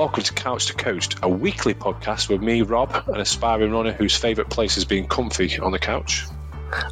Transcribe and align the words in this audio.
Welcome 0.00 0.22
to 0.22 0.32
Couch 0.32 0.64
to 0.68 0.72
Coached, 0.72 1.16
a 1.22 1.28
weekly 1.28 1.74
podcast 1.74 2.30
with 2.30 2.40
me, 2.40 2.62
Rob, 2.62 3.04
an 3.08 3.20
aspiring 3.20 3.70
runner 3.70 3.92
whose 3.92 4.16
favourite 4.16 4.48
place 4.48 4.78
is 4.78 4.86
being 4.86 5.06
comfy 5.06 5.58
on 5.58 5.72
the 5.72 5.78
couch. 5.78 6.24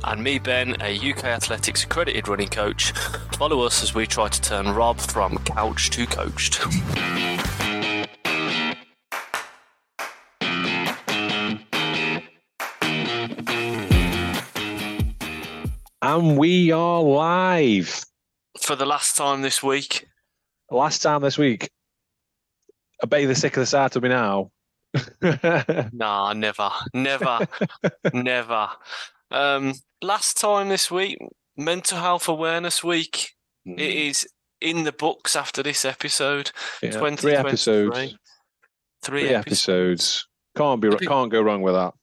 And 0.05 0.23
me, 0.23 0.39
Ben, 0.39 0.77
a 0.83 0.95
UK 0.95 1.25
Athletics 1.25 1.85
accredited 1.85 2.29
running 2.29 2.49
coach. 2.49 2.93
Follow 3.33 3.63
us 3.63 3.83
as 3.83 3.95
we 3.95 4.07
try 4.07 4.29
to 4.29 4.41
turn 4.43 4.69
Rob 4.69 5.01
from 5.01 5.39
couch 5.39 5.89
to 5.89 6.05
coached. 6.05 6.61
And 16.03 16.37
we 16.37 16.73
are 16.73 17.03
live. 17.03 18.05
For 18.61 18.77
the 18.77 18.85
last 18.85 19.17
time 19.17 19.41
this 19.41 19.63
week. 19.63 20.07
Last 20.71 20.99
time 20.99 21.23
this 21.23 21.39
week. 21.39 21.71
I 23.03 23.07
bet 23.07 23.27
the 23.29 23.35
sick 23.35 23.57
of 23.57 23.63
the 23.63 23.67
sight 23.67 23.97
of 23.97 24.03
me 24.03 24.09
now. 24.09 24.51
nah, 25.93 26.33
never, 26.33 26.71
never, 26.95 27.47
never. 28.13 28.69
Um, 29.31 29.75
last 30.03 30.39
time 30.39 30.69
this 30.69 30.91
week, 30.91 31.19
Mental 31.57 31.99
Health 31.99 32.29
Awareness 32.29 32.83
Week. 32.83 33.35
Mm. 33.67 33.79
It 33.79 34.09
is 34.09 34.27
in 34.61 34.85
the 34.85 34.93
books 34.93 35.37
after 35.37 35.63
this 35.63 35.85
episode. 35.85 36.51
Yeah, 36.83 36.91
three 37.17 37.35
episodes. 37.35 37.97
Three, 37.97 38.19
three 39.03 39.29
episodes. 39.29 39.47
episodes. 39.47 40.29
Can't 40.57 40.81
be 40.81 40.91
can't 41.07 41.31
go 41.31 41.43
wrong 41.43 41.63
with 41.63 41.75
that. 41.75 41.95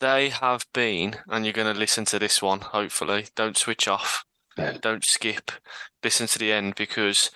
They 0.00 0.30
have 0.30 0.64
been, 0.72 1.16
and 1.28 1.44
you're 1.44 1.52
going 1.52 1.72
to 1.72 1.78
listen 1.78 2.06
to 2.06 2.18
this 2.18 2.40
one. 2.40 2.60
Hopefully, 2.60 3.26
don't 3.36 3.56
switch 3.56 3.86
off. 3.86 4.24
Yeah. 4.56 4.78
Don't 4.80 5.04
skip. 5.04 5.50
Listen 6.02 6.26
to 6.26 6.38
the 6.38 6.52
end 6.52 6.74
because 6.74 7.30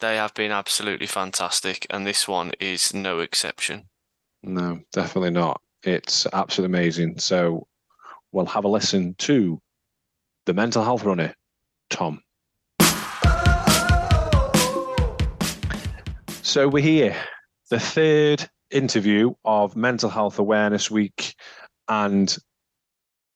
they 0.00 0.16
have 0.16 0.34
been 0.34 0.52
absolutely 0.52 1.06
fantastic, 1.06 1.86
and 1.90 2.06
this 2.06 2.28
one 2.28 2.52
is 2.60 2.92
no 2.92 3.20
exception. 3.20 3.88
No, 4.42 4.80
definitely 4.92 5.30
not. 5.30 5.60
It's 5.82 6.26
absolutely 6.32 6.76
amazing. 6.76 7.18
So 7.18 7.66
we'll 8.32 8.46
have 8.46 8.64
a 8.64 8.68
listen 8.68 9.14
to 9.18 9.60
the 10.44 10.54
mental 10.54 10.84
health 10.84 11.04
runner, 11.04 11.34
Tom. 11.90 12.22
So 16.42 16.68
we're 16.68 16.82
here, 16.82 17.16
the 17.70 17.80
third 17.80 18.48
interview 18.70 19.34
of 19.44 19.76
Mental 19.76 20.08
Health 20.08 20.38
Awareness 20.38 20.90
Week, 20.90 21.34
and 21.88 22.36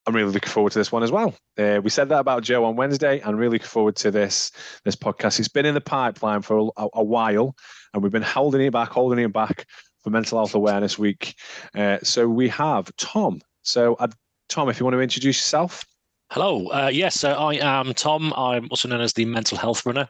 I'm 0.07 0.15
really 0.15 0.33
looking 0.33 0.51
forward 0.51 0.73
to 0.73 0.79
this 0.79 0.91
one 0.91 1.03
as 1.03 1.13
well. 1.13 1.35
Uh, 1.59 1.81
we 1.83 1.91
said 1.91 2.09
that 2.09 2.21
about 2.21 2.43
Joe 2.43 2.65
on 2.65 2.77
Wednesday, 2.77 3.21
and 3.21 3.39
really 3.39 3.57
looking 3.57 3.69
forward 3.69 3.97
to 3.97 4.11
this 4.11 4.51
this 4.85 4.97
podcast. 4.97 5.39
It's 5.39 5.49
been 5.49 5.67
in 5.67 5.75
the 5.75 5.81
pipeline 5.81 6.43
for 6.43 6.71
a, 6.77 6.87
a 6.95 7.05
while, 7.05 7.55
and 7.93 8.03
we've 8.03 8.13
been 8.13 8.23
holding 8.23 8.63
it 8.63 8.73
back, 8.73 8.91
holding 8.91 9.19
it 9.19 9.33
back 9.33 9.67
for 10.03 10.11
Mental 10.11 10.39
Health 10.39 10.55
Awareness 10.55 10.99
Week. 10.99 11.35
Uh, 11.77 11.99
so 12.03 12.29
we 12.29 12.49
have 12.49 12.91
Tom. 12.97 13.41
So, 13.63 13.95
uh, 13.97 14.09
Tom, 14.49 14.69
if 14.69 14.81
you 14.81 14.85
want 14.85 14.95
to 14.95 15.01
introduce 15.01 15.37
yourself. 15.37 15.85
Hello. 16.31 16.69
Uh, 16.69 16.91
yes, 16.93 17.17
so 17.17 17.33
I 17.33 17.55
am 17.55 17.93
Tom. 17.93 18.33
I'm 18.37 18.69
also 18.71 18.89
known 18.89 19.01
as 19.01 19.13
the 19.13 19.25
Mental 19.25 19.59
Health 19.59 19.85
Runner, 19.85 20.09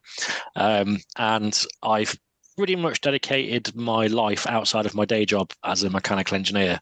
um, 0.54 0.98
and 1.16 1.58
I've 1.82 2.14
pretty 2.60 2.76
much 2.76 3.00
dedicated 3.00 3.74
my 3.74 4.06
life 4.08 4.46
outside 4.46 4.84
of 4.84 4.94
my 4.94 5.06
day 5.06 5.24
job 5.24 5.50
as 5.64 5.82
a 5.82 5.88
mechanical 5.88 6.34
engineer 6.34 6.78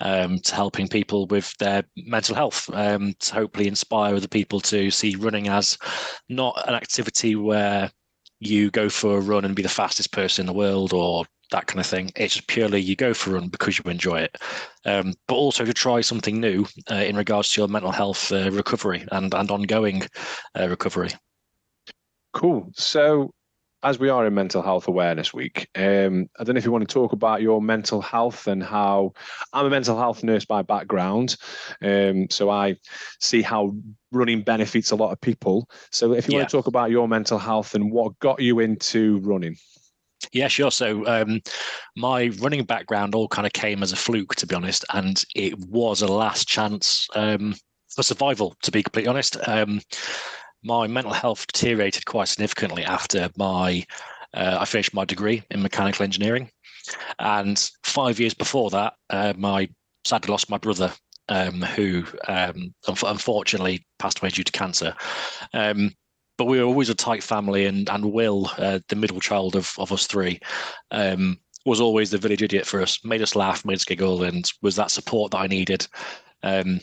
um, 0.00 0.38
to 0.38 0.54
helping 0.54 0.88
people 0.88 1.26
with 1.26 1.54
their 1.58 1.84
mental 1.98 2.34
health, 2.34 2.70
um, 2.72 3.12
to 3.18 3.34
hopefully 3.34 3.68
inspire 3.68 4.14
other 4.14 4.26
people 4.26 4.58
to 4.58 4.90
see 4.90 5.16
running 5.16 5.48
as 5.48 5.76
not 6.30 6.66
an 6.66 6.72
activity 6.72 7.36
where 7.36 7.90
you 8.40 8.70
go 8.70 8.88
for 8.88 9.18
a 9.18 9.20
run 9.20 9.44
and 9.44 9.54
be 9.54 9.60
the 9.60 9.68
fastest 9.68 10.12
person 10.12 10.44
in 10.44 10.46
the 10.46 10.58
world 10.58 10.94
or 10.94 11.26
that 11.50 11.66
kind 11.66 11.80
of 11.80 11.86
thing. 11.86 12.10
It's 12.16 12.36
just 12.36 12.48
purely 12.48 12.80
you 12.80 12.96
go 12.96 13.12
for 13.12 13.32
a 13.32 13.34
run 13.34 13.48
because 13.48 13.76
you 13.76 13.90
enjoy 13.90 14.20
it, 14.20 14.38
um, 14.86 15.12
but 15.26 15.34
also 15.34 15.66
to 15.66 15.74
try 15.74 16.00
something 16.00 16.40
new 16.40 16.64
uh, 16.90 16.94
in 16.94 17.16
regards 17.16 17.52
to 17.52 17.60
your 17.60 17.68
mental 17.68 17.92
health 17.92 18.32
uh, 18.32 18.50
recovery 18.50 19.06
and 19.12 19.34
and 19.34 19.50
ongoing 19.50 20.04
uh, 20.58 20.68
recovery. 20.70 21.10
Cool. 22.32 22.70
So 22.74 23.34
as 23.82 23.98
we 23.98 24.08
are 24.08 24.26
in 24.26 24.34
Mental 24.34 24.62
Health 24.62 24.88
Awareness 24.88 25.32
Week, 25.32 25.68
um, 25.76 26.28
I 26.38 26.44
don't 26.44 26.54
know 26.54 26.58
if 26.58 26.64
you 26.64 26.72
want 26.72 26.88
to 26.88 26.92
talk 26.92 27.12
about 27.12 27.42
your 27.42 27.62
mental 27.62 28.00
health 28.00 28.46
and 28.46 28.62
how 28.62 29.12
I'm 29.52 29.66
a 29.66 29.70
mental 29.70 29.96
health 29.96 30.24
nurse 30.24 30.44
by 30.44 30.62
background. 30.62 31.36
Um, 31.82 32.28
so 32.30 32.50
I 32.50 32.76
see 33.20 33.42
how 33.42 33.74
running 34.10 34.42
benefits 34.42 34.90
a 34.90 34.96
lot 34.96 35.12
of 35.12 35.20
people. 35.20 35.68
So 35.92 36.12
if 36.12 36.26
you 36.26 36.32
yeah. 36.32 36.40
want 36.40 36.50
to 36.50 36.56
talk 36.56 36.66
about 36.66 36.90
your 36.90 37.06
mental 37.06 37.38
health 37.38 37.74
and 37.74 37.92
what 37.92 38.18
got 38.18 38.40
you 38.40 38.58
into 38.58 39.18
running. 39.18 39.56
Yeah, 40.32 40.48
sure. 40.48 40.72
So 40.72 41.06
um, 41.06 41.40
my 41.96 42.30
running 42.40 42.64
background 42.64 43.14
all 43.14 43.28
kind 43.28 43.46
of 43.46 43.52
came 43.52 43.82
as 43.84 43.92
a 43.92 43.96
fluke, 43.96 44.34
to 44.36 44.46
be 44.46 44.56
honest, 44.56 44.84
and 44.92 45.24
it 45.36 45.56
was 45.58 46.02
a 46.02 46.08
last 46.08 46.48
chance 46.48 47.06
um, 47.14 47.54
for 47.94 48.02
survival, 48.02 48.56
to 48.62 48.72
be 48.72 48.82
completely 48.82 49.08
honest. 49.08 49.36
Um, 49.46 49.80
my 50.62 50.86
mental 50.86 51.12
health 51.12 51.46
deteriorated 51.46 52.04
quite 52.06 52.28
significantly 52.28 52.84
after 52.84 53.28
my 53.36 53.84
uh, 54.34 54.58
I 54.60 54.64
finished 54.64 54.94
my 54.94 55.04
degree 55.04 55.42
in 55.50 55.62
mechanical 55.62 56.04
engineering, 56.04 56.50
and 57.18 57.70
five 57.82 58.20
years 58.20 58.34
before 58.34 58.70
that, 58.70 58.94
uh, 59.10 59.32
my 59.36 59.68
sadly 60.04 60.30
lost 60.30 60.50
my 60.50 60.58
brother, 60.58 60.92
um, 61.28 61.62
who 61.62 62.04
um, 62.26 62.74
unfortunately 62.86 63.86
passed 63.98 64.20
away 64.20 64.30
due 64.30 64.44
to 64.44 64.52
cancer. 64.52 64.94
Um, 65.54 65.92
but 66.36 66.44
we 66.44 66.58
were 66.58 66.66
always 66.66 66.88
a 66.88 66.94
tight 66.94 67.22
family, 67.22 67.66
and 67.66 67.88
and 67.88 68.12
Will, 68.12 68.50
uh, 68.58 68.80
the 68.88 68.96
middle 68.96 69.20
child 69.20 69.56
of 69.56 69.74
of 69.78 69.92
us 69.92 70.06
three, 70.06 70.38
um, 70.90 71.38
was 71.64 71.80
always 71.80 72.10
the 72.10 72.18
village 72.18 72.42
idiot 72.42 72.66
for 72.66 72.80
us. 72.80 73.04
Made 73.04 73.22
us 73.22 73.34
laugh, 73.34 73.64
made 73.64 73.76
us 73.76 73.84
giggle, 73.84 74.22
and 74.22 74.50
was 74.62 74.76
that 74.76 74.90
support 74.90 75.32
that 75.32 75.38
I 75.38 75.46
needed. 75.46 75.86
Um, 76.42 76.80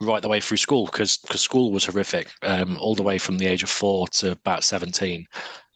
right 0.00 0.22
the 0.22 0.28
way 0.28 0.40
through 0.40 0.56
school 0.56 0.86
because 0.86 1.16
because 1.18 1.40
school 1.40 1.72
was 1.72 1.84
horrific 1.84 2.30
um, 2.42 2.76
all 2.80 2.94
the 2.94 3.02
way 3.02 3.18
from 3.18 3.38
the 3.38 3.46
age 3.46 3.62
of 3.62 3.70
four 3.70 4.06
to 4.08 4.32
about 4.32 4.64
17 4.64 5.26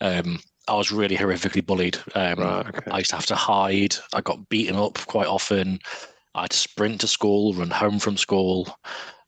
um, 0.00 0.38
i 0.68 0.74
was 0.74 0.92
really 0.92 1.16
horrifically 1.16 1.64
bullied. 1.64 1.96
Um, 2.14 2.38
right, 2.38 2.66
okay. 2.66 2.90
i 2.90 2.98
used 2.98 3.10
to 3.10 3.16
have 3.16 3.26
to 3.26 3.34
hide. 3.34 3.96
I 4.14 4.20
got 4.20 4.48
beaten 4.48 4.76
up 4.76 4.98
quite 5.06 5.26
often. 5.26 5.78
I 6.34 6.42
had 6.42 6.50
to 6.50 6.56
sprint 6.56 7.00
to 7.00 7.06
school 7.06 7.54
run 7.54 7.70
home 7.70 7.98
from 7.98 8.16
school. 8.16 8.68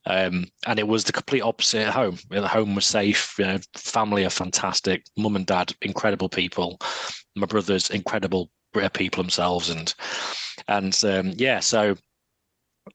Um, 0.06 0.46
and 0.66 0.78
it 0.78 0.88
was 0.88 1.04
the 1.04 1.12
complete 1.12 1.42
opposite 1.42 1.86
at 1.86 1.94
home. 1.94 2.18
The 2.28 2.46
home 2.46 2.74
was 2.74 2.86
safe 2.86 3.36
you 3.38 3.44
know, 3.44 3.58
family 3.76 4.24
are 4.24 4.30
fantastic 4.30 5.04
mum 5.16 5.36
and 5.36 5.46
dad 5.46 5.72
incredible 5.82 6.28
people. 6.28 6.78
My 7.36 7.46
brothers 7.46 7.90
incredible 7.90 8.50
people 8.94 9.22
themselves 9.22 9.68
and 9.70 9.94
and 10.68 10.98
um, 11.04 11.32
yeah 11.36 11.60
so 11.60 11.94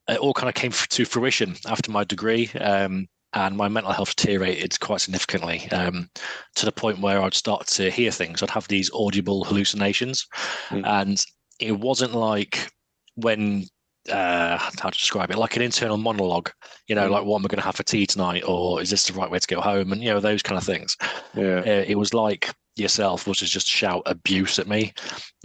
it 0.08 0.20
all 0.20 0.34
kind 0.34 0.50
of 0.50 0.56
came 0.56 0.72
to 0.72 1.06
fruition 1.06 1.56
after 1.68 1.92
my 1.92 2.04
degree. 2.04 2.50
Um, 2.60 3.08
and 3.34 3.58
my 3.58 3.68
mental 3.68 3.92
health 3.92 4.16
deteriorated 4.16 4.80
quite 4.80 5.02
significantly 5.02 5.70
um, 5.72 6.10
to 6.56 6.66
the 6.66 6.72
point 6.72 7.00
where 7.00 7.22
I'd 7.22 7.34
start 7.34 7.68
to 7.68 7.92
hear 7.92 8.10
things. 8.10 8.42
I'd 8.42 8.50
have 8.50 8.68
these 8.68 8.90
audible 8.94 9.44
hallucinations, 9.44 10.26
mm. 10.70 10.86
and 10.86 11.24
it 11.60 11.74
wasn't 11.74 12.16
like 12.16 12.72
when 13.16 13.66
uh, 14.10 14.58
how 14.58 14.90
to 14.90 14.98
describe 14.98 15.30
it, 15.30 15.38
like 15.38 15.56
an 15.56 15.62
internal 15.62 15.98
monologue. 15.98 16.50
You 16.88 16.96
know, 16.96 17.10
mm. 17.10 17.12
like 17.12 17.26
what 17.26 17.40
am 17.40 17.46
I 17.46 17.50
going 17.50 17.60
to 17.60 17.66
have 17.66 17.76
for 17.76 17.84
tea 17.84 18.06
tonight, 18.06 18.44
or 18.48 18.82
is 18.82 18.90
this 18.90 19.06
the 19.06 19.14
right 19.14 19.30
way 19.30 19.40
to 19.40 19.48
go 19.48 19.62
home, 19.62 19.92
and 19.92 20.02
you 20.02 20.10
know 20.10 20.20
those 20.20 20.42
kind 20.42 20.58
of 20.58 20.64
things. 20.64 20.96
Yeah, 21.36 21.60
uh, 21.60 21.86
it 21.86 21.98
was 21.98 22.14
like 22.14 22.50
yourself 22.76 23.28
was 23.28 23.40
to 23.40 23.46
just 23.46 23.68
shout 23.68 24.04
abuse 24.06 24.60
at 24.60 24.68
me, 24.68 24.94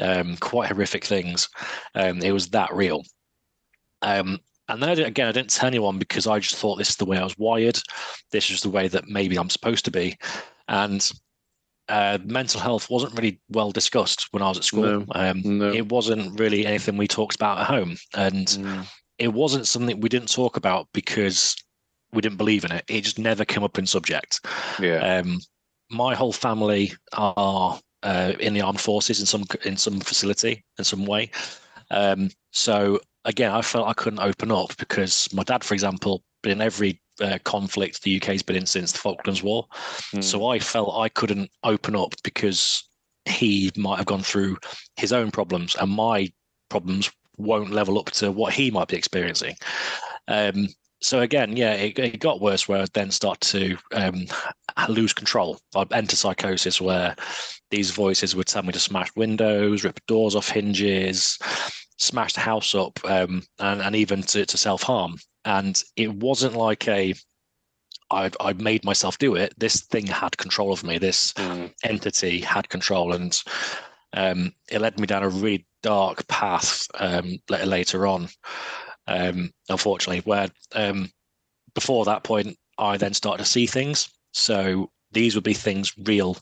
um, 0.01 0.37
quite 0.37 0.69
horrific 0.69 1.05
things. 1.05 1.49
Um, 1.95 2.21
it 2.21 2.33
was 2.33 2.49
that 2.51 2.73
real. 2.73 3.05
Um, 4.03 4.39
and 4.69 4.83
then 4.83 4.89
I 4.89 4.93
again, 4.93 5.29
I 5.29 5.33
didn't 5.33 5.51
tell 5.51 5.67
anyone 5.67 5.99
because 5.99 6.27
I 6.27 6.39
just 6.39 6.57
thought 6.57 6.77
this 6.77 6.91
is 6.91 6.97
the 6.97 7.05
way 7.05 7.19
I 7.19 7.25
was 7.25 7.37
wired. 7.39 7.79
This 8.31 8.51
is 8.51 8.63
the 8.63 8.71
way 8.71 8.89
that 8.89 9.09
maybe 9.09 9.37
I'm 9.37 9.51
supposed 9.51 9.85
to 9.85 9.91
be. 9.91 10.17
And 10.69 11.11
uh, 11.89 12.19
mental 12.25 12.61
health 12.61 12.89
wasn't 12.89 13.15
really 13.15 13.41
well 13.51 13.71
discussed 13.71 14.29
when 14.31 14.43
I 14.43 14.49
was 14.49 14.59
at 14.59 14.65
school. 14.65 14.83
No, 14.83 15.07
um, 15.15 15.43
no. 15.45 15.73
It 15.73 15.91
wasn't 15.91 16.39
really 16.39 16.65
anything 16.65 16.97
we 16.97 17.09
talked 17.09 17.35
about 17.35 17.59
at 17.59 17.67
home. 17.67 17.97
And 18.15 18.47
mm. 18.47 18.87
it 19.19 19.33
wasn't 19.33 19.67
something 19.67 20.01
we 20.01 20.09
didn't 20.09 20.33
talk 20.33 20.57
about 20.57 20.89
because 20.95 21.57
we 22.13 22.23
didn't 22.23 22.39
believe 22.39 22.65
in 22.65 22.73
it. 22.73 22.85
It 22.89 23.03
just 23.03 23.19
never 23.19 23.45
came 23.45 23.65
up 23.65 23.79
in 23.79 23.87
subject. 23.87 24.41
Yeah. 24.81 25.19
Um, 25.19 25.41
my 25.91 26.15
whole 26.15 26.33
family 26.33 26.93
are 27.13 27.79
uh, 28.03 28.33
in 28.41 28.55
the 28.55 28.63
armed 28.63 28.81
forces 28.81 29.21
in 29.21 29.27
some 29.27 29.45
in 29.65 29.77
some 29.77 30.01
facility 30.01 30.65
in 30.79 30.85
some 30.85 31.05
way. 31.05 31.31
Um, 31.91 32.31
so 32.53 33.01
again, 33.25 33.53
I 33.53 33.63
felt 33.63 33.89
I 33.89 33.95
couldn't 33.95 34.21
open 34.21 34.51
up 34.51 34.77
because 34.77 35.29
my 35.33 35.43
dad, 35.43 35.65
for 35.65 35.75
example, 35.75 36.23
been 36.43 36.53
in 36.53 36.61
every 36.61 37.01
uh, 37.21 37.39
conflict 37.45 38.03
the 38.03 38.21
UK's 38.21 38.43
been 38.43 38.57
in 38.57 38.67
since 38.67 38.93
the 38.93 38.99
Falklands 38.99 39.43
War. 39.43 39.67
Mm. 40.15 40.25
So 40.25 40.47
I 40.47 40.59
felt 40.59 40.99
I 40.99 41.09
couldn't 41.09 41.51
open 41.63 41.95
up 41.95 42.15
because 42.25 42.89
he 43.25 43.71
might 43.77 43.99
have 43.99 44.07
gone 44.07 44.23
through 44.23 44.59
his 44.97 45.13
own 45.13 45.31
problems 45.31 45.77
and 45.77 45.91
my 45.91 46.31
problems 46.69 47.11
won't 47.37 47.71
level 47.71 47.99
up 47.99 48.11
to 48.11 48.33
what 48.33 48.53
he 48.53 48.71
might 48.71 48.89
be 48.89 48.97
experiencing. 48.97 49.55
Um, 50.29 50.69
so 51.01 51.21
again, 51.21 51.57
yeah, 51.57 51.75
it, 51.75 51.99
it 51.99 52.21
got 52.21 52.41
worse 52.41 52.69
where 52.69 52.83
I 52.83 52.87
then 52.95 53.11
start 53.11 53.41
to 53.41 53.77
um, 53.93 54.27
lose 54.89 55.13
control. 55.13 55.59
I'd 55.75 55.93
enter 55.93 56.17
psychosis 56.17 56.81
where 56.81 57.17
these 57.71 57.91
voices 57.91 58.37
would 58.37 58.47
tell 58.47 58.63
me 58.63 58.73
to 58.73 58.79
smash 58.79 59.09
windows, 59.17 59.83
rip 59.83 59.99
doors 60.07 60.37
off 60.37 60.49
hinges, 60.49 61.39
smash 61.99 62.33
the 62.35 62.41
house 62.41 62.75
up, 62.75 62.99
um, 63.05 63.43
and, 63.59 63.83
and 63.83 63.97
even 63.97 64.23
to, 64.23 64.47
to 64.47 64.57
self 64.57 64.83
harm. 64.83 65.17
And 65.45 65.83
it 65.97 66.13
wasn't 66.13 66.55
like 66.55 66.89
a 66.89 67.15
I, 68.11 68.31
I 68.41 68.53
made 68.53 68.85
myself 68.85 69.17
do 69.19 69.35
it. 69.37 69.55
This 69.57 69.81
thing 69.87 70.07
had 70.07 70.37
control 70.37 70.73
of 70.73 70.85
me. 70.85 70.99
This 70.99 71.33
Mm. 71.35 71.73
entity 71.83 72.41
had 72.41 72.69
control, 72.69 73.13
and 73.15 73.43
um, 74.13 74.53
it 74.71 74.81
led 74.81 75.01
me 75.01 75.07
down 75.07 75.23
a 75.23 75.29
really 75.29 75.67
dark 75.83 76.27
path 76.29 76.87
um, 76.95 77.39
later, 77.49 77.67
later 77.67 78.07
on. 78.07 78.29
Um, 79.07 79.51
unfortunately, 79.69 80.21
where 80.21 80.49
um, 80.75 81.11
before 81.75 82.05
that 82.05 82.23
point, 82.23 82.57
I 82.79 82.97
then 82.99 83.15
started 83.15 83.43
to 83.45 83.51
see 83.51 83.67
things. 83.67 84.09
So 84.33 84.91
these 85.13 85.35
would 85.35 85.45
be 85.45 85.55
things 85.55 85.93
real, 85.99 86.37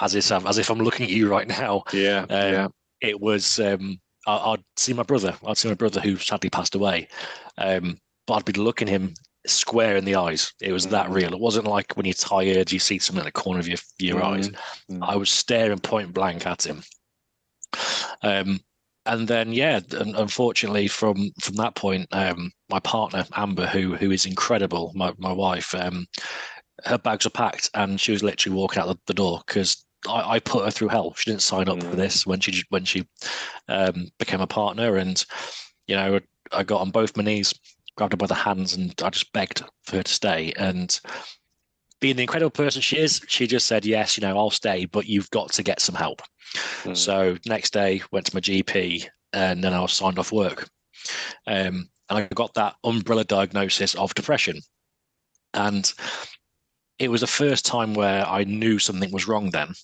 as 0.00 0.14
if 0.14 0.30
as 0.30 0.58
if 0.58 0.70
I'm 0.70 0.78
looking 0.78 1.06
at 1.06 1.12
you 1.12 1.28
right 1.28 1.48
now. 1.48 1.84
Yeah, 1.92 2.26
Um, 2.28 2.52
yeah. 2.52 2.68
It 3.00 3.20
was 3.20 3.58
um, 3.58 3.98
I, 4.26 4.52
I'd 4.52 4.64
see 4.76 4.92
my 4.92 5.02
brother. 5.02 5.36
I'd 5.46 5.56
see 5.58 5.68
my 5.68 5.74
brother 5.74 6.00
who 6.00 6.16
sadly 6.16 6.50
passed 6.50 6.74
away. 6.74 7.08
Um, 7.58 7.98
but 8.26 8.34
I'd 8.34 8.44
be 8.44 8.52
looking 8.52 8.88
him 8.88 9.14
square 9.46 9.96
in 9.96 10.04
the 10.04 10.16
eyes. 10.16 10.52
It 10.60 10.72
was 10.72 10.88
that 10.88 11.06
Mhm. 11.06 11.14
real. 11.14 11.32
It 11.32 11.40
wasn't 11.40 11.66
like 11.66 11.96
when 11.96 12.06
you're 12.06 12.14
tired, 12.14 12.72
you 12.72 12.78
see 12.80 12.98
something 12.98 13.20
in 13.20 13.26
the 13.26 13.32
corner 13.32 13.60
of 13.60 13.68
your 13.68 13.78
your 13.98 14.22
eyes. 14.22 14.50
Mm. 14.90 15.06
I 15.06 15.16
was 15.16 15.30
staring 15.30 15.78
point 15.78 16.12
blank 16.12 16.46
at 16.46 16.66
him. 16.66 16.82
Um, 18.22 18.60
and 19.04 19.28
then, 19.28 19.52
yeah, 19.52 19.80
un- 19.96 20.16
unfortunately, 20.16 20.88
from 20.88 21.30
from 21.40 21.54
that 21.56 21.76
point, 21.76 22.08
um, 22.12 22.50
my 22.68 22.80
partner 22.80 23.24
Amber, 23.34 23.66
who 23.66 23.94
who 23.94 24.10
is 24.10 24.26
incredible, 24.26 24.92
my 24.96 25.12
my 25.18 25.32
wife, 25.32 25.74
um, 25.76 26.06
her 26.84 26.98
bags 26.98 27.24
were 27.24 27.30
packed, 27.30 27.70
and 27.74 28.00
she 28.00 28.12
was 28.12 28.22
literally 28.24 28.56
walking 28.56 28.80
out 28.82 28.88
the, 28.88 28.98
the 29.06 29.14
door 29.14 29.42
because 29.46 29.84
I, 30.08 30.32
I 30.32 30.38
put 30.40 30.64
her 30.64 30.70
through 30.70 30.88
hell. 30.88 31.14
She 31.14 31.30
didn't 31.30 31.42
sign 31.42 31.68
up 31.68 31.82
for 31.82 31.90
Mm. 31.90 31.96
this 31.96 32.26
when 32.26 32.40
she 32.40 32.62
when 32.70 32.84
she 32.84 33.06
um, 33.68 34.08
became 34.18 34.40
a 34.40 34.46
partner, 34.46 34.96
and 34.96 35.24
you 35.86 35.96
know, 35.96 36.20
I 36.52 36.62
got 36.62 36.80
on 36.80 36.90
both 36.90 37.16
my 37.16 37.24
knees, 37.24 37.54
grabbed 37.96 38.12
her 38.12 38.16
by 38.16 38.26
the 38.26 38.34
hands, 38.34 38.74
and 38.74 38.94
I 39.02 39.10
just 39.10 39.32
begged 39.32 39.62
for 39.84 39.96
her 39.96 40.02
to 40.02 40.12
stay. 40.12 40.52
And 40.56 40.98
being 42.00 42.16
the 42.16 42.22
incredible 42.22 42.50
person 42.50 42.82
she 42.82 42.98
is, 42.98 43.20
she 43.28 43.46
just 43.46 43.66
said, 43.66 43.84
"Yes, 43.86 44.16
you 44.16 44.22
know, 44.26 44.36
I'll 44.36 44.50
stay, 44.50 44.84
but 44.84 45.06
you've 45.06 45.30
got 45.30 45.52
to 45.52 45.62
get 45.62 45.80
some 45.80 45.94
help." 45.94 46.22
Mm. 46.84 46.96
So 46.96 47.36
next 47.46 47.72
day, 47.72 48.02
went 48.12 48.26
to 48.26 48.34
my 48.36 48.40
GP, 48.40 49.06
and 49.32 49.62
then 49.62 49.72
I 49.72 49.80
was 49.80 49.92
signed 49.92 50.18
off 50.18 50.32
work, 50.32 50.68
um, 51.46 51.88
and 52.08 52.18
I 52.18 52.28
got 52.34 52.54
that 52.54 52.76
umbrella 52.84 53.24
diagnosis 53.24 53.94
of 53.94 54.14
depression, 54.14 54.60
and 55.54 55.92
it 56.98 57.10
was 57.10 57.20
the 57.20 57.26
first 57.26 57.66
time 57.66 57.94
where 57.94 58.26
I 58.26 58.44
knew 58.44 58.78
something 58.78 59.10
was 59.12 59.28
wrong. 59.28 59.50
Then, 59.50 59.74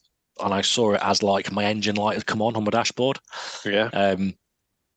and 0.41 0.55
I 0.55 0.61
saw 0.61 0.93
it 0.95 1.01
as 1.03 1.23
like 1.23 1.53
my 1.53 1.65
engine 1.65 1.97
light 1.97 2.15
had 2.15 2.27
come 2.27 2.43
on 2.43 2.57
on 2.57 2.65
my 2.65 2.71
dashboard, 2.71 3.19
yeah, 3.65 3.89
um, 3.93 4.35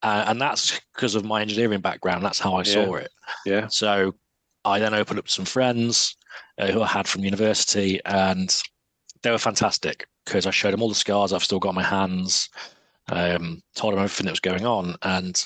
uh, 0.01 0.25
and 0.27 0.39
that's 0.41 0.79
because 0.93 1.15
of 1.15 1.25
my 1.25 1.41
engineering 1.41 1.81
background. 1.81 2.23
That's 2.23 2.39
how 2.39 2.55
I 2.55 2.63
saw 2.63 2.95
it. 2.95 3.11
yeah. 3.45 3.67
So 3.67 4.13
I 4.63 4.79
then 4.79 4.93
opened 4.93 5.19
up 5.19 5.25
to 5.25 5.31
some 5.31 5.45
friends 5.45 6.15
uh, 6.57 6.67
who 6.67 6.81
I 6.81 6.87
had 6.87 7.07
from 7.07 7.23
university, 7.23 7.99
and 8.05 8.55
they 9.23 9.31
were 9.31 9.37
fantastic 9.37 10.07
because 10.25 10.45
I 10.45 10.51
showed 10.51 10.71
them 10.71 10.81
all 10.81 10.89
the 10.89 10.95
scars 10.95 11.33
I've 11.33 11.43
still 11.43 11.59
got 11.59 11.69
on 11.69 11.75
my 11.75 11.83
hands, 11.83 12.49
um, 13.09 13.61
told 13.75 13.93
them 13.93 13.99
everything 13.99 14.25
that 14.25 14.31
was 14.31 14.39
going 14.39 14.65
on, 14.65 14.95
and 15.03 15.45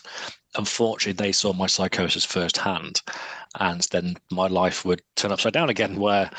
unfortunately, 0.56 1.14
they 1.14 1.32
saw 1.32 1.54
my 1.54 1.68
psychosis 1.68 2.26
firsthand, 2.26 3.02
and 3.60 3.82
then 3.92 4.16
my 4.32 4.48
life 4.48 4.86
would 4.86 5.02
turn 5.16 5.32
upside 5.32 5.54
down 5.54 5.70
again. 5.70 6.00
Where 6.00 6.30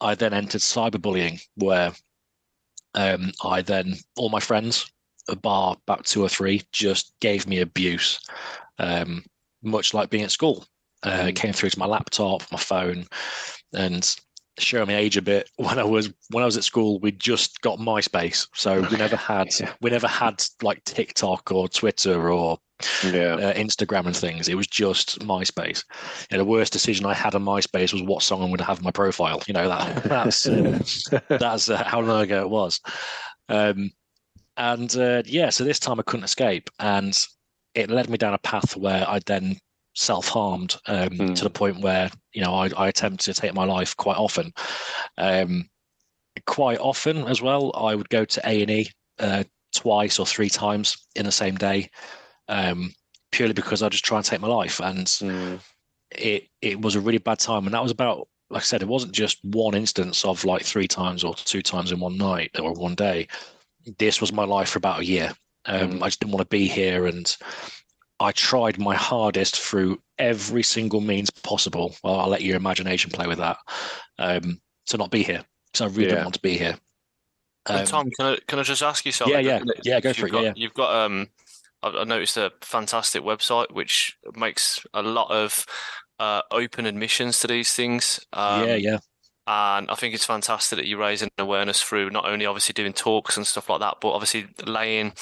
I 0.00 0.14
then 0.14 0.34
entered 0.34 0.60
cyberbullying, 0.60 1.40
where 1.54 1.92
um, 2.96 3.32
I 3.44 3.62
then 3.62 3.94
all 4.16 4.28
my 4.30 4.40
friends, 4.40 4.90
a 5.28 5.36
bar 5.36 5.76
about 5.86 6.06
two 6.06 6.22
or 6.22 6.28
three, 6.28 6.62
just 6.72 7.12
gave 7.20 7.46
me 7.46 7.60
abuse, 7.60 8.18
um, 8.78 9.24
much 9.62 9.94
like 9.94 10.10
being 10.10 10.24
at 10.24 10.30
school. 10.30 10.66
Uh, 11.02 11.26
it 11.28 11.36
came 11.36 11.52
through 11.52 11.70
to 11.70 11.78
my 11.78 11.86
laptop, 11.86 12.42
my 12.50 12.58
phone, 12.58 13.06
and 13.74 14.16
showing 14.58 14.88
my 14.88 14.96
age 14.96 15.16
a 15.16 15.22
bit. 15.22 15.50
When 15.58 15.78
I 15.78 15.84
was 15.84 16.12
when 16.30 16.42
I 16.42 16.46
was 16.46 16.56
at 16.56 16.64
school, 16.64 16.98
we 17.00 17.12
just 17.12 17.60
got 17.60 17.78
MySpace, 17.78 18.48
so 18.54 18.80
we 18.90 18.96
never 18.96 19.16
had 19.16 19.48
Yeah. 19.60 19.72
we 19.80 19.90
never 19.90 20.08
had 20.08 20.42
like 20.62 20.82
TikTok 20.84 21.52
or 21.52 21.68
Twitter 21.68 22.30
or 22.30 22.58
Yeah. 23.04 23.34
uh, 23.36 23.54
Instagram 23.54 24.06
and 24.06 24.16
things. 24.16 24.48
It 24.48 24.54
was 24.56 24.66
just 24.66 25.20
MySpace. 25.20 25.84
And 26.30 26.40
the 26.40 26.44
worst 26.44 26.72
decision 26.72 27.06
I 27.06 27.14
had 27.14 27.34
on 27.34 27.44
MySpace 27.44 27.92
was 27.92 28.02
what 28.02 28.22
song 28.22 28.42
I'm 28.42 28.48
going 28.48 28.58
to 28.58 28.64
have 28.64 28.78
in 28.78 28.84
my 28.84 28.90
profile. 28.90 29.42
You 29.46 29.54
know 29.54 29.68
that 29.68 30.04
that's 30.08 30.46
uh, 30.46 30.78
that's 31.28 31.70
uh, 31.70 31.82
how 31.84 32.00
long 32.00 32.22
ago 32.22 32.42
it 32.42 32.50
was. 32.50 32.80
Um, 33.48 33.90
and 34.56 34.94
uh, 34.96 35.22
yeah, 35.26 35.50
so 35.50 35.64
this 35.64 35.78
time 35.78 36.00
I 36.00 36.02
couldn't 36.02 36.24
escape, 36.24 36.70
and 36.78 37.16
it 37.74 37.90
led 37.90 38.08
me 38.08 38.16
down 38.18 38.34
a 38.34 38.38
path 38.38 38.76
where 38.76 39.08
I 39.08 39.20
then 39.26 39.56
self 39.94 40.28
harmed 40.28 40.76
um, 40.86 41.08
Hmm. 41.16 41.34
to 41.34 41.44
the 41.44 41.50
point 41.50 41.80
where 41.80 42.10
you 42.32 42.42
know 42.42 42.54
I, 42.54 42.70
I 42.76 42.88
attempted 42.88 43.34
to 43.34 43.40
take 43.40 43.54
my 43.54 43.64
life 43.64 43.96
quite 43.96 44.16
often. 44.18 44.52
Um, 45.18 45.68
quite 46.46 46.78
often 46.78 47.26
as 47.26 47.40
well, 47.40 47.72
I 47.74 47.94
would 47.94 48.08
go 48.10 48.24
to 48.24 48.40
A 48.48 48.60
and 48.62 48.70
E 48.70 48.90
uh, 49.18 49.44
twice 49.74 50.18
or 50.18 50.26
three 50.26 50.50
times 50.50 50.96
in 51.14 51.24
the 51.24 51.32
same 51.32 51.54
day, 51.56 51.88
um, 52.48 52.92
purely 53.32 53.54
because 53.54 53.82
I 53.82 53.88
just 53.88 54.04
try 54.04 54.18
and 54.18 54.24
take 54.26 54.40
my 54.40 54.48
life, 54.48 54.80
and 54.80 55.06
Mm. 55.06 55.60
it 56.12 56.48
it 56.62 56.80
was 56.80 56.94
a 56.94 57.00
really 57.00 57.18
bad 57.18 57.38
time, 57.38 57.66
and 57.66 57.74
that 57.74 57.82
was 57.82 57.92
about 57.92 58.28
like 58.48 58.62
I 58.62 58.64
said, 58.64 58.80
it 58.80 58.86
wasn't 58.88 59.10
just 59.12 59.38
one 59.44 59.74
instance 59.74 60.24
of 60.24 60.44
like 60.44 60.62
three 60.62 60.86
times 60.86 61.24
or 61.24 61.34
two 61.34 61.62
times 61.62 61.90
in 61.90 61.98
one 61.98 62.16
night 62.16 62.52
or 62.60 62.72
one 62.72 62.94
day. 62.94 63.26
This 63.98 64.20
was 64.20 64.32
my 64.32 64.44
life 64.44 64.68
for 64.70 64.78
about 64.78 65.00
a 65.00 65.04
year. 65.04 65.34
Um, 65.64 65.94
Mm. 65.98 66.02
I 66.02 66.06
just 66.06 66.20
didn't 66.20 66.32
want 66.32 66.48
to 66.48 66.56
be 66.56 66.68
here, 66.68 67.06
and 67.06 67.36
I 68.20 68.30
tried 68.32 68.78
my 68.78 68.94
hardest 68.94 69.58
through 69.60 70.00
every 70.18 70.62
single 70.62 71.00
means 71.00 71.28
possible. 71.30 71.96
Well, 72.04 72.20
I'll 72.20 72.28
let 72.28 72.42
your 72.42 72.56
imagination 72.56 73.10
play 73.10 73.26
with 73.26 73.38
that. 73.38 73.58
Um, 74.18 74.60
to 74.86 74.96
not 74.96 75.10
be 75.10 75.24
here, 75.24 75.44
because 75.72 75.80
I 75.80 75.86
really 75.86 76.04
Yeah. 76.04 76.08
didn't 76.10 76.24
want 76.26 76.34
to 76.34 76.40
be 76.40 76.56
here. 76.56 76.78
Um, 77.68 77.84
Tom, 77.84 78.10
can 78.16 78.26
I 78.26 78.38
can 78.46 78.60
I 78.60 78.62
just 78.62 78.80
ask 78.82 79.04
you 79.04 79.10
something? 79.10 79.44
yeah, 79.44 79.58
yeah, 79.58 79.72
yeah, 79.82 79.98
go 79.98 80.10
You've 80.10 80.16
for 80.18 80.26
it. 80.28 80.30
got- 80.30 80.38
Yeah, 80.44 80.48
yeah. 80.50 80.52
You've 80.54 80.74
got 80.74 80.94
um, 81.04 81.22
I've, 81.22 81.45
I 81.94 82.04
noticed 82.04 82.36
a 82.36 82.52
fantastic 82.60 83.22
website 83.22 83.72
which 83.72 84.16
makes 84.34 84.84
a 84.94 85.02
lot 85.02 85.30
of 85.30 85.66
uh, 86.18 86.42
open 86.50 86.86
admissions 86.86 87.40
to 87.40 87.46
these 87.46 87.72
things. 87.72 88.20
Um, 88.32 88.66
yeah, 88.66 88.74
yeah. 88.76 88.98
And 89.48 89.88
I 89.90 89.94
think 89.94 90.14
it's 90.14 90.24
fantastic 90.24 90.76
that 90.76 90.86
you're 90.86 90.98
raising 90.98 91.28
awareness 91.38 91.80
through 91.80 92.10
not 92.10 92.28
only 92.28 92.46
obviously 92.46 92.72
doing 92.72 92.92
talks 92.92 93.36
and 93.36 93.46
stuff 93.46 93.68
like 93.68 93.80
that, 93.80 93.98
but 94.00 94.10
obviously 94.10 94.46
laying 94.66 95.12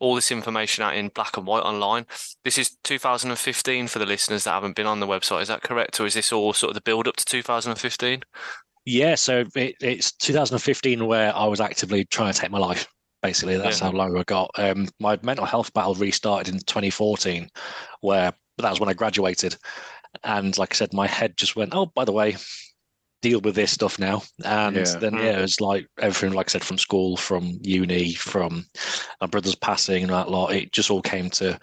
all 0.00 0.16
this 0.16 0.32
information 0.32 0.82
out 0.82 0.96
in 0.96 1.08
black 1.08 1.36
and 1.36 1.46
white 1.46 1.62
online. 1.62 2.04
This 2.44 2.58
is 2.58 2.76
2015 2.82 3.86
for 3.86 4.00
the 4.00 4.06
listeners 4.06 4.42
that 4.44 4.50
haven't 4.50 4.74
been 4.74 4.86
on 4.86 4.98
the 4.98 5.06
website. 5.06 5.42
Is 5.42 5.48
that 5.48 5.62
correct, 5.62 6.00
or 6.00 6.06
is 6.06 6.14
this 6.14 6.32
all 6.32 6.52
sort 6.52 6.70
of 6.70 6.74
the 6.74 6.80
build 6.80 7.06
up 7.06 7.14
to 7.16 7.24
2015? 7.24 8.22
Yeah, 8.84 9.14
so 9.14 9.44
it, 9.54 9.76
it's 9.80 10.10
2015 10.10 11.06
where 11.06 11.34
I 11.34 11.46
was 11.46 11.60
actively 11.60 12.04
trying 12.04 12.32
to 12.32 12.38
take 12.38 12.50
my 12.50 12.58
life. 12.58 12.88
Basically, 13.22 13.56
that's 13.56 13.80
Yeah. 13.80 13.86
how 13.86 13.92
long 13.92 14.16
I 14.18 14.24
got. 14.24 14.50
Um, 14.58 14.88
my 14.98 15.18
mental 15.22 15.46
health 15.46 15.72
battle 15.72 15.94
restarted 15.94 16.52
in 16.52 16.60
2014, 16.60 17.48
where 18.00 18.32
that 18.58 18.70
was 18.70 18.80
when 18.80 18.88
I 18.88 18.94
graduated, 18.94 19.56
and 20.24 20.56
like 20.58 20.74
I 20.74 20.76
said, 20.76 20.92
my 20.92 21.06
head 21.06 21.36
just 21.36 21.54
went, 21.56 21.74
"Oh, 21.74 21.86
by 21.86 22.04
the 22.04 22.12
way, 22.12 22.36
deal 23.22 23.40
with 23.40 23.54
this 23.54 23.70
stuff 23.72 23.98
now." 23.98 24.22
And 24.44 24.76
Yeah. 24.76 24.98
then 24.98 25.12
Mm. 25.14 25.18
yeah, 25.22 25.38
it 25.38 25.42
was 25.42 25.60
like 25.60 25.86
everything, 26.00 26.34
like 26.36 26.48
I 26.48 26.52
said, 26.52 26.64
from 26.64 26.78
school, 26.78 27.16
from 27.16 27.58
uni, 27.62 28.14
from 28.14 28.66
my 29.20 29.26
brother's 29.28 29.54
passing 29.54 30.02
and 30.02 30.12
that 30.12 30.30
lot. 30.30 30.52
It 30.52 30.72
just 30.72 30.90
all 30.90 31.02
came 31.02 31.30
to 31.30 31.58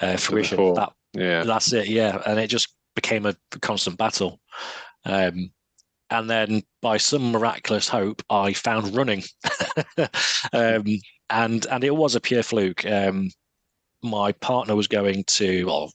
uh, 0.00 0.16
fruition. 0.16 0.74
That 0.74 0.92
Yeah. 1.14 1.44
that's 1.44 1.72
it, 1.72 1.86
yeah. 1.88 2.20
And 2.26 2.40
it 2.40 2.48
just 2.48 2.74
became 2.96 3.24
a 3.26 3.36
constant 3.60 3.98
battle. 3.98 4.40
Um, 5.04 5.52
and 6.12 6.28
then 6.28 6.62
by 6.80 6.98
some 6.98 7.32
miraculous 7.32 7.88
hope, 7.88 8.22
I 8.28 8.52
found 8.52 8.94
running. 8.94 9.22
um, 10.52 10.84
and 11.30 11.66
and 11.66 11.84
it 11.84 11.96
was 11.96 12.14
a 12.14 12.20
pure 12.20 12.42
fluke. 12.42 12.84
Um, 12.84 13.30
my 14.02 14.32
partner 14.32 14.76
was 14.76 14.88
going 14.88 15.24
to, 15.24 15.64
well, 15.64 15.92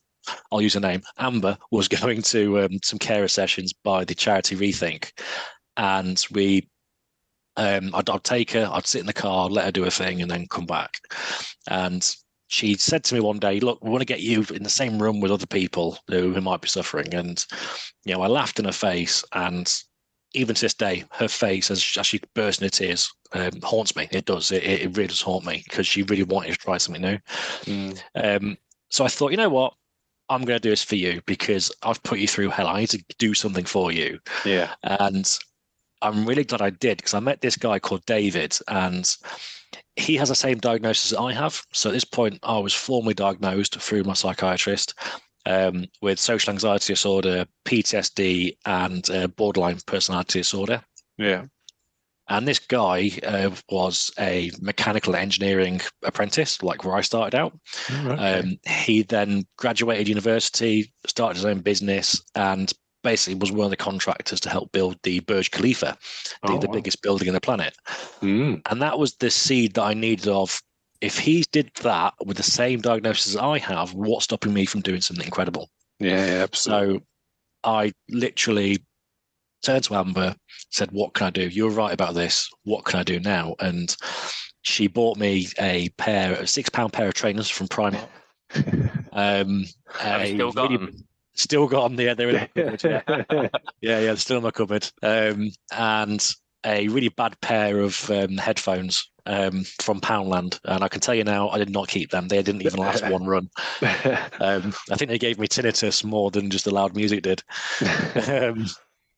I'll 0.50 0.62
use 0.62 0.76
a 0.76 0.80
name, 0.80 1.02
Amber 1.18 1.56
was 1.70 1.88
going 2.02 2.22
to 2.22 2.60
um, 2.60 2.78
some 2.82 2.98
carer 2.98 3.28
sessions 3.28 3.72
by 3.72 4.04
the 4.04 4.14
charity 4.14 4.56
Rethink. 4.56 5.12
And 5.76 6.24
we, 6.32 6.68
um, 7.56 7.94
I'd, 7.94 8.10
I'd 8.10 8.24
take 8.24 8.50
her, 8.52 8.68
I'd 8.72 8.86
sit 8.86 9.00
in 9.00 9.06
the 9.06 9.12
car, 9.12 9.48
let 9.48 9.66
her 9.66 9.72
do 9.72 9.84
a 9.84 9.90
thing, 9.90 10.20
and 10.20 10.30
then 10.30 10.46
come 10.48 10.66
back. 10.66 10.98
And 11.68 12.04
she 12.48 12.74
said 12.76 13.04
to 13.04 13.14
me 13.14 13.20
one 13.20 13.38
day, 13.38 13.60
"Look, 13.60 13.84
we 13.84 13.90
want 13.90 14.00
to 14.00 14.06
get 14.06 14.20
you 14.20 14.44
in 14.54 14.62
the 14.62 14.70
same 14.70 15.00
room 15.00 15.20
with 15.20 15.30
other 15.30 15.46
people 15.46 15.98
who, 16.08 16.32
who 16.32 16.40
might 16.40 16.62
be 16.62 16.68
suffering." 16.68 17.14
And 17.14 17.44
you 18.04 18.14
know, 18.14 18.22
I 18.22 18.26
laughed 18.26 18.58
in 18.58 18.64
her 18.64 18.72
face, 18.72 19.22
and 19.34 19.70
even 20.34 20.54
to 20.54 20.60
this 20.62 20.74
day, 20.74 21.04
her 21.12 21.28
face 21.28 21.70
as, 21.70 21.96
as 21.98 22.06
she 22.06 22.20
burst 22.34 22.62
into 22.62 22.76
tears 22.76 23.12
um, 23.32 23.60
haunts 23.62 23.96
me. 23.96 24.08
It 24.10 24.24
does. 24.24 24.52
It, 24.52 24.62
it 24.62 24.96
really 24.96 25.08
does 25.08 25.22
haunt 25.22 25.46
me 25.46 25.62
because 25.68 25.86
she 25.86 26.02
really 26.02 26.22
wanted 26.22 26.52
to 26.52 26.58
try 26.58 26.78
something 26.78 27.02
new. 27.02 27.18
Mm. 27.64 28.00
Um, 28.14 28.58
so 28.90 29.04
I 29.04 29.08
thought, 29.08 29.30
you 29.30 29.36
know 29.36 29.48
what? 29.48 29.74
I'm 30.28 30.44
going 30.44 30.56
to 30.56 30.62
do 30.62 30.70
this 30.70 30.84
for 30.84 30.96
you 30.96 31.22
because 31.26 31.72
I've 31.82 32.02
put 32.02 32.18
you 32.18 32.28
through 32.28 32.50
hell. 32.50 32.66
I 32.66 32.80
need 32.80 32.90
to 32.90 33.04
do 33.18 33.32
something 33.32 33.64
for 33.64 33.90
you. 33.90 34.18
Yeah. 34.44 34.74
And 34.82 35.38
I'm 36.02 36.26
really 36.26 36.44
glad 36.44 36.60
I 36.60 36.70
did 36.70 36.98
because 36.98 37.14
I 37.14 37.20
met 37.20 37.40
this 37.40 37.56
guy 37.56 37.78
called 37.78 38.04
David 38.04 38.56
and 38.68 39.16
he 39.96 40.16
has 40.16 40.28
the 40.28 40.34
same 40.34 40.58
diagnosis 40.58 41.12
as 41.12 41.18
I 41.18 41.32
have. 41.32 41.62
So 41.72 41.88
at 41.88 41.94
this 41.94 42.04
point, 42.04 42.38
I 42.42 42.58
was 42.58 42.74
formally 42.74 43.14
diagnosed 43.14 43.80
through 43.80 44.04
my 44.04 44.12
psychiatrist 44.12 44.94
um, 45.48 45.86
with 46.02 46.20
social 46.20 46.52
anxiety 46.52 46.92
disorder, 46.92 47.46
PTSD, 47.64 48.56
and 48.66 49.08
uh, 49.10 49.26
borderline 49.28 49.78
personality 49.86 50.40
disorder. 50.40 50.82
Yeah. 51.16 51.46
And 52.28 52.46
this 52.46 52.58
guy 52.58 53.10
uh, 53.26 53.50
was 53.70 54.12
a 54.18 54.50
mechanical 54.60 55.16
engineering 55.16 55.80
apprentice, 56.04 56.62
like 56.62 56.84
where 56.84 56.94
I 56.94 57.00
started 57.00 57.34
out. 57.34 57.58
Okay. 57.90 58.38
Um, 58.38 58.58
he 58.68 59.02
then 59.02 59.46
graduated 59.56 60.08
university, 60.08 60.92
started 61.06 61.36
his 61.36 61.46
own 61.46 61.60
business, 61.60 62.22
and 62.34 62.70
basically 63.02 63.38
was 63.38 63.50
one 63.50 63.64
of 63.64 63.70
the 63.70 63.76
contractors 63.76 64.40
to 64.40 64.50
help 64.50 64.70
build 64.72 64.98
the 65.02 65.20
Burj 65.20 65.50
Khalifa, 65.50 65.96
the, 66.42 66.52
Oh, 66.52 66.58
the 66.58 66.68
biggest 66.68 67.00
building 67.00 67.28
in 67.28 67.34
the 67.34 67.40
planet. 67.40 67.74
Mm. 68.20 68.60
And 68.70 68.82
that 68.82 68.98
was 68.98 69.14
the 69.16 69.30
seed 69.30 69.74
that 69.74 69.84
I 69.84 69.94
needed 69.94 70.28
of. 70.28 70.60
If 71.00 71.18
he 71.18 71.44
did 71.52 71.70
that 71.82 72.14
with 72.24 72.36
the 72.36 72.42
same 72.42 72.80
diagnosis 72.80 73.28
as 73.28 73.36
I 73.36 73.58
have, 73.58 73.94
what's 73.94 74.24
stopping 74.24 74.52
me 74.52 74.64
from 74.66 74.80
doing 74.80 75.00
something 75.00 75.24
incredible? 75.24 75.70
Yeah, 76.00 76.26
yeah, 76.26 76.42
absolutely. 76.42 76.98
So 76.98 77.02
I 77.64 77.92
literally 78.10 78.78
turned 79.62 79.84
to 79.84 79.94
Amber, 79.94 80.34
said, 80.70 80.90
What 80.92 81.14
can 81.14 81.28
I 81.28 81.30
do? 81.30 81.48
You're 81.48 81.70
right 81.70 81.92
about 81.92 82.14
this. 82.14 82.48
What 82.64 82.84
can 82.84 82.98
I 83.00 83.02
do 83.04 83.20
now? 83.20 83.54
And 83.60 83.94
she 84.62 84.88
bought 84.88 85.16
me 85.18 85.46
a 85.58 85.88
pair, 85.90 86.32
a 86.34 86.46
six 86.46 86.68
pound 86.68 86.92
pair 86.92 87.08
of 87.08 87.14
trainers 87.14 87.48
from 87.48 87.68
Primark. 87.68 88.08
Um, 89.10 89.64
Have 89.98 90.28
still 90.28 90.52
got 90.52 90.70
really- 90.70 90.84
'em? 90.86 91.04
Still 91.34 91.66
got 91.66 91.88
them. 91.88 92.00
Yeah, 92.00 92.14
they're 92.14 92.28
in 92.28 92.34
my 92.36 92.46
cupboard. 92.46 92.82
Yeah, 92.84 93.02
yeah, 93.32 93.48
yeah, 93.80 94.00
they're 94.00 94.16
still 94.16 94.36
in 94.36 94.42
my 94.44 94.50
cupboard. 94.52 94.88
Um, 95.02 95.50
and 95.72 96.34
a 96.66 96.88
really 96.88 97.08
bad 97.10 97.40
pair 97.40 97.80
of 97.80 98.10
um, 98.10 98.36
headphones 98.36 99.10
um, 99.26 99.64
from 99.80 100.00
Poundland. 100.00 100.58
And 100.64 100.82
I 100.82 100.88
can 100.88 101.00
tell 101.00 101.14
you 101.14 101.24
now, 101.24 101.48
I 101.50 101.58
did 101.58 101.70
not 101.70 101.88
keep 101.88 102.10
them. 102.10 102.28
They 102.28 102.42
didn't 102.42 102.62
even 102.62 102.80
last 102.80 103.08
one 103.08 103.24
run. 103.26 103.48
Um, 104.40 104.72
I 104.90 104.96
think 104.96 105.10
they 105.10 105.18
gave 105.18 105.38
me 105.38 105.46
tinnitus 105.48 106.04
more 106.04 106.30
than 106.30 106.50
just 106.50 106.64
the 106.64 106.72
loud 106.74 106.94
music 106.94 107.22
did. 107.22 107.42
Um, 108.28 108.66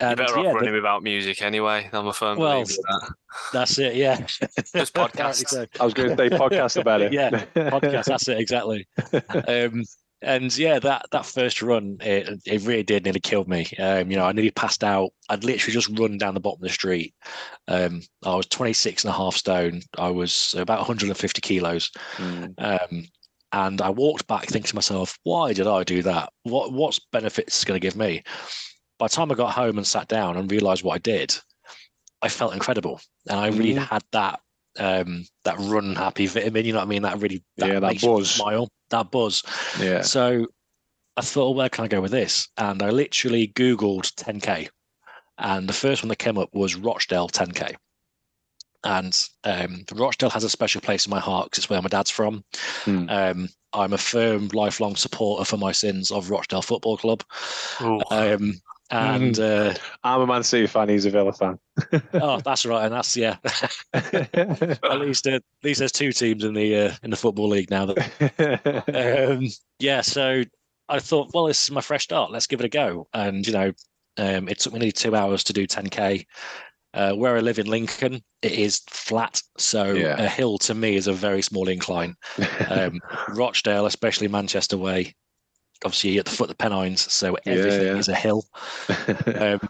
You're 0.02 0.08
and 0.08 0.16
better 0.16 0.38
off 0.38 0.44
yeah, 0.44 0.52
running 0.52 0.72
without 0.72 1.02
music 1.02 1.42
anyway. 1.42 1.90
I'm 1.92 2.06
a 2.06 2.12
firm 2.14 2.38
Well, 2.38 2.62
believer 2.62 2.80
that. 2.88 3.12
that's 3.52 3.78
it. 3.78 3.96
Yeah, 3.96 4.16
Just 4.74 4.96
Apparently 4.96 5.44
podcasts. 5.44 5.66
I 5.78 5.84
was 5.84 5.92
going 5.92 6.08
to 6.08 6.16
say 6.16 6.30
podcast 6.30 6.80
about 6.80 7.02
it. 7.02 7.12
Yeah, 7.12 7.28
podcast. 7.54 8.06
That's 8.06 8.26
it 8.28 8.38
exactly. 8.38 8.88
And 10.22 10.56
yeah, 10.56 10.78
that 10.80 11.06
that 11.12 11.24
first 11.24 11.62
run, 11.62 11.96
it, 12.00 12.42
it 12.44 12.62
really 12.62 12.82
did 12.82 13.04
nearly 13.04 13.20
kill 13.20 13.44
me. 13.46 13.66
Um, 13.78 14.10
you 14.10 14.16
know, 14.16 14.26
I 14.26 14.32
nearly 14.32 14.50
passed 14.50 14.84
out. 14.84 15.10
I'd 15.30 15.44
literally 15.44 15.72
just 15.72 15.98
run 15.98 16.18
down 16.18 16.34
the 16.34 16.40
bottom 16.40 16.58
of 16.62 16.68
the 16.68 16.74
street. 16.74 17.14
Um, 17.68 18.02
I 18.24 18.34
was 18.34 18.46
26 18.46 19.04
and 19.04 19.10
a 19.12 19.16
half 19.16 19.34
stone. 19.34 19.80
I 19.96 20.10
was 20.10 20.54
about 20.58 20.78
150 20.80 21.40
kilos. 21.40 21.90
Mm. 22.16 22.54
Um, 22.58 23.04
and 23.52 23.80
I 23.80 23.90
walked 23.90 24.26
back 24.26 24.44
thinking 24.46 24.68
to 24.68 24.74
myself, 24.74 25.18
why 25.24 25.52
did 25.52 25.66
I 25.66 25.84
do 25.84 26.02
that? 26.02 26.32
What 26.42 26.72
what's 26.72 27.00
benefits 27.12 27.56
it's 27.56 27.64
going 27.64 27.80
to 27.80 27.84
give 27.84 27.96
me? 27.96 28.22
By 28.98 29.06
the 29.06 29.14
time 29.14 29.32
I 29.32 29.34
got 29.34 29.54
home 29.54 29.78
and 29.78 29.86
sat 29.86 30.08
down 30.08 30.36
and 30.36 30.52
realized 30.52 30.84
what 30.84 30.96
I 30.96 30.98
did, 30.98 31.34
I 32.20 32.28
felt 32.28 32.52
incredible. 32.52 33.00
And 33.28 33.40
I 33.40 33.48
really 33.48 33.74
Mhm. 33.74 33.88
had 33.88 34.02
that 34.12 34.40
um 34.78 35.24
that 35.44 35.58
run 35.58 35.94
happy 35.94 36.26
vitamin, 36.26 36.64
you 36.64 36.72
know 36.72 36.78
what 36.78 36.86
I 36.86 36.88
mean? 36.88 37.02
That 37.02 37.20
really 37.20 37.42
that 37.56 37.68
Yeah, 37.68 37.80
that 37.80 37.88
makes 37.88 38.04
buzz. 38.04 38.30
smile, 38.30 38.68
that 38.90 39.10
buzz. 39.10 39.42
Yeah. 39.80 40.02
So 40.02 40.46
I 41.16 41.22
thought, 41.22 41.46
well, 41.46 41.54
where 41.54 41.68
can 41.68 41.84
I 41.84 41.88
go 41.88 42.00
with 42.00 42.12
this? 42.12 42.48
And 42.56 42.82
I 42.82 42.90
literally 42.90 43.48
Googled 43.48 44.14
10K. 44.14 44.68
And 45.38 45.68
the 45.68 45.72
first 45.74 46.02
one 46.02 46.08
that 46.08 46.18
came 46.18 46.38
up 46.38 46.48
was 46.52 46.76
Rochdale 46.76 47.28
10K. 47.28 47.74
And 48.84 49.28
um, 49.44 49.84
Rochdale 49.92 50.30
has 50.30 50.44
a 50.44 50.48
special 50.48 50.80
place 50.80 51.06
in 51.06 51.10
my 51.10 51.20
heart 51.20 51.46
because 51.46 51.64
it's 51.64 51.70
where 51.70 51.82
my 51.82 51.88
dad's 51.88 52.10
from. 52.10 52.44
Hmm. 52.84 53.06
Um, 53.10 53.48
I'm 53.72 53.92
a 53.92 53.98
firm, 53.98 54.48
lifelong 54.54 54.96
supporter 54.96 55.44
for 55.44 55.58
my 55.58 55.72
sins 55.72 56.10
of 56.10 56.30
Rochdale 56.30 56.62
Football 56.62 56.96
Club. 56.96 57.22
Ooh. 57.82 58.00
Um, 58.10 58.54
and 58.90 59.38
uh, 59.38 59.74
I'm 60.02 60.20
a 60.22 60.26
Man 60.26 60.42
City 60.42 60.66
fan. 60.66 60.88
He's 60.88 61.06
a 61.06 61.10
Villa 61.10 61.32
fan. 61.32 61.58
oh, 62.14 62.40
that's 62.40 62.66
right, 62.66 62.84
and 62.84 62.94
that's 62.94 63.16
yeah. 63.16 63.36
at 63.94 65.00
least, 65.00 65.26
uh, 65.26 65.32
at 65.36 65.42
least 65.62 65.78
there's 65.78 65.92
two 65.92 66.12
teams 66.12 66.44
in 66.44 66.54
the 66.54 66.76
uh, 66.76 66.94
in 67.02 67.10
the 67.10 67.16
football 67.16 67.48
league 67.48 67.70
now. 67.70 67.86
That 67.86 69.28
um, 69.38 69.48
yeah, 69.78 70.00
so 70.00 70.42
I 70.88 70.98
thought, 70.98 71.30
well, 71.32 71.46
this 71.46 71.62
is 71.62 71.70
my 71.70 71.80
fresh 71.80 72.04
start. 72.04 72.30
Let's 72.30 72.46
give 72.46 72.60
it 72.60 72.66
a 72.66 72.68
go. 72.68 73.08
And 73.14 73.46
you 73.46 73.52
know, 73.52 73.72
um, 74.18 74.48
it 74.48 74.58
took 74.58 74.72
me 74.72 74.80
nearly 74.80 74.92
two 74.92 75.14
hours 75.14 75.44
to 75.44 75.52
do 75.52 75.66
10k. 75.66 76.26
Uh, 76.92 77.12
where 77.12 77.36
I 77.36 77.40
live 77.40 77.60
in 77.60 77.68
Lincoln, 77.68 78.20
it 78.42 78.50
is 78.50 78.80
flat, 78.88 79.40
so 79.56 79.92
Yeah. 79.92 80.20
a 80.20 80.28
hill 80.28 80.58
to 80.58 80.74
me 80.74 80.96
is 80.96 81.06
a 81.06 81.12
very 81.12 81.40
small 81.40 81.68
incline. 81.68 82.16
Um, 82.68 83.00
Rochdale, 83.28 83.86
especially 83.86 84.26
Manchester 84.26 84.76
way, 84.76 85.14
obviously 85.84 86.18
at 86.18 86.24
the 86.24 86.30
foot 86.30 86.50
of 86.50 86.56
the 86.56 86.62
Pennines, 86.62 87.12
so 87.12 87.36
Yeah, 87.44 87.52
everything 87.52 87.86
yeah. 87.86 87.96
is 87.96 88.08
a 88.08 88.14
hill. 88.14 88.44
Um, 89.26 89.60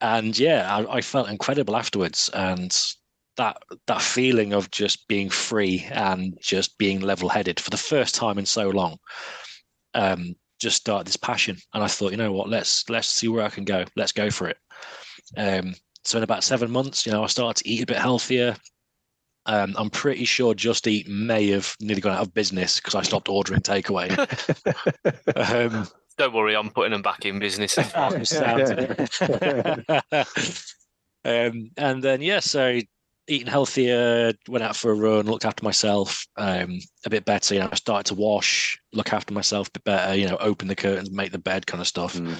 and 0.00 0.38
yeah, 0.38 0.76
I, 0.76 0.98
I 0.98 1.00
felt 1.00 1.28
incredible 1.28 1.76
afterwards, 1.76 2.30
and 2.32 2.76
that 3.36 3.56
that 3.86 4.02
feeling 4.02 4.52
of 4.52 4.70
just 4.70 5.08
being 5.08 5.28
free 5.30 5.86
and 5.90 6.38
just 6.40 6.78
being 6.78 7.00
level-headed 7.00 7.58
for 7.58 7.70
the 7.70 7.76
first 7.76 8.14
time 8.14 8.38
in 8.38 8.46
so 8.46 8.68
long, 8.68 8.98
um, 9.94 10.34
just 10.60 10.76
started 10.76 11.06
this 11.06 11.16
passion. 11.16 11.56
And 11.74 11.82
I 11.82 11.88
thought, 11.88 12.12
you 12.12 12.16
know 12.16 12.32
what, 12.32 12.48
let's 12.48 12.88
let's 12.88 13.08
see 13.08 13.28
where 13.28 13.44
I 13.44 13.48
can 13.48 13.64
go. 13.64 13.84
Let's 13.96 14.12
go 14.12 14.30
for 14.30 14.48
it. 14.48 14.56
Um, 15.36 15.74
so 16.04 16.18
in 16.18 16.24
about 16.24 16.44
seven 16.44 16.70
months, 16.70 17.04
you 17.04 17.12
know, 17.12 17.24
I 17.24 17.26
started 17.26 17.62
to 17.62 17.68
eat 17.68 17.82
a 17.82 17.86
bit 17.86 17.96
healthier. 17.98 18.56
Um, 19.48 19.74
I'm 19.78 19.88
pretty 19.88 20.26
sure 20.26 20.52
Just 20.52 20.86
Eat 20.86 21.08
may 21.08 21.48
have 21.48 21.74
nearly 21.80 22.02
gone 22.02 22.12
out 22.12 22.20
of 22.20 22.34
business 22.34 22.76
because 22.76 22.94
I 22.94 23.00
stopped 23.02 23.30
ordering 23.30 23.62
takeaway. 23.62 24.10
um, 25.72 25.88
Don't 26.18 26.34
worry, 26.34 26.54
I'm 26.54 26.68
putting 26.68 26.92
them 26.92 27.00
back 27.00 27.24
in 27.24 27.38
business. 27.38 27.78
as 27.78 27.92
well. 27.94 28.14
Oh, 28.14 28.22
sound. 28.24 29.08
um, 31.24 31.70
and 31.78 32.02
then 32.04 32.20
yeah, 32.20 32.40
so 32.40 32.78
eating 33.26 33.46
healthier, 33.46 34.34
went 34.48 34.64
out 34.64 34.76
for 34.76 34.90
a 34.90 34.94
run, 34.94 35.26
looked 35.26 35.46
after 35.46 35.64
myself 35.64 36.26
um, 36.36 36.78
a 37.06 37.10
bit 37.10 37.24
better. 37.24 37.54
You 37.54 37.60
know, 37.60 37.68
I 37.72 37.76
started 37.76 38.14
to 38.14 38.20
wash, 38.20 38.78
look 38.92 39.14
after 39.14 39.32
myself 39.32 39.68
a 39.68 39.72
bit 39.72 39.84
better. 39.84 40.14
You 40.14 40.28
know, 40.28 40.36
open 40.40 40.68
the 40.68 40.76
curtains, 40.76 41.10
make 41.10 41.32
the 41.32 41.38
bed, 41.38 41.66
kind 41.66 41.80
of 41.80 41.86
stuff. 41.88 42.16
Mm. 42.16 42.36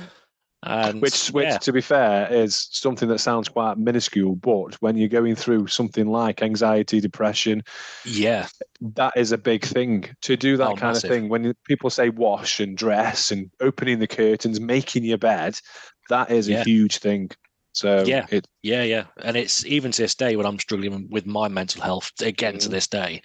And 0.64 1.00
Which, 1.00 1.28
which, 1.28 1.44
yeah, 1.44 1.58
to 1.58 1.72
be 1.72 1.80
fair, 1.80 2.32
is 2.32 2.68
something 2.72 3.08
that 3.10 3.20
sounds 3.20 3.48
quite 3.48 3.78
minuscule, 3.78 4.34
but 4.34 4.74
when 4.82 4.96
you're 4.96 5.08
going 5.08 5.36
through 5.36 5.68
something 5.68 6.08
like 6.08 6.42
anxiety, 6.42 7.00
depression, 7.00 7.62
yeah, 8.04 8.48
that 8.80 9.16
is 9.16 9.30
a 9.30 9.38
big 9.38 9.64
thing 9.64 10.08
to 10.22 10.36
do 10.36 10.56
that 10.56 10.70
Oh, 10.70 10.74
kind 10.74 10.94
massive. 10.94 11.10
of 11.10 11.14
thing. 11.16 11.28
When 11.28 11.54
people 11.66 11.90
say 11.90 12.08
wash 12.08 12.58
and 12.58 12.76
dress 12.76 13.30
and 13.30 13.50
opening 13.60 14.00
the 14.00 14.08
curtains, 14.08 14.58
making 14.58 15.04
your 15.04 15.18
bed, 15.18 15.60
that 16.08 16.30
is 16.30 16.48
a 16.48 16.60
huge 16.64 16.98
thing. 16.98 17.30
So 17.72 18.04
Yeah. 18.04 18.26
it, 18.30 18.48
yeah, 18.62 18.82
yeah. 18.82 19.04
And 19.22 19.36
it's 19.36 19.64
even 19.64 19.92
to 19.92 20.02
this 20.02 20.16
day 20.16 20.34
when 20.34 20.46
I'm 20.46 20.58
struggling 20.58 21.08
with 21.08 21.24
my 21.24 21.46
mental 21.46 21.82
health. 21.82 22.10
Again, 22.20 22.58
to 22.58 22.68
Mm. 22.68 22.72
this 22.72 22.88
day, 22.88 23.22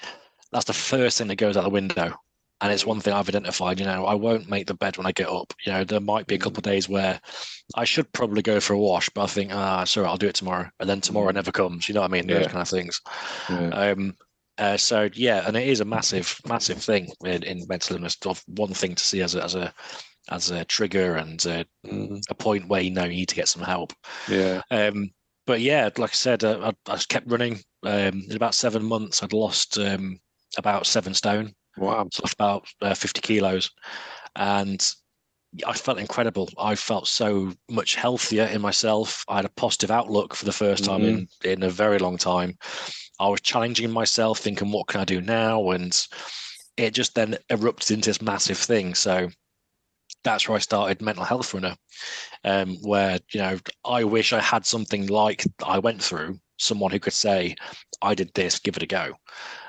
that's 0.52 0.66
the 0.66 0.74
first 0.74 1.18
thing 1.18 1.30
that 1.30 1.38
goes 1.38 1.58
out 1.58 1.64
the 1.64 1.72
window. 1.72 2.14
And 2.64 2.74
it's 2.74 2.86
one 2.88 3.02
thing 3.02 3.14
I've 3.14 3.30
identified, 3.30 3.80
you 3.80 3.86
know, 3.86 4.08
I 4.08 4.16
won't 4.16 4.50
make 4.50 4.68
the 4.68 4.74
bed 4.74 4.98
when 4.98 5.06
I 5.08 5.12
get 5.12 5.30
up. 5.30 5.54
You 5.66 5.74
know, 5.74 5.84
there 5.84 6.00
might 6.00 6.28
be 6.28 6.36
a 6.36 6.40
couple 6.40 6.60
of 6.62 6.64
days 6.64 6.90
where 6.90 7.22
I 7.76 7.84
should 7.86 8.12
probably 8.14 8.42
go 8.42 8.60
for 8.62 8.74
a 8.74 8.80
wash, 8.80 9.10
but 9.12 9.24
I 9.24 9.28
think, 9.28 9.52
ah, 9.54 9.84
sorry, 9.84 10.08
I'll 10.08 10.18
do 10.18 10.28
it 10.30 10.36
tomorrow. 10.36 10.70
And 10.80 10.90
then 10.90 11.02
tomorrow 11.02 11.32
never 11.32 11.52
comes. 11.52 11.90
You 11.90 11.96
know 11.96 12.02
what 12.02 12.12
I 12.12 12.14
mean? 12.14 12.30
Those 12.30 12.48
kind 12.48 12.62
of 12.62 12.70
things. 12.70 13.02
yeah. 13.50 13.74
Um, 13.74 14.16
uh, 14.58 14.78
so 14.78 15.10
yeah, 15.14 15.48
and 15.48 15.58
it 15.58 15.68
is 15.68 15.82
a 15.82 15.86
massive, 15.86 16.40
massive 16.48 16.82
thing 16.82 17.10
in, 17.26 17.44
in 17.44 17.68
mental 17.68 17.98
illness. 17.98 18.18
One 18.48 18.74
thing 18.74 18.96
to 18.96 19.04
see 19.04 19.22
as 19.22 19.36
a 19.36 19.44
as 19.44 19.56
a 19.56 19.74
as 20.30 20.52
a 20.52 20.66
trigger 20.66 21.16
and 21.18 21.46
uh, 21.48 21.64
Mm, 21.86 22.22
a 22.30 22.36
point 22.36 22.68
where 22.70 22.82
you 22.82 22.92
know 22.92 23.04
you 23.06 23.16
need 23.18 23.30
to 23.30 23.36
get 23.36 23.50
some 23.50 23.64
help. 23.64 23.94
yeah. 24.28 24.62
Um, 24.72 25.12
but 25.46 25.62
yeah, 25.62 25.90
like 25.98 26.12
I 26.12 26.14
said, 26.14 26.44
uh, 26.44 26.72
I, 26.88 26.92
I 26.92 26.96
just 26.96 27.10
kept 27.10 27.32
running. 27.32 27.60
Um, 27.84 28.24
in 28.30 28.36
about 28.36 28.56
seven 28.56 28.86
months, 28.86 29.24
I'd 29.24 29.34
lost 29.34 29.78
um, 29.78 30.20
about 30.58 30.88
seven 30.88 31.14
stone, 31.14 31.54
Wow. 31.78 32.08
so 32.12 32.24
about 32.34 32.68
uh, 32.82 32.94
50 32.94 33.22
kilos. 33.22 33.72
And 34.36 34.86
I 35.66 35.74
felt 35.74 36.00
incredible. 36.00 36.50
I 36.58 36.76
felt 36.76 37.08
so 37.08 37.54
much 37.70 37.96
healthier 37.96 38.46
in 38.46 38.62
myself. 38.62 39.24
I 39.28 39.38
had 39.38 39.46
a 39.46 39.50
positive 39.50 39.92
outlook 39.92 40.36
for 40.36 40.46
the 40.46 40.52
first 40.52 40.84
time 40.86 41.04
in, 41.04 41.28
in 41.44 41.64
a 41.64 41.70
very 41.70 42.00
long 42.00 42.18
time. 42.18 42.58
I 43.20 43.28
was 43.30 43.42
challenging 43.42 43.92
myself, 43.92 44.40
thinking, 44.40 44.72
what 44.72 44.88
can 44.88 45.02
I 45.02 45.06
do 45.06 45.22
now? 45.22 45.70
And 45.72 45.96
it 46.78 46.96
just 46.96 47.14
then 47.14 47.38
erupted 47.52 47.92
into 47.92 48.10
this 48.10 48.22
massive 48.22 48.58
thing. 48.58 48.96
So 48.96 49.30
that's 50.24 50.48
where 50.48 50.56
I 50.56 50.60
started 50.60 51.02
Mental 51.02 51.24
Health 51.24 51.54
Runner, 51.54 51.76
um, 52.44 52.78
where, 52.82 53.20
you 53.32 53.40
know, 53.40 53.60
I 53.86 54.04
wish 54.04 54.34
I 54.34 54.40
had 54.40 54.66
something 54.66 55.08
like 55.08 55.44
I 55.64 55.80
went 55.80 56.02
through, 56.02 56.40
someone 56.58 56.92
who 56.92 57.00
could 57.00 57.14
say, 57.14 57.56
I 58.02 58.16
did 58.16 58.34
this, 58.34 58.60
give 58.60 58.76
it 58.78 58.84
a 58.84 58.88
go. 58.88 59.14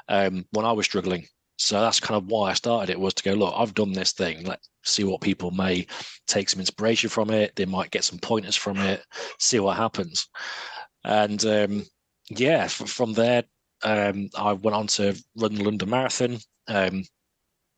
Um, 0.09 0.47
when 0.53 0.65
I 0.65 0.73
was 0.73 0.87
struggling, 0.87 1.27
so 1.57 1.81
that's 1.81 2.01
kind 2.01 2.17
of 2.17 2.27
why 2.27 2.51
I 2.51 2.55
started 2.55 2.91
it 2.91 2.99
was 2.99 3.15
to 3.15 3.23
go, 3.23 3.35
look, 3.35 3.55
I've 3.57 3.75
done 3.75 3.93
this 3.93 4.13
thing. 4.13 4.45
Let's 4.45 4.69
see 4.85 5.05
what 5.05 5.21
people 5.21 5.51
may 5.51 5.87
take 6.27 6.49
some 6.49 6.61
inspiration 6.61 7.09
from 7.09 7.31
it. 7.31 7.55
They 7.55 7.65
might 7.65 7.91
get 7.91 8.05
some 8.05 8.19
pointers 8.19 8.57
from 8.57 8.79
it, 8.79 9.05
see 9.39 9.61
what 9.61 9.77
happens. 9.77 10.27
And 11.05 11.45
um, 11.45 11.85
yeah, 12.31 12.65
f- 12.65 12.89
from 12.89 13.13
there, 13.13 13.45
um, 13.83 14.31
I 14.37 14.53
went 14.55 14.75
on 14.75 14.87
to 14.89 15.15
run 15.37 15.55
the 15.55 15.65
London 15.65 15.91
Marathon. 15.91 16.39
Um, 16.67 17.05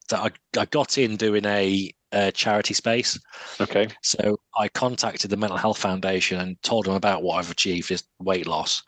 that 0.09 0.21
I, 0.21 0.61
I 0.61 0.65
got 0.67 0.99
in 0.99 1.17
doing 1.17 1.45
a, 1.45 1.93
a 2.13 2.33
charity 2.33 2.75
space. 2.75 3.19
Okay. 3.61 3.89
So 4.03 4.39
I 4.57 4.69
contacted 4.69 5.31
the 5.31 5.37
Mental 5.37 5.59
Health 5.59 5.79
Foundation 5.79 6.41
and 6.41 6.61
told 6.63 6.87
them 6.87 6.95
about 6.95 7.23
what 7.23 7.39
I've 7.39 7.51
achieved 7.51 7.91
is 7.91 8.05
weight 8.21 8.47
loss. 8.47 8.83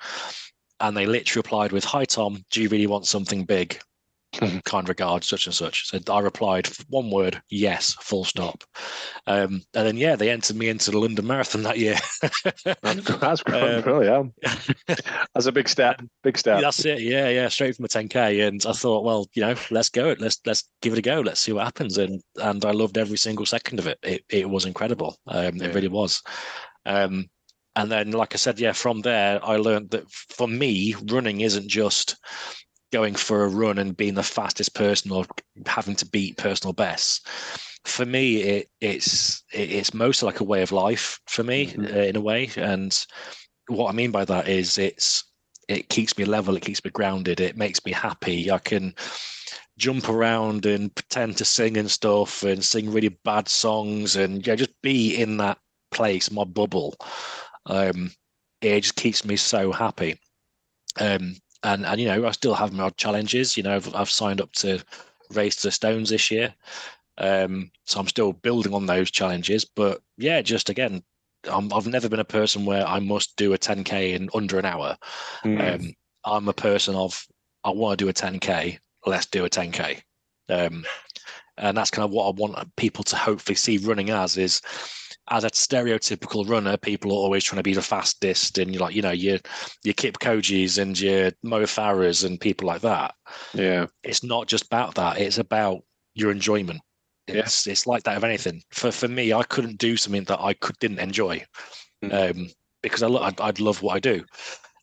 And 0.80 0.97
they 0.97 1.07
literally 1.07 1.40
replied 1.40 1.73
with, 1.73 1.85
Hi, 1.85 2.04
Tom, 2.04 2.45
do 2.50 2.62
you 2.62 2.68
really 2.68 2.87
want 2.87 3.07
something 3.07 3.45
big? 3.45 3.80
Kind 4.64 4.88
regards, 4.88 5.26
such 5.26 5.47
and 5.47 5.54
such. 5.54 5.88
So 5.88 5.99
I 6.12 6.20
replied, 6.20 6.68
one 6.88 7.11
word, 7.11 7.40
yes, 7.50 7.94
full 8.00 8.25
stop. 8.25 8.62
Um, 9.26 9.62
and 9.75 9.87
then, 9.87 9.97
yeah, 9.97 10.16
they 10.16 10.30
entered 10.30 10.56
me 10.56 10.68
into 10.68 10.90
the 10.90 10.99
London 10.99 11.26
Marathon 11.26 11.62
that 11.62 11.78
year. 11.78 11.97
That's, 12.82 13.18
that's 13.18 13.42
Um, 13.47 13.82
cool, 13.82 14.04
yeah. 14.04 14.23
That's 15.35 15.47
a 15.47 15.52
big 15.52 15.68
step. 15.68 16.02
Big 16.23 16.38
step. 16.38 16.61
That's 16.61 16.85
it. 16.85 17.00
Yeah, 17.00 17.28
yeah, 17.28 17.49
straight 17.49 17.76
from 17.76 17.87
a 17.87 17.88
10k. 17.88 18.47
And 18.47 18.64
I 18.66 18.73
thought, 18.73 19.04
well, 19.04 19.26
you 19.35 19.42
know, 19.42 19.54
let's 19.70 19.88
go. 19.88 20.14
Let's 20.18 20.38
let's 20.47 20.68
give 20.82 20.92
it 20.92 20.99
a 20.99 21.02
go. 21.02 21.20
Let's 21.20 21.40
see 21.40 21.52
what 21.52 21.64
happens. 21.64 21.99
And 21.99 22.23
and 22.37 22.64
I 22.64 22.70
loved 22.70 22.99
every 22.99 23.18
single 23.18 23.47
second 23.47 23.78
of 23.78 23.87
it. 23.87 23.99
It 24.02 24.25
it 24.28 24.49
was 24.49 24.64
incredible. 24.66 25.16
Um, 25.26 25.56
Yeah. 25.56 25.66
It 25.68 25.75
really 25.75 25.88
was. 25.88 26.23
Um, 26.87 27.28
and 27.76 27.90
then, 27.90 28.11
like 28.11 28.35
I 28.35 28.38
said, 28.38 28.58
yeah, 28.58 28.73
from 28.73 29.00
there 29.02 29.44
I 29.44 29.56
learned 29.56 29.90
that 29.90 30.11
for 30.11 30.49
me, 30.49 30.94
running 31.11 31.40
isn't 31.42 31.68
just 31.68 32.16
going 32.92 33.14
for 33.14 33.45
a 33.45 33.49
run 33.49 33.78
and 33.78 33.97
being 33.97 34.14
the 34.14 34.23
fastest 34.23 34.75
person 34.75 35.11
or 35.11 35.25
having 35.66 35.97
to 35.97 36.07
beat 36.07 36.37
personal 36.37 36.73
bests. 36.73 37.21
For 37.85 38.04
me, 38.04 38.42
it 38.42 38.68
it's 38.80 39.42
it, 39.52 39.71
it's 39.71 39.95
mostly 39.95 40.26
like 40.26 40.40
a 40.40 40.45
way 40.45 40.62
of 40.62 40.73
life 40.73 41.21
for 41.26 41.42
me 41.45 41.68
Mhm. 41.68 41.95
uh, 41.95 41.99
in 42.00 42.16
a 42.16 42.21
way. 42.21 42.50
And 42.57 42.97
what 43.68 43.88
I 43.90 43.92
mean 43.92 44.11
by 44.11 44.25
that 44.26 44.49
is 44.49 44.78
it's 44.78 45.25
it 45.68 45.88
keeps 45.90 46.16
me 46.18 46.25
level, 46.25 46.57
it 46.57 46.64
keeps 46.64 46.85
me 46.85 46.90
grounded, 46.90 47.40
it 47.40 47.57
makes 47.57 47.85
me 47.85 47.92
happy. 47.92 48.50
I 48.50 48.59
can 48.59 48.95
jump 49.78 50.09
around 50.09 50.66
and 50.66 50.95
pretend 50.95 51.37
to 51.38 51.45
sing 51.45 51.76
and 51.76 51.90
stuff 51.90 52.42
and 52.42 52.64
sing 52.64 52.90
really 52.92 53.09
bad 53.25 53.49
songs 53.49 54.16
and 54.16 54.47
yeah, 54.47 54.54
just 54.57 54.80
be 54.83 55.16
in 55.16 55.37
that 55.38 55.59
place, 55.90 56.30
my 56.30 56.45
bubble. 56.45 56.97
Um, 57.66 58.11
it 58.61 58.80
just 58.80 58.97
keeps 58.97 59.25
me 59.25 59.37
so 59.37 59.73
happy. 59.73 60.18
Um, 61.00 61.37
and 61.62 61.84
and 61.86 62.00
you 62.00 62.08
know, 62.08 62.26
I 62.26 62.30
still 62.32 62.54
have 62.54 62.72
my 62.72 62.84
odd 62.84 62.96
challenges. 62.96 63.56
You 63.56 63.62
know, 63.62 63.76
I've, 63.76 63.94
I've 63.94 64.10
signed 64.10 64.40
up 64.40 64.52
to 64.54 64.82
Race 65.32 65.56
to 65.56 65.68
the 65.68 65.72
Stones 65.72 66.10
this 66.10 66.30
year. 66.30 66.54
Um, 67.18 67.70
so 67.84 67.98
I'm 67.98 68.06
still 68.06 68.32
building 68.32 68.74
on 68.74 68.86
those 68.86 69.10
challenges. 69.10 69.64
But 69.64 70.00
yeah, 70.16 70.40
just 70.40 70.70
again, 70.70 71.02
I'm, 71.50 71.72
I've 71.72 71.86
never 71.86 72.08
been 72.08 72.20
a 72.20 72.24
person 72.24 72.64
where 72.64 72.86
I 72.86 73.00
must 73.00 73.36
do 73.36 73.52
a 73.52 73.58
10k 73.58 74.14
in 74.14 74.28
under 74.34 74.58
an 74.58 74.64
hour. 74.64 74.96
Mm. 75.44 75.74
Um, 75.74 75.94
I'm 76.24 76.48
a 76.48 76.52
person 76.52 76.94
of 76.94 77.26
I 77.64 77.70
want 77.70 77.98
to 77.98 78.04
do 78.04 78.08
a 78.08 78.12
10k. 78.12 78.78
Let's 79.06 79.26
do 79.26 79.44
a 79.44 79.50
10k. 79.50 80.00
Um, 80.48 80.84
and 81.56 81.76
that's 81.76 81.90
kind 81.90 82.04
of 82.04 82.12
what 82.12 82.26
I 82.26 82.30
want 82.30 82.76
people 82.76 83.04
to 83.04 83.16
hopefully 83.16 83.56
see 83.56 83.78
running 83.78 84.10
as 84.10 84.36
is 84.36 84.62
as 85.30 85.44
a 85.44 85.50
stereotypical 85.50 86.49
runner. 86.49 86.76
People 86.76 87.11
are 87.12 87.14
always 87.16 87.44
trying 87.44 87.58
to 87.58 87.62
be 87.62 87.75
the 87.75 87.82
fastest, 87.82 88.58
and 88.58 88.73
you're 88.73 88.80
like 88.82 88.94
you 88.94 89.02
know 89.02 89.11
your 89.11 89.38
your 89.85 89.94
Kipchoges 89.94 90.78
and 90.78 90.99
your 90.99 91.32
Mo 91.42 91.62
Farahs 91.62 92.25
and 92.25 92.40
people 92.40 92.66
like 92.66 92.80
that. 92.82 93.14
yeah. 93.54 93.87
It's 94.02 94.23
not 94.25 94.47
just 94.47 94.66
about 94.66 94.94
that. 94.97 95.18
It's 95.18 95.38
about 95.38 95.80
your 96.14 96.30
enjoyment. 96.30 96.80
Yeah. 97.26 97.40
It's 97.40 97.66
it's 97.66 97.87
like 97.87 98.04
that 98.04 98.16
of 98.16 98.25
anything. 98.25 98.62
For 98.70 98.90
for 98.90 99.08
me, 99.08 99.32
I 99.32 99.42
couldn't 99.42 99.78
do 99.78 99.97
something 99.97 100.25
that 100.25 100.40
I 100.40 100.54
could 100.54 100.76
didn't 100.80 101.00
enjoy, 101.00 101.44
Mm. 102.04 102.30
um, 102.30 102.49
because 102.82 103.02
I 103.02 103.08
lo- 103.08 103.23
I'd, 103.23 103.40
I'd 103.40 103.61
love 103.61 103.82
what 103.82 103.97
I 103.97 103.99
do. 104.00 104.25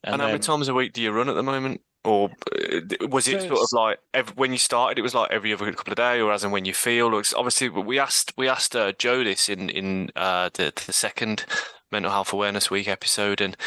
And, 0.04 0.22
how 0.22 0.28
many 0.28 0.40
times 0.40 0.68
a 0.68 0.74
week 0.74 0.94
do 0.94 1.02
you 1.02 1.12
run 1.12 1.30
at 1.30 1.36
the 1.36 1.42
moment? 1.44 1.82
Or 2.06 2.30
uh, 2.54 3.08
was 3.10 3.28
it 3.28 3.42
sort 3.42 3.60
of 3.60 3.68
like 3.72 4.00
ev 4.14 4.30
when 4.38 4.52
you 4.52 4.58
started? 4.58 5.00
It 5.00 5.02
was 5.02 5.16
like 5.16 5.32
every 5.32 5.54
other 5.54 5.72
couple 5.74 5.92
of 5.92 5.98
days, 5.98 6.22
or 6.22 6.32
as 6.32 6.44
and 6.44 6.54
when 6.54 6.66
you 6.66 6.74
feel. 6.74 7.14
Or 7.14 7.24
obviously, 7.36 7.70
we 7.70 8.00
asked 8.00 8.34
we 8.38 8.48
asked 8.48 8.76
uh, 8.76 8.94
Joe 8.94 9.24
this 9.24 9.50
in 9.50 9.70
in 9.70 10.10
uh, 10.16 10.50
the 10.54 10.72
the 10.86 10.94
second 10.94 11.46
mental 11.92 12.12
health 12.12 12.34
awareness 12.34 12.70
week 12.70 12.88
episode, 12.88 13.42
and 13.42 13.58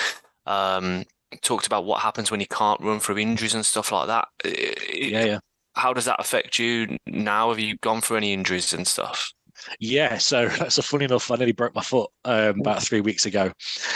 um, 0.47 1.05
talked 1.43 1.67
about 1.67 1.85
what 1.85 2.01
happens 2.03 2.31
when 2.31 2.41
you 2.41 2.47
can't 2.47 2.81
run 2.81 3.01
through 3.01 3.19
injuries 3.19 3.55
and 3.55 3.67
stuff 3.67 3.93
like 3.93 4.07
that. 4.07 4.29
I- 4.45 4.49
I- 4.49 4.95
yeah, 4.97 5.25
yeah. 5.25 5.39
How 5.75 5.93
does 5.93 6.07
that 6.07 6.19
affect 6.21 6.59
you 6.59 6.97
now? 7.07 7.51
Have 7.51 7.61
you 7.61 7.77
gone 7.79 8.01
through 8.01 8.17
any 8.17 8.33
injuries 8.33 8.73
and 8.73 8.87
stuff? 8.87 9.33
Yeah, 9.81 10.19
so 10.19 10.49
so 10.69 10.83
funny 10.83 11.05
enough, 11.07 11.31
I 11.31 11.37
nearly 11.37 11.53
broke 11.53 11.75
my 11.75 11.83
foot 11.83 12.11
um, 12.25 12.61
about 12.61 12.83
three 12.83 13.01
weeks 13.01 13.27
ago. 13.27 13.53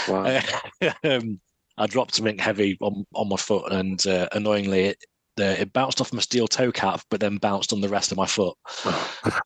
Wow. 0.09 0.41
um, 1.05 1.41
I 1.83 1.87
dropped 1.89 2.15
something 2.15 2.39
heavy 2.39 2.79
on, 2.81 3.05
on 3.15 3.29
my 3.29 3.37
foot, 3.37 3.73
and 3.73 4.05
uh, 4.07 4.29
annoyingly, 4.33 4.85
it 4.87 5.05
the, 5.37 5.61
it 5.63 5.73
bounced 5.73 6.01
off 6.01 6.13
my 6.13 6.21
steel 6.21 6.47
toe 6.47 6.71
cap, 6.71 7.01
but 7.11 7.19
then 7.19 7.39
bounced 7.39 7.73
on 7.73 7.81
the 7.81 7.89
rest 7.89 8.13
of 8.13 8.19
my 8.19 8.27
foot. 8.27 8.57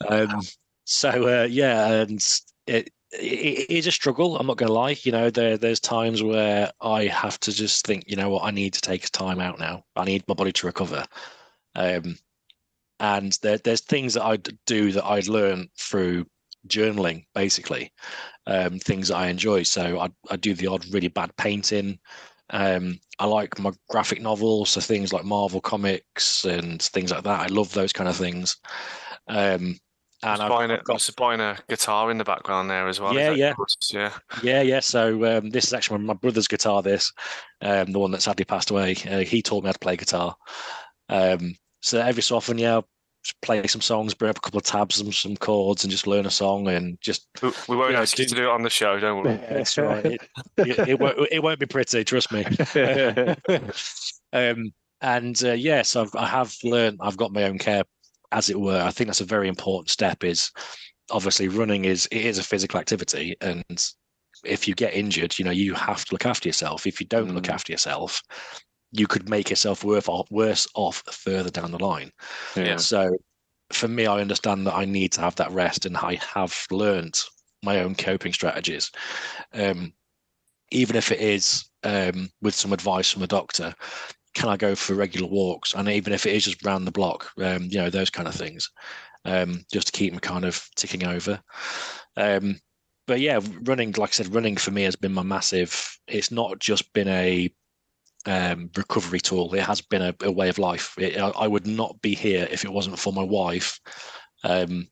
Um, 0.08 0.40
so 0.84 1.42
uh, 1.42 1.44
yeah, 1.44 2.02
and 2.02 2.22
it, 2.66 2.90
it 3.12 3.20
it 3.20 3.70
is 3.70 3.86
a 3.86 3.90
struggle. 3.90 4.36
I'm 4.36 4.46
not 4.46 4.56
going 4.56 4.68
to 4.68 4.72
lie. 4.72 4.96
You 5.02 5.12
know, 5.12 5.30
there 5.30 5.56
there's 5.56 5.80
times 5.80 6.22
where 6.22 6.70
I 6.80 7.06
have 7.06 7.40
to 7.40 7.52
just 7.52 7.86
think, 7.86 8.04
you 8.06 8.16
know 8.16 8.28
what, 8.28 8.44
I 8.44 8.50
need 8.50 8.74
to 8.74 8.80
take 8.80 9.10
time 9.10 9.40
out 9.40 9.58
now. 9.58 9.84
I 9.96 10.04
need 10.04 10.24
my 10.28 10.34
body 10.34 10.52
to 10.52 10.66
recover. 10.66 11.04
Um, 11.74 12.18
and 13.00 13.36
there, 13.42 13.58
there's 13.58 13.82
things 13.82 14.14
that 14.14 14.24
I 14.24 14.38
do 14.66 14.92
that 14.92 15.04
I 15.04 15.20
learn 15.26 15.68
through 15.78 16.26
journaling, 16.68 17.24
basically, 17.34 17.92
um, 18.46 18.78
things 18.78 19.08
that 19.08 19.16
I 19.16 19.28
enjoy. 19.28 19.62
So 19.62 20.00
I, 20.00 20.08
I 20.30 20.36
do 20.36 20.54
the 20.54 20.66
odd 20.68 20.84
really 20.92 21.08
bad 21.08 21.36
painting. 21.36 21.98
Um, 22.50 22.98
I 23.18 23.26
like 23.26 23.58
my 23.58 23.72
graphic 23.88 24.20
novels, 24.20 24.70
so 24.70 24.80
things 24.80 25.12
like 25.12 25.24
Marvel 25.24 25.60
comics 25.60 26.44
and 26.44 26.80
things 26.80 27.10
like 27.10 27.24
that. 27.24 27.40
I 27.40 27.46
love 27.46 27.72
those 27.72 27.92
kind 27.92 28.08
of 28.08 28.16
things. 28.16 28.56
Um, 29.28 29.78
and 30.22 30.42
I've, 30.42 30.70
a, 30.70 30.82
got 30.82 31.00
supplying 31.00 31.40
a 31.40 31.58
guitar 31.68 32.10
in 32.10 32.18
the 32.18 32.24
background 32.24 32.70
there 32.70 32.88
as 32.88 33.00
well. 33.00 33.14
Yeah, 33.14 33.30
yeah. 33.30 33.54
yeah. 33.92 34.12
yeah, 34.42 34.62
yeah. 34.62 34.80
So 34.80 35.38
um, 35.38 35.50
this 35.50 35.66
is 35.66 35.72
actually 35.72 35.98
my 35.98 36.14
brother's 36.14 36.48
guitar. 36.48 36.82
This, 36.82 37.12
um, 37.60 37.92
the 37.92 37.98
one 37.98 38.10
that 38.12 38.22
sadly 38.22 38.44
passed 38.44 38.70
away. 38.70 38.96
Uh, 39.08 39.18
he 39.18 39.42
taught 39.42 39.62
me 39.62 39.68
how 39.68 39.72
to 39.72 39.78
play 39.78 39.96
guitar. 39.96 40.34
Um, 41.08 41.54
so 41.82 42.00
every 42.00 42.22
so 42.22 42.36
often, 42.36 42.58
yeah, 42.58 42.74
I'll 42.74 42.88
play 43.42 43.66
some 43.66 43.80
songs, 43.80 44.14
bring 44.14 44.30
up 44.30 44.38
a 44.38 44.40
couple 44.40 44.58
of 44.58 44.64
tabs 44.64 45.00
and 45.00 45.14
some 45.14 45.36
chords, 45.36 45.84
and 45.84 45.90
just 45.90 46.06
learn 46.06 46.26
a 46.26 46.30
song 46.30 46.68
and 46.68 46.98
just. 47.00 47.26
We, 47.42 47.50
we 47.68 47.76
won't 47.76 47.92
Yeah, 47.92 48.00
ask 48.02 48.18
you 48.18 48.24
do- 48.24 48.30
to 48.30 48.34
do 48.42 48.44
it 48.48 48.50
on 48.52 48.62
the 48.62 48.70
show, 48.70 48.98
don't 48.98 49.22
worry. 49.22 49.36
That's 49.50 49.76
right. 49.78 50.04
It, 50.04 50.20
it, 50.58 50.88
it 50.88 50.98
won't. 51.00 51.18
It 51.30 51.42
won't 51.42 51.60
be 51.60 51.66
pretty. 51.66 52.04
Trust 52.04 52.32
me. 52.32 52.44
um, 54.32 54.72
and 55.00 55.44
uh, 55.44 55.52
yes, 55.52 55.96
I've 55.96 56.14
I 56.14 56.26
have 56.26 56.54
learned. 56.64 56.98
I've 57.00 57.16
got 57.16 57.32
my 57.32 57.44
own 57.44 57.58
care, 57.58 57.82
as 58.32 58.48
it 58.50 58.58
were. 58.58 58.80
I 58.80 58.90
think 58.90 59.08
that's 59.08 59.20
a 59.20 59.24
very 59.24 59.48
important 59.48 59.90
step. 59.90 60.24
Is 60.24 60.50
obviously 61.10 61.48
running 61.48 61.84
is 61.84 62.06
it 62.10 62.24
is 62.24 62.38
a 62.38 62.42
physical 62.42 62.80
activity, 62.80 63.36
and 63.40 63.64
if 64.44 64.66
you 64.68 64.74
get 64.74 64.94
injured, 64.94 65.38
you 65.38 65.44
know 65.44 65.50
you 65.50 65.74
have 65.74 66.04
to 66.04 66.14
look 66.14 66.26
after 66.26 66.48
yourself. 66.48 66.86
If 66.86 67.00
you 67.00 67.06
don't 67.06 67.34
look 67.34 67.44
Mm. 67.44 67.54
after 67.54 67.72
yourself, 67.72 68.22
you 68.98 69.06
could 69.06 69.28
make 69.28 69.50
yourself 69.50 69.84
worse 69.84 70.08
off, 70.08 70.30
worse 70.30 70.66
off 70.74 71.02
further 71.10 71.50
down 71.50 71.72
the 71.72 71.84
line. 71.84 72.10
yeah. 72.54 72.76
So 72.76 73.16
for 73.72 73.88
me, 73.88 74.06
I 74.06 74.20
understand 74.20 74.66
that 74.66 74.74
I 74.74 74.84
need 74.84 75.12
to 75.12 75.20
have 75.20 75.36
that 75.36 75.50
rest, 75.50 75.86
and 75.86 75.96
I 75.96 76.20
have 76.34 76.54
learned 76.70 77.18
my 77.62 77.80
own 77.80 77.94
coping 77.94 78.32
strategies. 78.32 78.90
Um, 79.52 79.92
even 80.70 80.96
if 80.96 81.12
it 81.12 81.20
is 81.20 81.64
um, 81.84 82.30
with 82.42 82.54
some 82.54 82.72
advice 82.72 83.10
from 83.10 83.22
a 83.22 83.28
doctor, 83.28 83.74
can 84.34 84.48
I 84.48 84.56
go 84.56 84.74
for 84.74 84.94
regular 84.94 85.28
walks? 85.28 85.74
And 85.74 85.88
even 85.88 86.12
if 86.12 86.26
it 86.26 86.34
is 86.34 86.44
just 86.44 86.64
round 86.64 86.86
the 86.86 86.92
block, 86.92 87.30
um, 87.42 87.64
you 87.64 87.78
know, 87.78 87.90
those 87.90 88.10
kind 88.10 88.28
of 88.28 88.34
things, 88.34 88.70
um, 89.24 89.64
just 89.72 89.88
to 89.88 89.92
keep 89.92 90.12
me 90.12 90.18
kind 90.18 90.44
of 90.44 90.62
ticking 90.76 91.06
over. 91.06 91.40
Um, 92.16 92.60
but 93.06 93.20
yeah, 93.20 93.40
running, 93.62 93.92
like 93.92 94.10
I 94.10 94.12
said, 94.12 94.34
running 94.34 94.56
for 94.56 94.72
me 94.72 94.82
has 94.82 94.96
been 94.96 95.14
my 95.14 95.22
massive. 95.22 95.98
It's 96.08 96.30
not 96.30 96.58
just 96.58 96.92
been 96.92 97.08
a 97.08 97.50
um, 98.26 98.70
recovery 98.76 99.20
tool. 99.20 99.54
It 99.54 99.62
has 99.62 99.80
been 99.80 100.02
a, 100.02 100.14
a 100.22 100.30
way 100.30 100.48
of 100.48 100.58
life. 100.58 100.94
It, 100.98 101.18
I, 101.18 101.28
I 101.28 101.46
would 101.46 101.66
not 101.66 102.00
be 102.02 102.14
here 102.14 102.46
if 102.50 102.64
it 102.64 102.72
wasn't 102.72 102.98
for 102.98 103.12
my 103.12 103.22
wife, 103.22 103.78
um, 104.44 104.88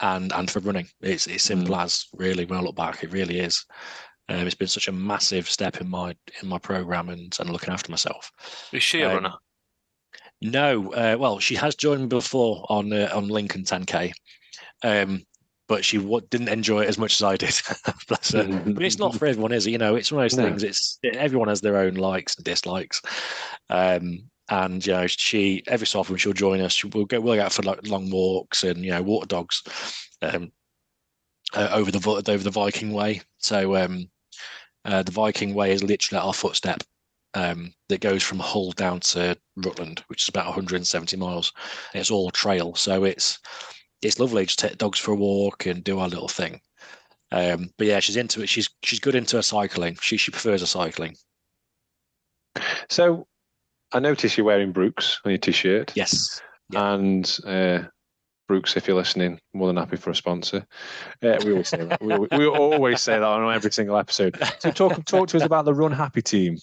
and 0.00 0.32
and 0.32 0.50
for 0.50 0.60
running. 0.60 0.88
It's 1.00 1.26
it's 1.26 1.44
simple 1.44 1.76
as 1.76 2.06
really. 2.14 2.44
When 2.44 2.58
I 2.58 2.62
look 2.62 2.76
back, 2.76 3.02
it 3.04 3.12
really 3.12 3.40
is. 3.40 3.64
Um, 4.30 4.46
it's 4.46 4.54
been 4.54 4.68
such 4.68 4.88
a 4.88 4.92
massive 4.92 5.48
step 5.48 5.80
in 5.80 5.88
my 5.88 6.14
in 6.42 6.48
my 6.48 6.58
program 6.58 7.08
and 7.08 7.34
and 7.40 7.50
looking 7.50 7.72
after 7.72 7.90
myself. 7.90 8.30
Is 8.72 8.82
she 8.82 9.02
a 9.02 9.08
Um, 9.08 9.14
runner? 9.14 9.34
No, 10.40 10.92
uh, 10.92 11.16
well, 11.18 11.38
she 11.40 11.56
has 11.56 11.74
joined 11.74 12.02
me 12.02 12.06
before 12.08 12.64
on 12.68 12.92
uh, 12.92 13.10
on 13.12 13.28
Lincoln 13.28 13.64
10k, 13.64 14.12
um, 14.84 15.22
but 15.68 15.84
she 15.84 15.98
w- 15.98 16.26
didn't 16.30 16.48
enjoy 16.48 16.82
it 16.82 16.88
as 16.88 16.98
much 16.98 17.14
as 17.14 17.22
I 17.22 17.36
did. 17.36 17.54
Bless 18.08 18.32
her. 18.32 18.44
But 18.66 18.82
it's 18.82 18.98
not 18.98 19.14
for 19.14 19.26
everyone, 19.26 19.52
is 19.52 19.66
it? 19.66 19.70
You 19.70 19.78
know, 19.78 19.94
it's 19.94 20.10
one 20.10 20.24
of 20.24 20.30
those 20.30 20.38
No. 20.38 20.44
things. 20.46 20.62
It's 20.62 20.98
everyone 21.14 21.48
has 21.48 21.60
their 21.60 21.76
own 21.76 21.94
likes 21.94 22.34
and 22.36 22.44
dislikes. 22.44 23.00
Um, 23.70 24.30
and 24.50 24.84
you 24.86 24.94
know 24.94 25.06
she 25.06 25.62
every 25.66 25.86
so 25.86 26.00
often 26.00 26.16
she'll 26.16 26.32
join 26.32 26.60
us. 26.60 26.82
We'll 26.82 27.04
go 27.04 27.20
we'll 27.20 27.36
go 27.36 27.42
out 27.42 27.52
for 27.52 27.62
like 27.62 27.86
long 27.86 28.10
walks 28.10 28.64
and 28.64 28.82
you 28.84 28.90
know 28.90 29.02
water 29.02 29.26
dogs 29.26 29.62
um, 30.22 30.50
uh, 31.54 31.68
over 31.72 31.90
the 31.90 32.22
over 32.30 32.42
the 32.42 32.50
Viking 32.50 32.92
Way. 32.92 33.20
So 33.38 33.76
um, 33.76 34.10
uh, 34.86 35.02
the 35.02 35.12
Viking 35.12 35.54
Way 35.54 35.72
is 35.72 35.82
literally 35.82 36.18
at 36.18 36.26
our 36.26 36.32
footstep 36.32 36.82
um, 37.34 37.74
that 37.90 38.00
goes 38.00 38.22
from 38.22 38.38
Hull 38.38 38.72
down 38.72 39.00
to 39.00 39.36
Rutland, 39.56 40.02
which 40.08 40.22
is 40.22 40.28
about 40.28 40.46
170 40.46 41.16
miles. 41.18 41.52
It's 41.94 42.10
all 42.10 42.30
trail, 42.30 42.74
so 42.74 43.04
it's 43.04 43.38
it's 44.02 44.18
lovely 44.18 44.46
to 44.46 44.56
take 44.56 44.78
dogs 44.78 44.98
for 44.98 45.12
a 45.12 45.16
walk 45.16 45.66
and 45.66 45.82
do 45.84 45.98
our 45.98 46.08
little 46.08 46.28
thing. 46.28 46.60
Um, 47.30 47.70
but 47.76 47.86
yeah, 47.86 48.00
she's 48.00 48.16
into 48.16 48.42
it. 48.42 48.48
She's 48.48 48.68
she's 48.82 49.00
good 49.00 49.14
into 49.14 49.36
her 49.36 49.42
cycling. 49.42 49.96
She 50.00 50.16
she 50.16 50.30
prefers 50.30 50.60
her 50.60 50.66
cycling. 50.66 51.16
So 52.88 53.26
I 53.92 53.98
notice 54.00 54.36
you're 54.36 54.46
wearing 54.46 54.72
Brooks 54.72 55.20
on 55.24 55.32
your 55.32 55.38
t-shirt. 55.38 55.92
Yes. 55.94 56.40
Yeah. 56.70 56.94
And 56.94 57.38
uh, 57.46 57.80
Brooks, 58.46 58.76
if 58.76 58.88
you're 58.88 58.96
listening, 58.96 59.40
more 59.52 59.66
than 59.66 59.76
happy 59.76 59.96
for 59.96 60.10
a 60.10 60.14
sponsor. 60.14 60.66
Uh, 61.22 61.38
we 61.44 61.52
always 61.52 61.68
say 61.68 61.84
that. 61.84 62.00
We, 62.00 62.16
we 62.36 62.46
always 62.46 63.02
say 63.02 63.12
that 63.12 63.22
on 63.22 63.54
every 63.54 63.72
single 63.72 63.96
episode. 63.96 64.42
So 64.58 64.70
talk 64.70 65.04
talk 65.04 65.28
to 65.28 65.36
us 65.36 65.44
about 65.44 65.66
the 65.66 65.74
Run 65.74 65.92
Happy 65.92 66.22
team. 66.22 66.56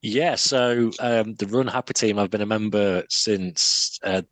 Yeah, 0.00 0.36
so 0.36 0.92
um, 1.00 1.34
the 1.34 1.46
Run 1.46 1.66
Happy 1.66 1.92
team, 1.92 2.20
I've 2.20 2.30
been 2.30 2.40
a 2.40 2.46
member 2.46 3.02
since 3.08 3.98
uh, 4.04 4.22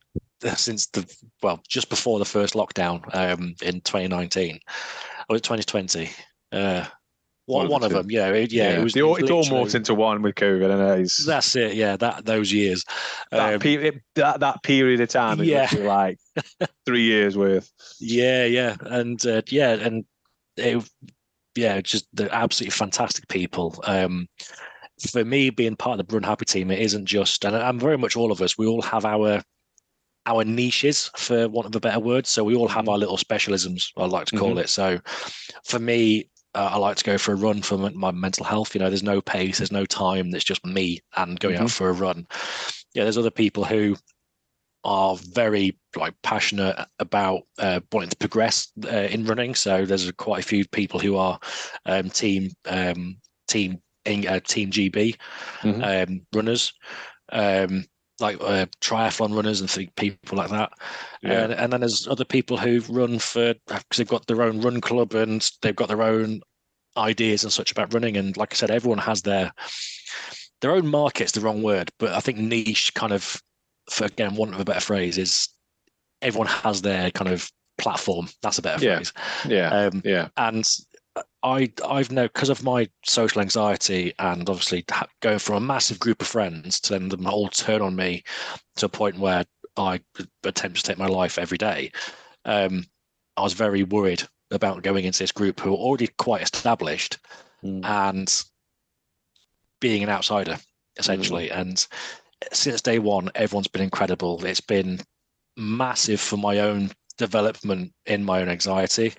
since 0.56 0.86
the 0.88 1.06
well, 1.42 1.60
just 1.68 1.88
before 1.88 2.18
the 2.18 2.24
first 2.24 2.54
lockdown 2.54 3.02
um, 3.14 3.54
in 3.62 3.80
2019 3.80 4.58
or 5.28 5.36
2020. 5.36 6.10
Uh, 6.52 6.84
one, 7.46 7.68
one 7.68 7.84
of 7.84 7.92
them, 7.92 8.10
yeah, 8.10 8.28
it, 8.30 8.52
yeah, 8.52 8.70
yeah. 8.70 8.78
It 8.80 8.82
was. 8.82 8.92
The, 8.92 9.00
it, 9.00 9.30
all 9.30 9.44
morphed 9.44 9.76
into 9.76 9.94
one 9.94 10.20
with 10.20 10.34
COVID, 10.34 10.68
and 10.68 11.00
it's, 11.02 11.24
that's 11.24 11.54
it. 11.54 11.74
Yeah, 11.74 11.96
that 11.96 12.24
those 12.24 12.52
years, 12.52 12.84
that, 13.30 13.54
um, 13.54 13.60
period, 13.60 14.02
that, 14.16 14.40
that 14.40 14.64
period 14.64 15.00
of 15.00 15.08
time, 15.08 15.40
yeah, 15.44 15.70
like 15.78 16.18
three 16.86 17.02
years 17.02 17.38
worth. 17.38 17.70
Yeah, 18.00 18.46
yeah, 18.46 18.74
and 18.80 19.24
uh, 19.24 19.42
yeah, 19.46 19.74
and 19.74 20.04
it, 20.56 20.90
yeah, 21.54 21.80
just 21.80 22.08
the 22.14 22.32
absolutely 22.34 22.72
fantastic 22.72 23.28
people. 23.28 23.80
Um, 23.84 24.26
for 25.08 25.24
me, 25.24 25.50
being 25.50 25.76
part 25.76 26.00
of 26.00 26.08
the 26.08 26.14
Run 26.14 26.24
Happy 26.24 26.46
team, 26.46 26.72
it 26.72 26.80
isn't 26.80 27.06
just, 27.06 27.44
and 27.44 27.54
I'm 27.54 27.78
very 27.78 27.96
much 27.98 28.16
all 28.16 28.32
of 28.32 28.42
us. 28.42 28.58
We 28.58 28.66
all 28.66 28.82
have 28.82 29.04
our 29.04 29.40
our 30.26 30.44
niches, 30.44 31.10
for 31.16 31.48
want 31.48 31.66
of 31.66 31.74
a 31.74 31.80
better 31.80 32.00
word. 32.00 32.26
So 32.26 32.44
we 32.44 32.54
all 32.54 32.68
have 32.68 32.82
mm-hmm. 32.82 32.90
our 32.90 32.98
little 32.98 33.16
specialisms. 33.16 33.92
I 33.96 34.06
like 34.06 34.26
to 34.26 34.36
call 34.36 34.50
mm-hmm. 34.50 34.58
it. 34.58 34.68
So 34.68 35.00
for 35.64 35.78
me, 35.78 36.28
uh, 36.54 36.70
I 36.72 36.78
like 36.78 36.96
to 36.96 37.04
go 37.04 37.18
for 37.18 37.32
a 37.32 37.36
run 37.36 37.62
for 37.62 37.76
my 37.76 38.10
mental 38.10 38.44
health. 38.44 38.74
You 38.74 38.80
know, 38.80 38.88
there's 38.88 39.02
no 39.02 39.20
pace, 39.20 39.58
there's 39.58 39.72
no 39.72 39.84
time. 39.84 40.30
There's 40.30 40.44
just 40.44 40.64
me 40.64 41.00
and 41.16 41.38
going 41.38 41.56
mm-hmm. 41.56 41.64
out 41.64 41.70
for 41.70 41.90
a 41.90 41.92
run. 41.92 42.26
Yeah, 42.94 43.04
there's 43.04 43.18
other 43.18 43.30
people 43.30 43.64
who 43.64 43.96
are 44.84 45.16
very 45.16 45.76
like 45.96 46.14
passionate 46.22 46.76
about 46.98 47.42
uh, 47.58 47.80
wanting 47.92 48.10
to 48.10 48.16
progress 48.16 48.68
uh, 48.84 49.08
in 49.10 49.26
running. 49.26 49.54
So 49.54 49.84
there's 49.84 50.10
quite 50.12 50.44
a 50.44 50.46
few 50.46 50.64
people 50.66 50.98
who 51.00 51.16
are 51.16 51.38
um, 51.84 52.08
team 52.08 52.50
um, 52.66 53.18
team 53.48 53.82
uh, 54.06 54.40
team 54.40 54.70
GB 54.70 55.16
mm-hmm. 55.60 55.82
um, 55.82 56.26
runners. 56.32 56.72
Um, 57.32 57.84
like 58.20 58.36
uh, 58.40 58.66
triathlon 58.80 59.34
runners 59.34 59.60
and 59.60 59.90
people 59.96 60.38
like 60.38 60.50
that. 60.50 60.72
Yeah. 61.22 61.44
And, 61.44 61.52
and, 61.52 61.72
then 61.72 61.80
there's 61.80 62.08
other 62.08 62.24
people 62.24 62.56
who 62.56 62.80
run 62.88 63.18
for 63.18 63.54
because 63.66 63.96
they've 63.96 64.08
got 64.08 64.26
their 64.26 64.42
own 64.42 64.60
run 64.60 64.80
club 64.80 65.14
and 65.14 65.48
they've 65.62 65.76
got 65.76 65.88
their 65.88 66.02
own 66.02 66.40
ideas 66.96 67.44
and 67.44 67.52
such 67.52 67.72
about 67.72 67.92
running. 67.92 68.16
And 68.16 68.36
like 68.36 68.54
I 68.54 68.56
said, 68.56 68.70
everyone 68.70 68.98
has 68.98 69.22
their 69.22 69.52
their 70.60 70.72
own 70.72 70.86
market's 70.86 71.32
the 71.32 71.40
wrong 71.40 71.62
word, 71.62 71.90
but 71.98 72.12
I 72.12 72.20
think 72.20 72.38
niche 72.38 72.94
kind 72.94 73.12
of, 73.12 73.40
for 73.90 74.06
again, 74.06 74.34
want 74.34 74.54
of 74.54 74.60
a 74.60 74.64
better 74.64 74.80
phrase, 74.80 75.18
is 75.18 75.48
everyone 76.22 76.48
has 76.48 76.82
their 76.82 77.10
kind 77.10 77.30
of 77.30 77.50
platform. 77.76 78.28
That's 78.42 78.58
a 78.58 78.62
better 78.62 78.84
yeah. 78.84 78.96
phrase. 78.96 79.12
Yeah. 79.46 79.68
Um, 79.68 80.02
yeah. 80.04 80.28
And 80.36 80.66
I 81.42 81.72
I've 81.84 82.10
known 82.10 82.26
because 82.26 82.48
of 82.48 82.62
my 82.62 82.88
social 83.04 83.40
anxiety 83.40 84.12
and 84.18 84.48
obviously 84.48 84.84
going 85.20 85.38
from 85.38 85.56
a 85.56 85.60
massive 85.60 85.98
group 85.98 86.20
of 86.20 86.26
friends 86.26 86.80
to 86.80 86.92
then 86.92 87.08
them 87.08 87.26
all 87.26 87.48
turn 87.48 87.82
on 87.82 87.96
me 87.96 88.24
to 88.76 88.86
a 88.86 88.90
point 88.90 89.18
where 89.18 89.44
I 89.76 90.00
attempt 90.44 90.78
to 90.78 90.82
take 90.82 90.98
my 90.98 91.06
life 91.06 91.38
every 91.38 91.58
day. 91.58 91.92
Um, 92.44 92.86
I 93.36 93.42
was 93.42 93.52
very 93.52 93.82
worried 93.82 94.22
about 94.50 94.82
going 94.82 95.04
into 95.04 95.18
this 95.18 95.32
group 95.32 95.60
who 95.60 95.72
are 95.72 95.78
already 95.78 96.08
quite 96.18 96.42
established 96.42 97.18
mm. 97.62 97.84
and 97.84 98.44
being 99.80 100.02
an 100.02 100.08
outsider 100.08 100.58
essentially. 100.98 101.48
Mm. 101.48 101.60
And 101.60 101.86
since 102.52 102.82
day 102.82 102.98
one, 102.98 103.30
everyone's 103.34 103.68
been 103.68 103.82
incredible. 103.82 104.44
It's 104.44 104.60
been 104.60 105.00
massive 105.56 106.20
for 106.20 106.36
my 106.36 106.60
own 106.60 106.90
development 107.16 107.92
in 108.06 108.24
my 108.24 108.40
own 108.40 108.48
anxiety. 108.48 109.10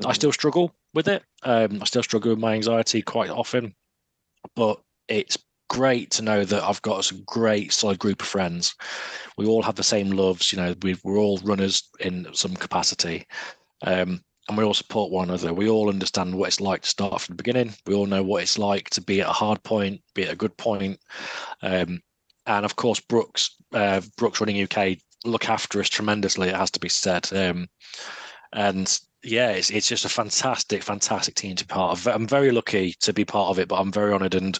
Mm. 0.00 0.06
I 0.06 0.12
still 0.12 0.32
struggle 0.32 0.74
with 0.94 1.08
it. 1.08 1.22
Um, 1.42 1.80
I 1.80 1.84
still 1.84 2.02
struggle 2.02 2.30
with 2.30 2.38
my 2.38 2.54
anxiety 2.54 3.02
quite 3.02 3.30
often, 3.30 3.74
but 4.54 4.80
it's 5.08 5.38
great 5.68 6.10
to 6.12 6.22
know 6.22 6.44
that 6.44 6.62
I've 6.62 6.82
got 6.82 7.10
a 7.10 7.14
great 7.26 7.72
solid 7.72 7.98
group 7.98 8.22
of 8.22 8.28
friends. 8.28 8.74
We 9.36 9.46
all 9.46 9.62
have 9.62 9.74
the 9.74 9.82
same 9.82 10.10
loves. 10.10 10.52
You 10.52 10.58
know, 10.58 10.74
we, 10.82 10.94
are 10.94 11.16
all 11.16 11.38
runners 11.38 11.88
in 12.00 12.26
some 12.32 12.54
capacity. 12.54 13.26
Um, 13.82 14.20
and 14.48 14.56
we 14.56 14.64
all 14.64 14.74
support 14.74 15.10
one 15.10 15.28
another. 15.28 15.52
We 15.52 15.68
all 15.68 15.88
understand 15.88 16.34
what 16.34 16.48
it's 16.48 16.60
like 16.60 16.82
to 16.82 16.88
start 16.88 17.20
from 17.20 17.34
the 17.34 17.42
beginning. 17.42 17.74
We 17.86 17.94
all 17.94 18.06
know 18.06 18.22
what 18.22 18.42
it's 18.42 18.58
like 18.58 18.90
to 18.90 19.00
be 19.00 19.20
at 19.20 19.28
a 19.28 19.32
hard 19.32 19.62
point, 19.64 20.00
be 20.14 20.22
at 20.22 20.32
a 20.32 20.36
good 20.36 20.56
point. 20.56 21.00
Um, 21.62 22.00
and 22.46 22.64
of 22.64 22.76
course, 22.76 23.00
Brooks, 23.00 23.56
uh, 23.72 24.00
Brooks 24.16 24.40
Running 24.40 24.62
UK 24.62 24.98
look 25.26 25.48
after 25.48 25.80
us 25.80 25.88
tremendously. 25.88 26.48
It 26.48 26.56
has 26.56 26.70
to 26.72 26.80
be 26.80 26.88
said. 26.88 27.32
Um, 27.32 27.68
and 28.52 28.98
yeah, 29.22 29.50
it's 29.50 29.70
it's 29.70 29.88
just 29.88 30.04
a 30.04 30.08
fantastic, 30.08 30.82
fantastic 30.82 31.34
team 31.34 31.56
to 31.56 31.66
be 31.66 31.72
part 31.72 31.98
of. 31.98 32.06
I'm 32.06 32.28
very 32.28 32.52
lucky 32.52 32.94
to 33.00 33.12
be 33.12 33.24
part 33.24 33.50
of 33.50 33.58
it, 33.58 33.68
but 33.68 33.80
I'm 33.80 33.92
very 33.92 34.12
honoured 34.12 34.34
and 34.34 34.58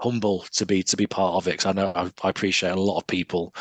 humble 0.00 0.44
to 0.52 0.66
be 0.66 0.82
to 0.82 0.96
be 0.96 1.06
part 1.06 1.34
of 1.34 1.46
it. 1.46 1.52
Because 1.52 1.66
I 1.66 1.72
know 1.72 1.92
I, 1.94 2.10
I, 2.22 2.30
appreciate 2.30 2.70
a 2.70 2.80
lot 2.80 2.98
of 2.98 3.06
people 3.06 3.54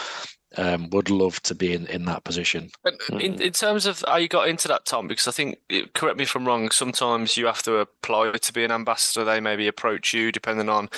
um, 0.58 0.90
would 0.90 1.10
love 1.10 1.42
to 1.44 1.56
be 1.56 1.74
in, 1.74 1.86
in 1.88 2.06
that 2.06 2.24
position. 2.24 2.70
In, 3.10 3.42
in 3.42 3.54
terms 3.54 3.86
of 3.86 4.04
how 4.08 4.18
you 4.18 4.28
got 4.28 4.50
into 4.50 4.68
that, 4.68 4.86
Tom, 4.86 5.08
because 5.08 5.28
I 5.28 5.32
think, 5.32 5.58
correct 5.94 6.18
me 6.18 6.24
if 6.24 6.36
I'm 6.36 6.48
wrong, 6.48 6.72
sometimes 6.72 7.38
you 7.38 7.46
have 7.46 7.62
to 7.64 7.78
apply 7.78 8.32
to 8.32 8.54
be 8.54 8.64
an 8.64 8.72
ambassador. 8.72 9.24
They 9.24 9.40
maybe 9.40 9.68
approach 9.68 10.14
you 10.14 10.32
depending 10.32 10.70
on 10.70 10.90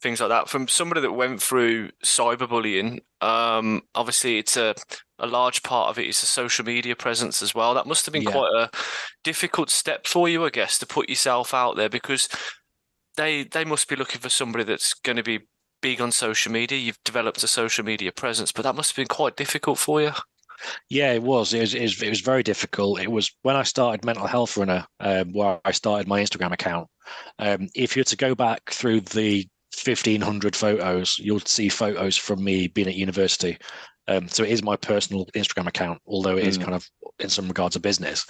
things 0.00 0.20
like 0.20 0.28
that. 0.28 0.48
From 0.48 0.68
somebody 0.68 1.00
that 1.00 1.12
went 1.12 1.42
through 1.42 1.90
cyberbullying, 2.04 3.00
um, 3.20 3.82
obviously 3.94 4.38
it's 4.38 4.56
a, 4.56 4.74
a 5.18 5.26
large 5.26 5.62
part 5.62 5.90
of 5.90 5.98
it 5.98 6.06
is 6.06 6.22
a 6.22 6.26
social 6.26 6.64
media 6.64 6.94
presence 6.94 7.42
as 7.42 7.54
well. 7.54 7.74
That 7.74 7.86
must 7.86 8.06
have 8.06 8.12
been 8.12 8.22
yeah. 8.22 8.30
quite 8.30 8.52
a 8.54 8.70
difficult 9.24 9.70
step 9.70 10.06
for 10.06 10.28
you, 10.28 10.44
I 10.44 10.50
guess, 10.50 10.78
to 10.78 10.86
put 10.86 11.08
yourself 11.08 11.52
out 11.52 11.76
there 11.76 11.88
because 11.88 12.28
they 13.16 13.44
they 13.44 13.64
must 13.64 13.88
be 13.88 13.96
looking 13.96 14.20
for 14.20 14.28
somebody 14.28 14.64
that's 14.64 14.94
going 14.94 15.16
to 15.16 15.22
be 15.22 15.40
big 15.80 16.00
on 16.00 16.12
social 16.12 16.52
media. 16.52 16.78
You've 16.78 17.02
developed 17.04 17.42
a 17.42 17.48
social 17.48 17.84
media 17.84 18.12
presence, 18.12 18.52
but 18.52 18.62
that 18.62 18.74
must 18.74 18.90
have 18.90 18.96
been 18.96 19.06
quite 19.06 19.36
difficult 19.36 19.78
for 19.78 20.00
you. 20.00 20.12
Yeah, 20.88 21.12
it 21.12 21.22
was. 21.22 21.54
It 21.54 21.60
was. 21.60 21.74
It 21.74 21.82
was, 21.82 22.02
it 22.02 22.08
was 22.08 22.20
very 22.20 22.42
difficult. 22.42 23.00
It 23.00 23.10
was 23.10 23.34
when 23.42 23.56
I 23.56 23.62
started 23.62 24.04
Mental 24.04 24.26
Health 24.26 24.56
Runner, 24.56 24.86
um, 25.00 25.32
where 25.32 25.60
I 25.64 25.72
started 25.72 26.06
my 26.06 26.20
Instagram 26.20 26.52
account. 26.52 26.88
Um, 27.38 27.68
if 27.74 27.96
you 27.96 28.00
were 28.00 28.04
to 28.04 28.16
go 28.16 28.34
back 28.34 28.70
through 28.70 29.00
the 29.00 29.48
1500 29.82 30.54
photos, 30.54 31.18
you'll 31.18 31.40
see 31.40 31.68
photos 31.68 32.16
from 32.16 32.44
me 32.44 32.68
being 32.68 32.88
at 32.88 32.94
university. 32.94 33.56
Um, 34.08 34.28
so 34.28 34.42
it 34.42 34.50
is 34.50 34.62
my 34.62 34.76
personal 34.76 35.26
Instagram 35.36 35.66
account, 35.66 36.00
although 36.06 36.36
it 36.36 36.44
mm. 36.44 36.48
is 36.48 36.58
kind 36.58 36.74
of 36.74 36.88
in 37.20 37.28
some 37.28 37.48
regards 37.48 37.76
a 37.76 37.80
business. 37.80 38.26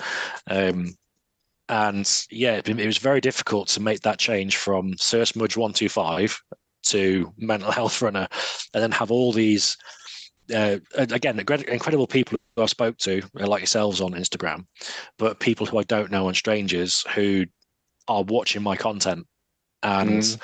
Um, 0.48 0.94
and 1.68 2.26
yeah, 2.30 2.56
it, 2.56 2.68
it, 2.68 2.86
was 2.86 2.98
very 2.98 3.20
difficult 3.20 3.68
to 3.68 3.80
make 3.80 4.00
that 4.00 4.18
change 4.18 4.56
from 4.56 4.96
Sir 4.98 5.24
Smudge 5.24 5.56
one 5.56 5.72
two 5.72 5.88
five 5.88 6.38
to 6.84 7.32
mental 7.36 7.70
health 7.70 8.00
runner, 8.02 8.26
and 8.74 8.82
then 8.82 8.92
have 8.92 9.10
all 9.10 9.32
these 9.32 9.76
uh, 10.54 10.78
again 10.94 11.38
incredible 11.38 12.06
people 12.06 12.38
who 12.56 12.62
I 12.62 12.66
spoke 12.66 12.96
to, 12.98 13.22
uh, 13.38 13.46
like 13.46 13.60
yourselves 13.60 14.00
on 14.00 14.12
Instagram, 14.12 14.66
but 15.18 15.40
people 15.40 15.66
who 15.66 15.78
I 15.78 15.84
don't 15.84 16.10
know 16.10 16.28
and 16.28 16.36
strangers 16.36 17.04
who 17.14 17.44
are 18.08 18.22
watching 18.24 18.62
my 18.62 18.76
content 18.76 19.26
and 19.82 20.22
mm. 20.22 20.40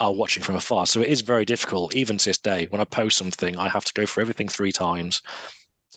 are 0.00 0.12
watching 0.12 0.42
from 0.42 0.56
afar. 0.56 0.86
So 0.86 1.00
it 1.00 1.08
is 1.08 1.20
very 1.20 1.44
difficult, 1.44 1.94
even 1.94 2.18
to 2.18 2.24
this 2.24 2.38
day. 2.38 2.66
When 2.70 2.80
I 2.80 2.84
post 2.84 3.18
something, 3.18 3.56
I 3.56 3.68
have 3.68 3.84
to 3.84 3.92
go 3.94 4.06
for 4.06 4.20
everything 4.20 4.48
three 4.48 4.72
times 4.72 5.22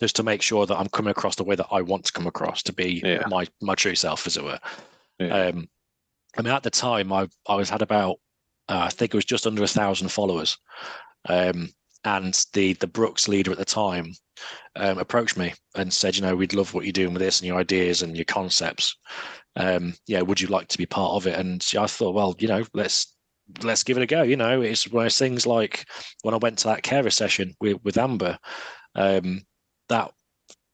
just 0.00 0.16
to 0.16 0.22
make 0.22 0.42
sure 0.42 0.66
that 0.66 0.76
I'm 0.76 0.88
coming 0.88 1.10
across 1.10 1.36
the 1.36 1.44
way 1.44 1.54
that 1.54 1.68
I 1.70 1.82
want 1.82 2.04
to 2.06 2.12
come 2.12 2.26
across 2.26 2.62
to 2.64 2.72
be 2.72 3.00
yeah. 3.04 3.22
my 3.28 3.46
my 3.60 3.74
true 3.74 3.94
self, 3.94 4.26
as 4.26 4.36
it 4.36 4.44
were. 4.44 4.58
Yeah. 5.18 5.48
Um, 5.48 5.68
I 6.36 6.42
mean, 6.42 6.52
at 6.52 6.62
the 6.62 6.70
time, 6.70 7.12
I 7.12 7.28
I 7.46 7.54
was 7.54 7.70
had 7.70 7.82
about 7.82 8.18
uh, 8.68 8.82
I 8.86 8.88
think 8.90 9.12
it 9.12 9.16
was 9.16 9.24
just 9.24 9.46
under 9.46 9.62
a 9.62 9.68
thousand 9.68 10.08
followers. 10.08 10.56
Um, 11.28 11.70
and 12.04 12.44
the 12.52 12.72
the 12.74 12.86
Brooks 12.88 13.28
leader 13.28 13.52
at 13.52 13.58
the 13.58 13.64
time 13.64 14.12
um, 14.76 14.98
approached 14.98 15.36
me 15.36 15.52
and 15.76 15.92
said, 15.92 16.16
you 16.16 16.22
know, 16.22 16.34
we'd 16.34 16.54
love 16.54 16.74
what 16.74 16.84
you're 16.84 16.92
doing 16.92 17.12
with 17.12 17.22
this 17.22 17.40
and 17.40 17.46
your 17.46 17.58
ideas 17.58 18.02
and 18.02 18.16
your 18.16 18.24
concepts. 18.24 18.96
Um, 19.54 19.94
yeah, 20.06 20.22
would 20.22 20.40
you 20.40 20.48
like 20.48 20.68
to 20.68 20.78
be 20.78 20.86
part 20.86 21.12
of 21.12 21.26
it? 21.26 21.38
And 21.38 21.64
I 21.78 21.86
thought, 21.86 22.14
well, 22.14 22.34
you 22.38 22.48
know, 22.48 22.64
let's 22.74 23.14
let's 23.62 23.82
give 23.84 23.96
it 23.96 24.02
a 24.02 24.06
go. 24.06 24.22
You 24.22 24.36
know, 24.36 24.62
it's 24.62 24.88
one 24.88 25.02
of 25.02 25.04
those 25.06 25.18
things 25.18 25.46
like 25.46 25.84
when 26.22 26.34
I 26.34 26.38
went 26.38 26.58
to 26.58 26.68
that 26.68 26.82
carer 26.82 27.10
session 27.10 27.54
with 27.60 27.78
with 27.84 27.98
Amber, 27.98 28.38
um, 28.94 29.42
that 29.88 30.10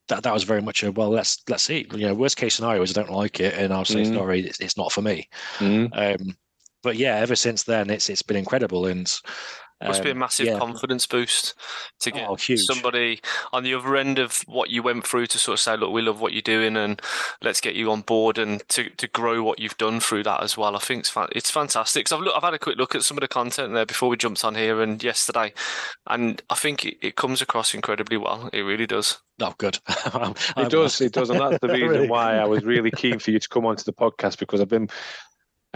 that 0.09 0.23
that 0.23 0.33
was 0.33 0.45
very 0.45 0.63
much 0.63 0.83
a 0.83 0.93
well, 0.93 1.11
let's 1.11 1.43
let's 1.49 1.65
see. 1.65 1.87
You 1.93 2.07
know, 2.07 2.15
worst 2.15 2.37
case 2.37 2.55
scenario 2.55 2.83
is 2.83 2.97
I 2.97 3.03
don't 3.03 3.13
like 3.13 3.41
it, 3.41 3.55
and 3.55 3.73
I'll 3.73 3.85
say 3.85 4.03
Mhm. 4.03 4.15
sorry, 4.15 4.47
it's, 4.47 4.61
it's 4.61 4.77
not 4.77 4.93
for 4.93 5.03
me. 5.03 5.29
Mm. 5.59 5.91
Um, 5.93 6.37
but 6.89 6.97
yeah, 6.97 7.17
ever 7.17 7.37
since 7.37 7.65
then, 7.65 7.91
it's 7.91 8.09
it's 8.09 8.23
been 8.23 8.37
incredible, 8.37 8.87
and 8.87 9.13
Must 9.81 10.03
be 10.03 10.09
a 10.09 10.13
um, 10.13 10.19
massive 10.19 10.47
yeah. 10.47 10.59
confidence 10.59 11.07
boost 11.07 11.55
to 12.01 12.11
get 12.11 12.27
Oh, 12.29 12.37
somebody 12.37 13.21
on 13.53 13.63
the 13.63 13.75
other 13.75 13.95
end 13.97 14.19
of 14.19 14.43
what 14.47 14.71
you 14.71 14.83
went 14.83 15.07
through 15.07 15.27
to 15.29 15.39
sort 15.39 15.55
of 15.55 15.61
say, 15.61 15.77
look, 15.77 15.93
we 15.93 16.03
love 16.03 16.21
what 16.21 16.33
you're 16.33 16.43
doing 16.43 16.77
and 16.77 17.01
let's 17.43 17.61
get 17.61 17.77
you 17.77 17.93
on 17.93 18.01
board 18.01 18.39
and 18.39 18.69
to, 18.71 18.91
to 18.97 19.07
grow 19.07 19.45
what 19.45 19.61
you've 19.61 19.79
done 19.79 20.01
through 20.01 20.25
that 20.25 20.43
as 20.43 20.57
well. 20.57 20.75
I 20.75 20.81
think 20.81 21.01
it's, 21.01 21.11
fan- 21.11 21.29
it's 21.31 21.51
fantastic. 21.51 22.07
'Cause 22.07 22.13
I've, 22.19 22.25
look, 22.25 22.35
I've 22.37 22.43
had 22.43 22.55
a 22.55 22.59
quick 22.59 22.77
look 22.77 22.97
at 22.97 23.05
some 23.05 23.17
of 23.17 23.21
the 23.21 23.29
content 23.29 23.73
there 23.73 23.87
before 23.87 24.09
we 24.09 24.17
jumped 24.17 24.45
on 24.45 24.57
here 24.57 24.83
and 24.83 25.01
yesterday, 25.01 25.53
and 26.09 26.43
I 26.51 26.57
think 26.57 26.85
it, 26.85 26.97
it 27.01 27.15
comes 27.17 27.41
across 27.41 27.73
incredibly 27.73 28.17
well. 28.17 28.51
It 28.53 28.63
really 28.63 28.87
does. 28.87 29.19
Oh, 29.41 29.55
good. 29.59 29.79
It 30.57 30.71
does, 30.71 31.01
it 31.01 31.13
does, 31.13 31.31
and 31.31 31.39
that's 31.39 31.59
the 31.61 31.69
reason 31.79 31.89
Really? 31.89 32.09
why 32.09 32.39
I 32.39 32.45
was 32.47 32.65
really 32.65 32.91
keen 32.91 33.21
for 33.21 33.31
you 33.31 33.39
to 33.39 33.49
come 33.49 33.65
onto 33.67 33.85
the 33.85 33.93
podcast 33.93 34.39
because 34.41 34.61
I've 34.61 34.69
been, 34.69 34.89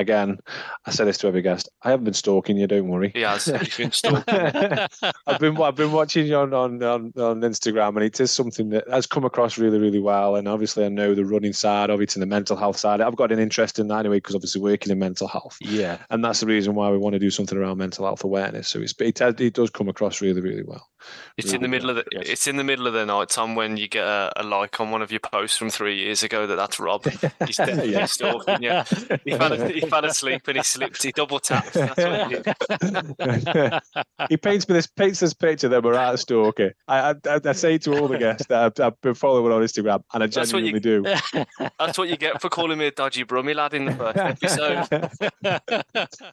again, 0.02 0.38
I 0.86 0.90
say 0.90 1.04
this 1.04 1.18
to 1.18 1.28
every 1.28 1.40
guest. 1.40 1.68
I 1.82 1.90
haven't 1.90 2.04
been 2.04 2.14
stalking 2.14 2.58
you. 2.58 2.66
Don't 2.66 2.88
worry. 2.88 3.12
He 3.14 3.22
has. 3.22 3.46
He's 3.46 3.76
been 3.76 3.92
stalking. 3.92 4.24
I've 5.26 5.40
been 5.40 5.56
I've 5.60 5.74
been 5.76 5.92
watching 5.92 6.26
you 6.26 6.36
on, 6.36 6.52
on 6.52 6.82
on 6.82 7.12
on 7.16 7.40
Instagram, 7.40 7.96
and 7.96 8.04
it 8.04 8.20
is 8.20 8.30
something 8.30 8.70
that 8.70 8.88
has 8.90 9.06
come 9.06 9.24
across 9.24 9.56
really 9.56 9.78
really 9.78 10.00
well. 10.00 10.36
And 10.36 10.46
obviously, 10.46 10.84
I 10.84 10.88
know 10.88 11.14
the 11.14 11.24
running 11.24 11.52
side 11.52 11.90
of 11.90 12.00
it 12.02 12.14
and 12.14 12.22
the 12.22 12.26
mental 12.26 12.56
health 12.56 12.76
side. 12.76 13.00
I've 13.00 13.16
got 13.16 13.32
an 13.32 13.38
interest 13.38 13.78
in 13.78 13.88
that 13.88 14.00
anyway 14.00 14.16
because 14.16 14.34
obviously 14.34 14.60
working 14.60 14.92
in 14.92 14.98
mental 14.98 15.28
health, 15.28 15.56
yeah, 15.60 15.98
and 16.10 16.24
that's 16.24 16.40
the 16.40 16.46
reason 16.46 16.74
why 16.74 16.90
we 16.90 16.98
want 16.98 17.14
to 17.14 17.18
do 17.18 17.30
something 17.30 17.56
around 17.56 17.78
mental 17.78 18.04
health 18.04 18.24
awareness. 18.24 18.68
So 18.68 18.80
it's, 18.80 18.94
it 18.98 19.20
it 19.20 19.54
does 19.54 19.70
come 19.70 19.88
across 19.88 20.20
really 20.20 20.40
really 20.40 20.64
well. 20.64 20.88
It's 21.36 21.52
in 21.52 21.62
the 21.62 21.68
middle 21.68 21.90
of 21.90 21.96
the 21.96 22.04
yes. 22.12 22.22
it's 22.26 22.46
in 22.46 22.56
the 22.56 22.64
middle 22.64 22.86
of 22.86 22.92
the 22.92 23.06
night, 23.06 23.28
time 23.30 23.54
when 23.54 23.76
you 23.76 23.88
get 23.88 24.06
a, 24.06 24.32
a 24.36 24.42
like 24.42 24.78
on 24.80 24.90
one 24.90 25.02
of 25.02 25.10
your 25.10 25.20
posts 25.20 25.56
from 25.56 25.70
three 25.70 25.96
years 25.96 26.22
ago 26.22 26.46
that 26.46 26.56
that's 26.56 26.78
Rob. 26.78 27.04
He's 27.46 27.56
definitely 27.56 27.92
Yeah. 27.92 28.04
stalking 28.06 28.62
you. 28.62 28.70
He 29.24 29.36
fell, 29.36 29.68
he 29.68 29.80
fell 29.80 30.04
asleep 30.04 30.46
and 30.48 30.56
he 30.58 30.62
slipped. 30.62 31.02
He 31.02 31.12
double 31.12 31.38
tapped. 31.40 31.72
That's 31.74 31.96
what 31.96 32.30
he 32.30 32.42
did. 33.40 33.80
he 34.30 34.36
paints 34.36 34.68
me 34.68 34.74
this 34.74 34.86
paints 34.86 35.20
this 35.20 35.34
picture 35.34 35.68
that 35.68 35.82
we're 35.82 35.94
out 35.94 36.18
stalking. 36.18 36.70
I, 36.88 37.14
I 37.26 37.40
I- 37.44 37.52
say 37.52 37.78
to 37.78 37.98
all 37.98 38.08
the 38.08 38.18
guests 38.18 38.46
that 38.48 38.78
I've, 38.78 38.84
I've 38.84 39.00
been 39.00 39.14
following 39.14 39.52
on 39.52 39.62
Instagram, 39.62 40.02
and 40.12 40.22
I 40.22 40.26
That's 40.26 40.52
what 40.52 40.62
you- 40.62 40.78
genuinely 40.80 41.16
do. 41.34 41.44
That's 41.78 41.98
what 41.98 42.08
you 42.08 42.16
get 42.16 42.40
for 42.40 42.48
calling 42.48 42.78
me 42.78 42.86
a 42.86 42.90
dodgy 42.90 43.22
brummy 43.24 43.54
lad 43.54 43.74
in 43.74 43.84
the 43.86 43.92
first 43.92 44.18
episode. 44.18 46.32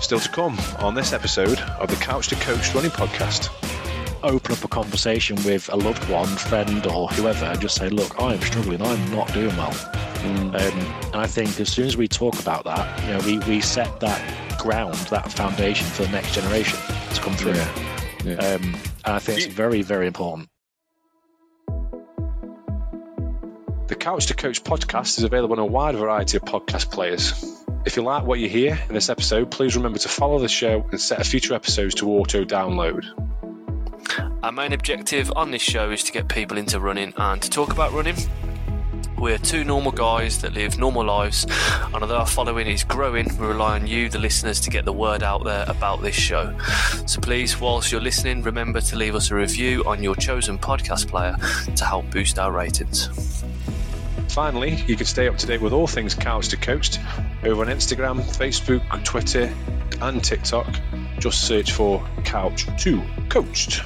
Still 0.00 0.18
to 0.18 0.28
come 0.30 0.58
on 0.78 0.94
this 0.94 1.12
episode 1.12 1.60
of 1.60 1.88
the 1.88 1.96
Couch 1.96 2.28
to 2.28 2.34
Coached 2.36 2.74
Running 2.74 2.90
Podcast. 2.90 3.48
open 4.22 4.52
up 4.52 4.64
a 4.64 4.68
conversation 4.68 5.36
with 5.44 5.72
a 5.72 5.76
loved 5.76 6.08
one, 6.10 6.26
friend, 6.26 6.86
or 6.86 7.08
whoever, 7.08 7.44
and 7.46 7.60
just 7.60 7.76
say, 7.76 7.88
"Look, 7.88 8.20
I 8.20 8.34
am 8.34 8.40
struggling. 8.40 8.82
I'm 8.82 9.10
not 9.14 9.32
doing 9.32 9.56
well." 9.56 9.74
Um, 10.24 10.54
and 10.56 11.14
I 11.14 11.26
think 11.26 11.60
as 11.60 11.70
soon 11.70 11.86
as 11.86 11.96
we 11.96 12.08
talk 12.08 12.38
about 12.40 12.64
that, 12.64 13.02
you 13.04 13.12
know, 13.12 13.20
we 13.24 13.38
we 13.48 13.60
set 13.60 14.00
that 14.00 14.58
ground, 14.58 14.94
that 15.10 15.30
foundation 15.32 15.86
for 15.86 16.02
the 16.02 16.10
next 16.10 16.34
generation 16.34 16.78
to 17.14 17.20
come 17.20 17.34
through. 17.34 17.54
Yeah. 18.24 18.36
Um, 18.36 18.74
and 19.04 19.14
I 19.14 19.18
think 19.18 19.38
it's 19.38 19.54
very, 19.54 19.82
very 19.82 20.06
important. 20.06 20.48
The 23.86 23.96
Couch 23.96 24.26
to 24.26 24.34
Coached 24.34 24.64
podcast 24.64 25.18
is 25.18 25.24
available 25.24 25.54
on 25.54 25.58
a 25.60 25.66
wide 25.66 25.96
variety 25.96 26.36
of 26.36 26.44
podcast 26.44 26.90
players. 26.90 27.59
If 27.86 27.96
you 27.96 28.02
like 28.02 28.24
what 28.24 28.38
you 28.38 28.48
hear 28.48 28.78
in 28.88 28.94
this 28.94 29.08
episode, 29.08 29.50
please 29.50 29.74
remember 29.74 29.98
to 30.00 30.08
follow 30.08 30.38
the 30.38 30.48
show 30.48 30.86
and 30.90 31.00
set 31.00 31.24
future 31.24 31.54
episodes 31.54 31.94
to 31.96 32.10
auto 32.10 32.44
download. 32.44 33.06
Our 34.42 34.52
main 34.52 34.74
objective 34.74 35.32
on 35.34 35.50
this 35.50 35.62
show 35.62 35.90
is 35.90 36.04
to 36.04 36.12
get 36.12 36.28
people 36.28 36.58
into 36.58 36.78
running 36.78 37.14
and 37.16 37.40
to 37.40 37.48
talk 37.48 37.72
about 37.72 37.92
running. 37.92 38.16
We're 39.16 39.38
two 39.38 39.64
normal 39.64 39.92
guys 39.92 40.42
that 40.42 40.52
live 40.52 40.78
normal 40.78 41.04
lives, 41.04 41.46
and 41.84 41.96
although 41.96 42.18
our 42.18 42.26
following 42.26 42.66
is 42.66 42.84
growing, 42.84 43.34
we 43.38 43.46
rely 43.46 43.76
on 43.76 43.86
you, 43.86 44.10
the 44.10 44.18
listeners, 44.18 44.60
to 44.60 44.70
get 44.70 44.84
the 44.84 44.92
word 44.92 45.22
out 45.22 45.44
there 45.44 45.64
about 45.66 46.02
this 46.02 46.14
show. 46.14 46.54
So 47.06 47.20
please, 47.20 47.58
whilst 47.58 47.92
you're 47.92 48.00
listening, 48.00 48.42
remember 48.42 48.82
to 48.82 48.96
leave 48.96 49.14
us 49.14 49.30
a 49.30 49.34
review 49.34 49.84
on 49.84 50.02
your 50.02 50.16
chosen 50.16 50.58
podcast 50.58 51.08
player 51.08 51.36
to 51.76 51.84
help 51.84 52.10
boost 52.10 52.38
our 52.38 52.52
ratings. 52.52 53.42
Finally, 54.28 54.76
you 54.86 54.96
can 54.96 55.06
stay 55.06 55.28
up 55.28 55.38
to 55.38 55.46
date 55.46 55.60
with 55.60 55.72
all 55.72 55.86
things 55.86 56.14
Couch 56.14 56.48
to 56.48 56.56
Coached 56.56 56.98
over 57.44 57.62
on 57.62 57.68
Instagram, 57.68 58.20
Facebook, 58.20 59.04
Twitter, 59.04 59.52
and 60.00 60.22
TikTok. 60.22 60.68
Just 61.18 61.46
search 61.46 61.72
for 61.72 62.06
Couch 62.24 62.66
to 62.82 63.02
Coached. 63.28 63.82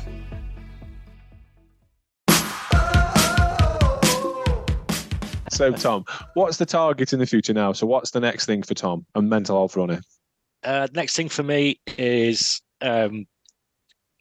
So, 5.51 5.71
Tom, 5.71 6.05
what's 6.35 6.57
the 6.57 6.67
target 6.67 7.13
in 7.13 7.21
the 7.21 7.27
future 7.27 7.55
now? 7.55 7.73
So, 7.73 7.87
what's 7.87 8.11
the 8.11 8.21
next 8.21 8.47
thing 8.47 8.63
for 8.63 8.75
Tom 8.75 9.07
and 9.15 9.31
mental 9.31 9.57
health 9.57 9.77
running? 9.77 10.01
Uh, 10.65 10.89
next 10.95 11.15
thing 11.15 11.29
for 11.29 11.45
me 11.45 11.81
is, 11.97 12.61
um, 12.81 13.27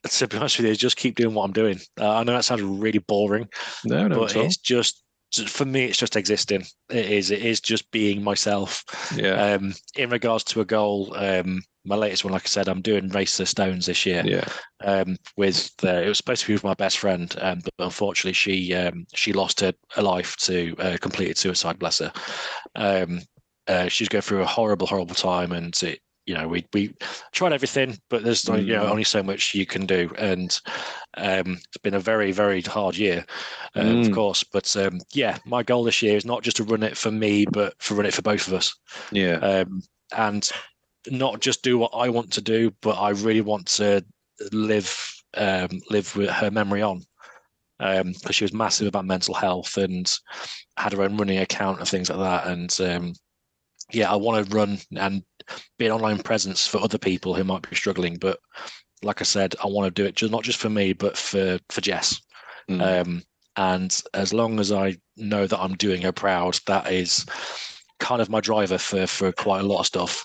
to 0.08 0.28
be 0.28 0.36
honest 0.36 0.58
with 0.58 0.66
you, 0.66 0.74
just 0.76 0.96
keep 0.96 1.16
doing 1.16 1.34
what 1.34 1.44
I'm 1.44 1.52
doing. 1.52 1.80
Uh, 2.00 2.18
I 2.18 2.22
know 2.22 2.32
that 2.32 2.44
sounds 2.44 2.62
really 2.62 2.98
boring, 2.98 3.48
No, 3.84 4.06
no, 4.06 4.20
but 4.20 4.36
it's 4.36 4.58
just 4.58 5.03
for 5.36 5.64
me, 5.64 5.84
it's 5.84 5.98
just 5.98 6.16
existing. 6.16 6.64
It 6.90 7.06
is. 7.06 7.30
It 7.30 7.42
is 7.44 7.60
just 7.60 7.90
being 7.90 8.22
myself. 8.22 8.84
Yeah, 9.16 9.54
Um, 9.54 9.74
in 9.96 10.10
regards 10.10 10.44
to 10.44 10.60
a 10.60 10.64
goal, 10.64 11.14
um, 11.16 11.62
my 11.84 11.96
latest 11.96 12.24
one, 12.24 12.32
like 12.32 12.44
I 12.44 12.48
said, 12.48 12.68
I'm 12.68 12.80
doing 12.80 13.08
Race 13.08 13.36
the 13.36 13.44
Stones 13.46 13.86
this 13.86 14.06
year. 14.06 14.22
yeah, 14.24 14.44
Um, 14.82 15.16
with 15.36 15.74
the, 15.78 16.02
it 16.04 16.08
was 16.08 16.16
supposed 16.16 16.42
to 16.42 16.46
be 16.48 16.54
with 16.54 16.64
my 16.64 16.74
best 16.74 16.98
friend, 16.98 17.34
um, 17.40 17.60
but 17.62 17.84
unfortunately, 17.84 18.32
she 18.32 18.74
um, 18.74 19.06
she 19.14 19.32
lost 19.32 19.60
her, 19.60 19.72
her 19.92 20.02
life 20.02 20.36
to 20.38 20.74
uh, 20.78 20.96
completed 21.00 21.36
suicide. 21.36 21.78
Bless 21.78 21.98
her. 21.98 22.12
Um, 22.74 23.20
uh, 23.66 23.88
she's 23.88 24.08
going 24.08 24.22
through 24.22 24.42
a 24.42 24.46
horrible, 24.46 24.86
horrible 24.86 25.14
time, 25.14 25.52
and 25.52 25.74
it, 25.82 26.00
you 26.26 26.34
know, 26.34 26.48
we 26.48 26.66
we 26.72 26.94
tried 27.32 27.52
everything, 27.52 27.98
but 28.08 28.22
there's 28.24 28.48
like, 28.48 28.66
you 28.66 28.72
know 28.74 28.86
Mm. 28.86 28.90
only 28.90 29.04
so 29.04 29.22
much 29.22 29.54
you 29.54 29.66
can 29.66 29.86
do, 29.86 30.10
and 30.18 30.58
um, 31.16 31.58
it's 31.68 31.76
been 31.82 31.94
a 31.94 32.00
very, 32.00 32.32
very 32.32 32.60
hard 32.62 32.96
year, 32.96 33.24
uh, 33.76 33.80
Mm. 33.80 34.00
of 34.06 34.10
course. 34.10 34.42
But 34.44 34.74
um, 34.76 35.00
yeah, 35.12 35.38
my 35.44 35.62
goal 35.62 35.84
this 35.84 36.02
year 36.02 36.16
is 36.16 36.24
not 36.24 36.42
just 36.42 36.56
to 36.58 36.64
run 36.64 36.82
it 36.82 36.96
for 36.96 37.10
me, 37.10 37.44
but 37.46 37.74
for 37.82 37.94
run 37.94 38.06
it 38.06 38.14
for 38.14 38.22
both 38.22 38.46
of 38.48 38.54
us 38.54 38.74
yeah, 39.12 39.40
um, 39.42 39.82
and 40.16 40.50
not 41.10 41.40
just 41.40 41.62
do 41.62 41.78
what 41.78 41.92
I 41.94 42.08
want 42.08 42.32
to 42.32 42.40
do, 42.40 42.70
but 42.80 42.92
I 42.98 43.10
really 43.10 43.42
want 43.42 43.66
to 43.76 44.04
live 44.52 45.14
um, 45.36 45.68
live 45.90 46.14
with 46.16 46.30
her 46.30 46.50
memory 46.50 46.82
on 46.82 47.02
because 47.78 48.34
she 48.34 48.44
was 48.44 48.52
massive 48.54 48.86
about 48.86 49.04
mental 49.04 49.34
health 49.34 49.76
and 49.76 50.12
had 50.76 50.92
her 50.92 51.02
own 51.02 51.16
running 51.16 51.38
account 51.38 51.78
and 51.80 51.88
things 51.88 52.08
like 52.08 52.18
that. 52.18 52.46
And 52.46 52.80
um, 52.80 53.12
yeah, 53.92 54.10
I 54.10 54.16
want 54.16 54.46
to 54.48 54.56
run 54.56 54.78
and 54.96 55.22
be 55.78 55.86
an 55.86 55.92
online 55.92 56.18
presence 56.18 56.66
for 56.66 56.78
other 56.78 56.98
people 56.98 57.34
who 57.34 57.44
might 57.44 57.68
be 57.68 57.76
struggling. 57.76 58.16
But 58.16 58.38
like 59.02 59.20
I 59.20 59.24
said, 59.24 59.54
I 59.62 59.66
want 59.66 59.86
to 59.86 60.02
do 60.02 60.06
it 60.06 60.16
just 60.16 60.32
not 60.32 60.42
just 60.42 60.58
for 60.58 60.70
me, 60.70 60.92
but 60.92 61.16
for 61.16 61.58
for 61.70 61.80
Jess. 61.80 62.20
Mm. 62.70 63.00
Um, 63.00 63.22
and 63.56 64.02
as 64.14 64.32
long 64.32 64.58
as 64.58 64.72
I 64.72 64.96
know 65.16 65.46
that 65.46 65.60
I'm 65.60 65.74
doing 65.74 66.02
her 66.02 66.12
proud, 66.12 66.58
that 66.66 66.90
is 66.90 67.24
kind 68.00 68.20
of 68.20 68.30
my 68.30 68.40
driver 68.40 68.78
for 68.78 69.06
for 69.06 69.32
quite 69.32 69.60
a 69.60 69.66
lot 69.66 69.80
of 69.80 69.86
stuff. 69.86 70.24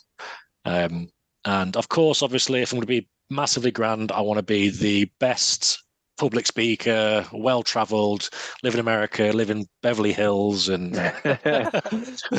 Um, 0.65 1.09
and 1.45 1.75
of 1.77 1.89
course, 1.89 2.21
obviously, 2.21 2.61
if 2.61 2.71
I'm 2.71 2.77
going 2.77 2.87
to 2.87 3.01
be 3.01 3.09
massively 3.29 3.71
grand, 3.71 4.11
I 4.11 4.21
want 4.21 4.37
to 4.37 4.43
be 4.43 4.69
the 4.69 5.09
best 5.19 5.83
public 6.19 6.45
speaker, 6.45 7.25
well 7.31 7.63
travelled, 7.63 8.29
live 8.61 8.75
in 8.75 8.79
America, 8.79 9.31
live 9.33 9.49
in 9.49 9.65
Beverly 9.81 10.13
Hills, 10.13 10.69
and 10.69 10.93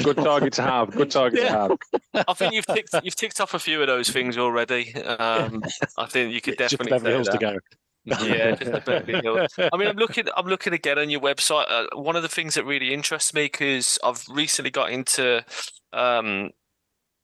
good 0.04 0.16
target 0.16 0.52
to 0.52 0.62
have. 0.62 0.90
Good 0.92 1.10
target 1.10 1.40
to 1.40 1.48
have. 1.48 2.24
I 2.28 2.34
think 2.34 2.52
you've 2.52 2.66
ticked 2.66 2.94
you've 3.02 3.16
ticked 3.16 3.40
off 3.40 3.54
a 3.54 3.58
few 3.58 3.80
of 3.80 3.88
those 3.88 4.10
things 4.10 4.38
already. 4.38 4.94
Um, 4.94 5.64
I 5.98 6.06
think 6.06 6.32
you 6.32 6.40
could 6.40 6.58
just 6.58 6.76
definitely 6.76 6.90
Beverly 6.90 7.10
say 7.10 7.14
Hills 7.14 7.28
to 7.28 7.38
go. 7.38 7.58
Yeah, 8.04 8.54
just 8.54 8.72
the 8.72 8.80
Beverly 8.80 9.20
Hills. 9.20 9.50
I 9.72 9.76
mean, 9.76 9.88
I'm 9.88 9.96
looking. 9.96 10.26
I'm 10.36 10.46
looking 10.46 10.74
again 10.74 10.98
on 10.98 11.10
your 11.10 11.20
website. 11.20 11.66
Uh, 11.68 11.86
one 11.94 12.16
of 12.16 12.22
the 12.22 12.28
things 12.28 12.54
that 12.54 12.64
really 12.64 12.92
interests 12.94 13.34
me 13.34 13.44
because 13.44 13.98
I've 14.04 14.24
recently 14.28 14.70
got 14.70 14.90
into 14.90 15.44
um, 15.92 16.50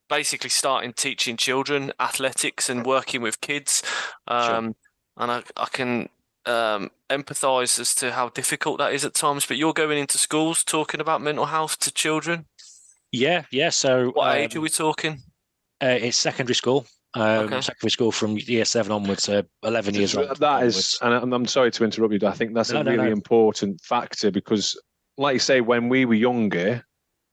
basically 0.09 0.51
starting 0.51 0.93
teaching 0.95 1.37
children 1.37 1.93
athletics 2.01 2.71
and 2.71 2.85
working 2.85 3.21
with 3.21 3.41
kids, 3.41 3.83
um, 4.27 4.75
and 5.17 5.31
I, 5.31 5.43
I 5.57 5.67
can 5.71 6.09
um, 6.47 6.91
empathise 7.11 7.79
as 7.79 7.95
to 7.97 8.13
how 8.13 8.29
difficult 8.31 8.79
that 8.79 8.93
is 8.93 9.05
at 9.05 9.15
times. 9.15 9.47
But 9.47 9.57
you're 9.57 9.73
going 9.73 9.99
into 9.99 10.19
schools 10.19 10.65
talking 10.65 11.01
about 11.01 11.21
mental 11.21 11.47
health 11.47 11.79
to 11.81 11.93
children. 11.93 12.47
Yeah, 13.13 13.45
yeah. 13.51 13.71
So 13.71 14.11
What 14.11 14.37
age 14.37 14.55
um, 14.55 14.61
are 14.61 14.63
we 14.63 14.69
talking? 14.69 15.23
uh, 15.83 15.87
it's 16.01 16.19
secondary 16.19 16.55
school. 16.55 16.87
Um, 17.15 17.47
Okay. 17.47 17.61
Secondary 17.63 17.91
school 17.91 18.13
from 18.13 18.37
year 18.37 18.65
seven 18.65 18.93
onwards 18.93 19.25
to 19.25 19.47
eleven 19.63 19.95
years 19.95 20.15
old. 20.17 20.37
That 20.39 20.65
is, 20.65 20.75
onwards. 20.75 20.99
and 21.03 21.15
I'm- 21.15 21.33
I'm 21.33 21.47
sorry 21.47 21.71
to 21.71 21.85
interrupt 21.85 22.13
you. 22.13 22.19
but 22.19 22.29
I 22.29 22.37
think 22.37 22.55
that's 22.55 22.71
No, 22.71 22.81
a 22.81 22.85
no, 22.85 22.91
really 22.91 23.07
no. 23.07 23.13
important 23.13 23.81
factor 23.83 24.31
because, 24.31 24.79
like 25.17 25.33
you 25.35 25.39
say, 25.41 25.61
when 25.63 25.89
we 25.89 26.05
were 26.05 26.15
younger, 26.15 26.85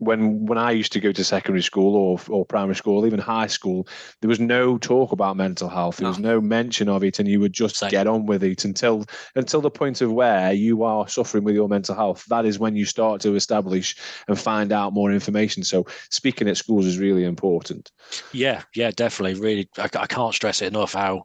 when 0.06 0.46
when 0.46 0.58
I 0.58 0.72
used 0.72 0.92
to 0.94 1.00
go 1.00 1.12
to 1.12 1.24
secondary 1.24 1.62
school 1.62 1.96
or 1.96 2.20
or 2.30 2.46
primary 2.46 2.76
school, 2.76 3.06
even 3.06 3.20
high 3.20 3.48
school, 3.48 3.88
there 4.22 4.30
was 4.30 4.40
no 4.40 4.78
talk 4.78 5.12
about 5.12 5.38
mental 5.38 5.70
health. 5.70 5.98
There 5.98 6.08
was 6.08 6.20
no 6.20 6.42
mention 6.42 6.90
of 6.90 7.04
it, 7.04 7.20
and 7.20 7.28
you 7.28 7.40
would 7.40 7.54
just 7.54 7.78
Same. 7.78 7.90
get 7.90 8.08
on 8.08 8.26
with 8.26 8.44
it 8.44 8.66
until 8.66 9.06
until 9.36 9.62
the 9.62 9.72
point 9.72 10.02
of 10.02 10.12
where 10.12 10.54
you 10.54 10.84
are 10.84 11.08
suffering 11.08 11.44
with 11.44 11.56
your 11.56 11.70
mental 11.70 11.96
health. 11.96 12.26
That 12.30 12.46
is 12.46 12.60
when 12.60 12.76
you 12.76 12.86
start 12.86 13.22
to 13.22 13.36
establish 13.36 13.96
and 14.28 14.40
find 14.40 14.72
out 14.72 14.94
more 14.94 15.12
information. 15.12 15.64
So 15.64 15.86
speaking 16.10 16.48
at 16.48 16.58
schools 16.58 16.86
is 16.86 16.98
really 16.98 17.24
important. 17.26 17.92
Yeah, 18.32 18.64
yeah, 18.76 18.92
definitely. 18.92 19.40
Really, 19.40 19.70
I, 19.78 19.90
I 19.98 20.08
can't 20.08 20.34
stress 20.34 20.62
it 20.62 20.68
enough 20.68 20.94
how. 20.94 21.24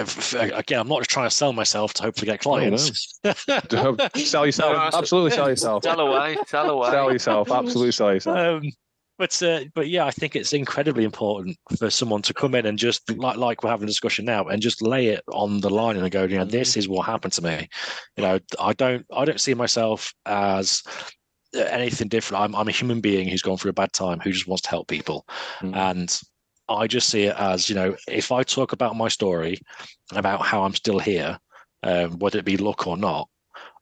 If- 0.00 0.34
Again, 0.34 0.80
I'm 0.80 0.88
not 0.88 1.00
just 1.00 1.10
trying 1.10 1.28
to 1.28 1.34
sell 1.34 1.52
myself 1.52 1.94
to 1.94 2.02
hopefully 2.02 2.26
get 2.26 2.40
clients. 2.40 3.18
sell 4.24 4.46
yourself, 4.46 4.72
No, 4.92 4.98
absolutely 4.98 5.30
sell 5.32 5.48
yourself. 5.48 5.82
Tell 5.82 6.00
away, 6.00 6.36
Sell 6.46 6.70
away. 6.70 6.90
Sell 6.90 7.12
yourself, 7.12 7.50
absolutely 7.50 7.92
sell 7.92 8.12
yourself. 8.14 8.36
um, 8.38 8.70
but 9.18 9.42
uh, 9.42 9.60
but 9.74 9.88
yeah, 9.88 10.04
I 10.04 10.10
think 10.10 10.36
it's 10.36 10.52
incredibly 10.52 11.04
important 11.04 11.56
for 11.78 11.88
someone 11.88 12.20
to 12.22 12.34
come 12.34 12.54
in 12.54 12.66
and 12.66 12.78
just 12.78 13.10
like 13.16 13.38
like 13.38 13.62
we're 13.62 13.70
having 13.70 13.84
a 13.84 13.86
discussion 13.86 14.26
now, 14.26 14.44
and 14.44 14.60
just 14.60 14.82
lay 14.82 15.06
it 15.06 15.22
on 15.32 15.60
the 15.60 15.70
line 15.70 15.96
and 15.96 16.10
go, 16.10 16.24
you 16.24 16.36
know, 16.36 16.44
this 16.44 16.76
is 16.76 16.86
what 16.86 17.06
happened 17.06 17.32
to 17.32 17.42
me. 17.42 17.66
You 18.18 18.24
know, 18.24 18.38
I 18.60 18.74
don't 18.74 19.06
I 19.10 19.24
don't 19.24 19.40
see 19.40 19.54
myself 19.54 20.12
as 20.26 20.82
anything 21.54 22.08
different. 22.08 22.44
I'm 22.44 22.54
I'm 22.54 22.68
a 22.68 22.72
human 22.72 23.00
being 23.00 23.26
who's 23.26 23.40
gone 23.40 23.56
through 23.56 23.70
a 23.70 23.74
bad 23.74 23.94
time, 23.94 24.20
who 24.20 24.32
just 24.32 24.46
wants 24.46 24.60
to 24.62 24.68
help 24.68 24.86
people, 24.88 25.24
Mm. 25.62 25.74
and 25.74 26.20
I 26.68 26.86
just 26.86 27.08
see 27.08 27.24
it 27.24 27.36
as 27.36 27.68
you 27.68 27.74
know, 27.74 27.96
if 28.08 28.32
I 28.32 28.42
talk 28.42 28.72
about 28.72 28.96
my 28.96 29.08
story 29.08 29.58
and 30.10 30.18
about 30.18 30.44
how 30.44 30.62
I'm 30.62 30.74
still 30.74 30.98
here, 30.98 31.38
um, 31.82 32.18
whether 32.18 32.38
it 32.38 32.44
be 32.44 32.56
luck 32.56 32.86
or 32.86 32.96
not. 32.96 33.28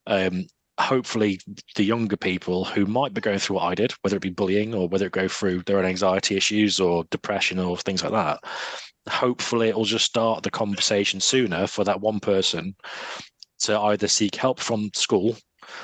Um, 0.07 0.47
hopefully 0.79 1.41
the 1.77 1.85
younger 1.85 2.17
people 2.17 2.65
who 2.65 2.85
might 2.85 3.15
be 3.15 3.21
going 3.21 3.39
through 3.39 3.57
what 3.57 3.67
I 3.67 3.75
did, 3.75 3.93
whether 4.03 4.17
it 4.17 4.23
be 4.23 4.31
bullying 4.31 4.75
or 4.75 4.89
whether 4.89 5.07
it 5.07 5.13
go 5.13 5.29
through 5.29 5.63
their 5.63 5.79
own 5.79 5.85
anxiety 5.85 6.37
issues 6.37 6.81
or 6.81 7.05
depression 7.11 7.59
or 7.59 7.77
things 7.77 8.03
like 8.03 8.13
that, 8.13 8.41
hopefully 9.09 9.69
it 9.69 9.77
will 9.77 9.85
just 9.85 10.05
start 10.05 10.43
the 10.43 10.51
conversation 10.51 11.21
sooner 11.21 11.67
for 11.67 11.85
that 11.85 12.01
one 12.01 12.19
person 12.19 12.75
to 13.61 13.79
either 13.79 14.09
seek 14.09 14.35
help 14.35 14.61
from 14.61 14.91
school 14.95 15.37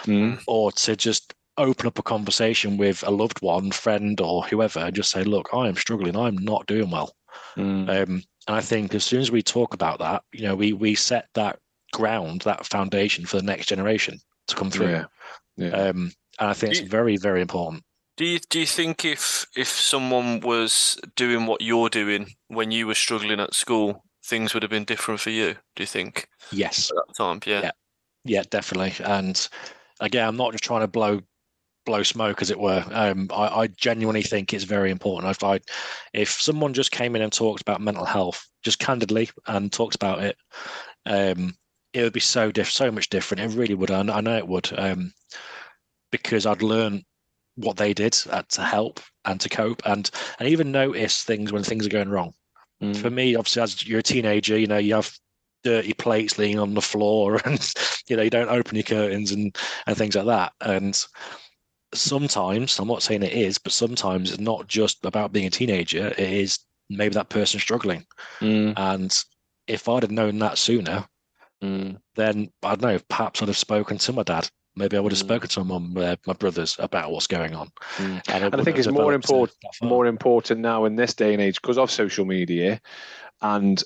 Mm. 0.04 0.42
or 0.46 0.70
to 0.72 0.94
just 0.94 1.32
open 1.60 1.86
up 1.86 1.98
a 1.98 2.02
conversation 2.02 2.76
with 2.76 3.02
a 3.06 3.10
loved 3.10 3.40
one, 3.42 3.70
friend, 3.70 4.20
or 4.20 4.42
whoever, 4.44 4.80
and 4.80 4.94
just 4.94 5.10
say, 5.10 5.24
"Look, 5.24 5.48
I 5.52 5.68
am 5.68 5.76
struggling. 5.76 6.16
I'm 6.16 6.36
not 6.36 6.66
doing 6.66 6.90
well." 6.90 7.14
Mm. 7.56 7.88
Um, 7.88 8.22
and 8.46 8.56
I 8.56 8.60
think 8.60 8.94
as 8.94 9.04
soon 9.04 9.20
as 9.20 9.30
we 9.30 9.42
talk 9.42 9.74
about 9.74 9.98
that, 9.98 10.22
you 10.32 10.42
know, 10.42 10.54
we 10.54 10.72
we 10.72 10.94
set 10.94 11.28
that 11.34 11.58
ground, 11.92 12.42
that 12.42 12.66
foundation 12.66 13.26
for 13.26 13.36
the 13.36 13.42
next 13.42 13.66
generation 13.66 14.18
to 14.48 14.56
come 14.56 14.70
through. 14.70 14.90
Yeah. 14.90 15.04
Yeah. 15.56 15.70
Um, 15.70 16.12
and 16.38 16.48
I 16.48 16.52
think 16.54 16.72
it's 16.72 16.88
very, 16.88 17.16
very 17.16 17.42
important. 17.42 17.84
Do 18.16 18.24
you 18.24 18.38
do 18.50 18.60
you 18.60 18.66
think 18.66 19.04
if 19.04 19.46
if 19.56 19.68
someone 19.68 20.40
was 20.40 20.98
doing 21.16 21.46
what 21.46 21.62
you're 21.62 21.88
doing 21.88 22.34
when 22.48 22.70
you 22.70 22.86
were 22.86 22.94
struggling 22.94 23.40
at 23.40 23.54
school, 23.54 24.04
things 24.24 24.52
would 24.52 24.62
have 24.62 24.70
been 24.70 24.84
different 24.84 25.20
for 25.20 25.30
you? 25.30 25.54
Do 25.76 25.82
you 25.82 25.86
think 25.86 26.28
Yes, 26.52 26.90
at 26.90 26.96
that 26.96 27.14
time? 27.16 27.40
Yeah. 27.46 27.60
Yeah. 27.62 27.70
yeah, 28.24 28.42
definitely. 28.50 28.94
And 29.04 29.48
again, 30.00 30.26
I'm 30.26 30.36
not 30.36 30.52
just 30.52 30.64
trying 30.64 30.80
to 30.82 30.88
blow 30.88 31.20
blow 31.90 32.02
smoke, 32.04 32.40
as 32.40 32.52
it 32.52 32.60
were. 32.60 32.84
Um, 32.92 33.28
I, 33.34 33.62
I 33.62 33.66
genuinely 33.66 34.22
think 34.22 34.54
it's 34.54 34.62
very 34.62 34.92
important. 34.92 35.30
If 35.32 35.42
I, 35.42 35.58
if 36.12 36.30
someone 36.30 36.72
just 36.72 36.92
came 36.92 37.16
in 37.16 37.22
and 37.22 37.32
talked 37.32 37.60
about 37.60 37.80
mental 37.80 38.04
health, 38.04 38.46
just 38.62 38.78
candidly, 38.78 39.28
and 39.48 39.72
talked 39.72 39.96
about 39.96 40.22
it, 40.22 40.36
um, 41.06 41.54
it 41.92 42.04
would 42.04 42.12
be 42.12 42.20
so 42.20 42.52
diff, 42.52 42.70
so 42.70 42.92
much 42.92 43.08
different. 43.08 43.42
It 43.42 43.58
really 43.58 43.74
would. 43.74 43.90
I, 43.90 44.00
I 44.02 44.20
know 44.20 44.36
it 44.36 44.46
would, 44.46 44.70
um, 44.78 45.12
because 46.12 46.46
I'd 46.46 46.62
learn 46.62 47.02
what 47.56 47.76
they 47.76 47.92
did 47.92 48.16
uh, 48.30 48.42
to 48.50 48.62
help 48.62 49.00
and 49.24 49.40
to 49.40 49.48
cope, 49.48 49.82
and 49.84 50.08
and 50.38 50.48
even 50.48 50.70
notice 50.70 51.24
things 51.24 51.52
when 51.52 51.64
things 51.64 51.84
are 51.84 51.90
going 51.90 52.08
wrong. 52.08 52.34
Mm. 52.80 52.96
For 52.96 53.10
me, 53.10 53.34
obviously, 53.34 53.62
as 53.62 53.84
you're 53.84 53.98
a 53.98 54.02
teenager, 54.04 54.56
you 54.56 54.68
know, 54.68 54.78
you 54.78 54.94
have 54.94 55.12
dirty 55.64 55.92
plates 55.92 56.38
laying 56.38 56.60
on 56.60 56.74
the 56.74 56.80
floor, 56.80 57.40
and 57.44 57.74
you 58.08 58.16
know, 58.16 58.22
you 58.22 58.30
don't 58.30 58.48
open 58.48 58.76
your 58.76 58.84
curtains 58.84 59.32
and 59.32 59.56
and 59.88 59.96
things 59.96 60.14
like 60.14 60.26
that. 60.26 60.52
And 60.60 61.04
sometimes, 61.94 62.78
I'm 62.78 62.88
not 62.88 63.02
saying 63.02 63.22
it 63.22 63.32
is, 63.32 63.58
but 63.58 63.72
sometimes 63.72 64.30
it's 64.30 64.40
not 64.40 64.66
just 64.66 65.04
about 65.04 65.32
being 65.32 65.46
a 65.46 65.50
teenager. 65.50 66.08
It 66.08 66.18
is 66.18 66.58
maybe 66.88 67.14
that 67.14 67.28
person 67.28 67.60
struggling. 67.60 68.06
Mm. 68.40 68.74
And 68.76 69.24
if 69.66 69.88
I'd 69.88 70.02
have 70.02 70.10
known 70.10 70.38
that 70.38 70.58
sooner, 70.58 71.06
Mm. 71.62 72.00
then 72.14 72.50
I 72.62 72.70
don't 72.70 72.82
know. 72.82 72.98
Perhaps 73.08 73.42
I'd 73.42 73.48
have 73.48 73.56
spoken 73.56 73.98
to 73.98 74.12
my 74.12 74.22
dad. 74.22 74.48
Maybe 74.76 74.96
I 74.96 75.00
would 75.00 75.12
have 75.12 75.18
Mm. 75.20 75.24
spoken 75.24 75.48
to 75.50 75.64
my 75.64 75.78
mum, 75.78 75.96
uh, 75.96 76.16
my 76.26 76.32
brothers 76.32 76.76
about 76.78 77.10
what's 77.10 77.26
going 77.26 77.54
on. 77.54 77.70
Mm. 77.96 78.22
And, 78.28 78.44
it 78.44 78.54
I 78.54 78.62
think 78.62 78.78
it's 78.78 78.88
more 78.88 79.12
important- 79.12 79.58
more 79.82 80.06
important 80.06 80.60
now 80.60 80.84
in 80.86 80.96
this 80.96 81.12
day 81.12 81.32
and 81.32 81.42
age 81.42 81.60
because 81.60 81.76
of 81.76 81.90
social 81.90 82.24
media 82.24 82.80
and 83.42 83.82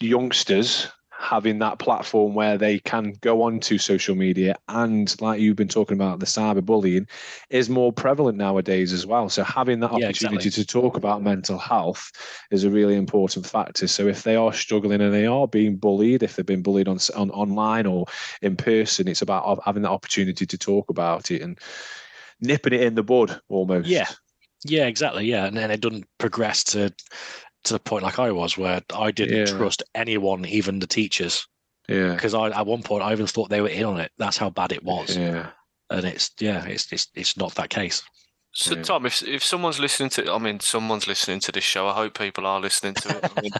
youngsters 0.00 0.88
having 1.20 1.58
that 1.58 1.78
platform 1.78 2.34
where 2.34 2.56
they 2.56 2.78
can 2.78 3.12
go 3.20 3.42
onto 3.42 3.76
social 3.76 4.14
media 4.14 4.56
and 4.68 5.20
like 5.20 5.38
you've 5.38 5.56
been 5.56 5.68
talking 5.68 5.96
about 5.96 6.18
the 6.18 6.26
cyberbullying 6.26 7.06
is 7.50 7.68
more 7.68 7.92
prevalent 7.92 8.38
nowadays 8.38 8.92
as 8.92 9.06
well 9.06 9.28
so 9.28 9.44
having 9.44 9.80
that 9.80 9.90
Yeah, 9.90 10.06
opportunity 10.06 10.48
exactly. 10.48 10.50
to 10.50 10.64
talk 10.66 10.96
about 10.96 11.22
mental 11.22 11.58
health 11.58 12.10
is 12.50 12.64
a 12.64 12.70
really 12.70 12.96
important 12.96 13.46
factor 13.46 13.86
so 13.86 14.08
if 14.08 14.22
they 14.22 14.34
are 14.34 14.52
struggling 14.52 15.00
and 15.02 15.12
they 15.12 15.26
are 15.26 15.46
being 15.46 15.76
bullied 15.76 16.22
if 16.22 16.36
they've 16.36 16.46
been 16.46 16.62
bullied 16.62 16.88
on, 16.88 16.98
on 17.14 17.30
online 17.32 17.86
or 17.86 18.06
in 18.40 18.56
person 18.56 19.06
it's 19.06 19.22
about 19.22 19.60
having 19.64 19.82
that 19.82 19.90
opportunity 19.90 20.46
to 20.46 20.56
talk 20.56 20.88
about 20.88 21.30
it 21.30 21.42
and 21.42 21.58
nipping 22.40 22.72
it 22.72 22.80
in 22.82 22.94
the 22.94 23.02
bud 23.02 23.40
almost 23.50 23.90
Yeah, 23.90 24.08
yeah, 24.64 24.86
exactly. 24.86 25.26
Yeah, 25.26 25.46
and 25.46 25.56
then 25.56 25.70
it 25.70 25.80
doesn't 25.80 26.06
progress 26.18 26.64
to 26.64 26.92
to 27.64 27.74
the 27.74 27.80
point 27.80 28.04
like 28.04 28.18
I 28.18 28.32
was, 28.32 28.56
where 28.56 28.80
I 28.94 29.10
didn't 29.10 29.36
Yeah. 29.36 29.56
trust 29.56 29.82
anyone, 29.94 30.44
even 30.46 30.78
the 30.78 30.86
teachers, 30.86 31.46
yeah 31.88 32.14
because 32.14 32.34
I 32.34 32.48
at 32.50 32.66
one 32.66 32.82
point 32.82 33.02
I 33.02 33.12
even 33.12 33.26
thought 33.26 33.50
they 33.50 33.60
were 33.60 33.68
in 33.68 33.84
on 33.84 34.00
it. 34.00 34.12
That's 34.18 34.36
how 34.36 34.50
bad 34.50 34.72
it 34.72 34.84
was, 34.84 35.16
yeah 35.16 35.50
and 35.90 36.04
it's 36.04 36.30
yeah, 36.38 36.64
it's 36.66 36.92
it's 36.92 37.08
it's 37.14 37.36
not 37.36 37.54
that 37.56 37.70
case. 37.70 38.02
So 38.52 38.74
Yeah. 38.74 38.82
Tom, 38.82 39.06
if 39.06 39.22
if 39.22 39.44
someone's 39.44 39.78
listening 39.78 40.10
to, 40.10 40.32
I 40.32 40.38
mean, 40.38 40.58
someone's 40.60 41.06
listening 41.06 41.40
to 41.40 41.52
this 41.52 41.62
show. 41.64 41.86
I 41.88 41.92
hope 41.94 42.18
people 42.18 42.46
are 42.46 42.60
listening 42.60 42.94
to 42.94 43.16
it. 43.16 43.24
I 43.24 43.40
mean, 43.40 43.52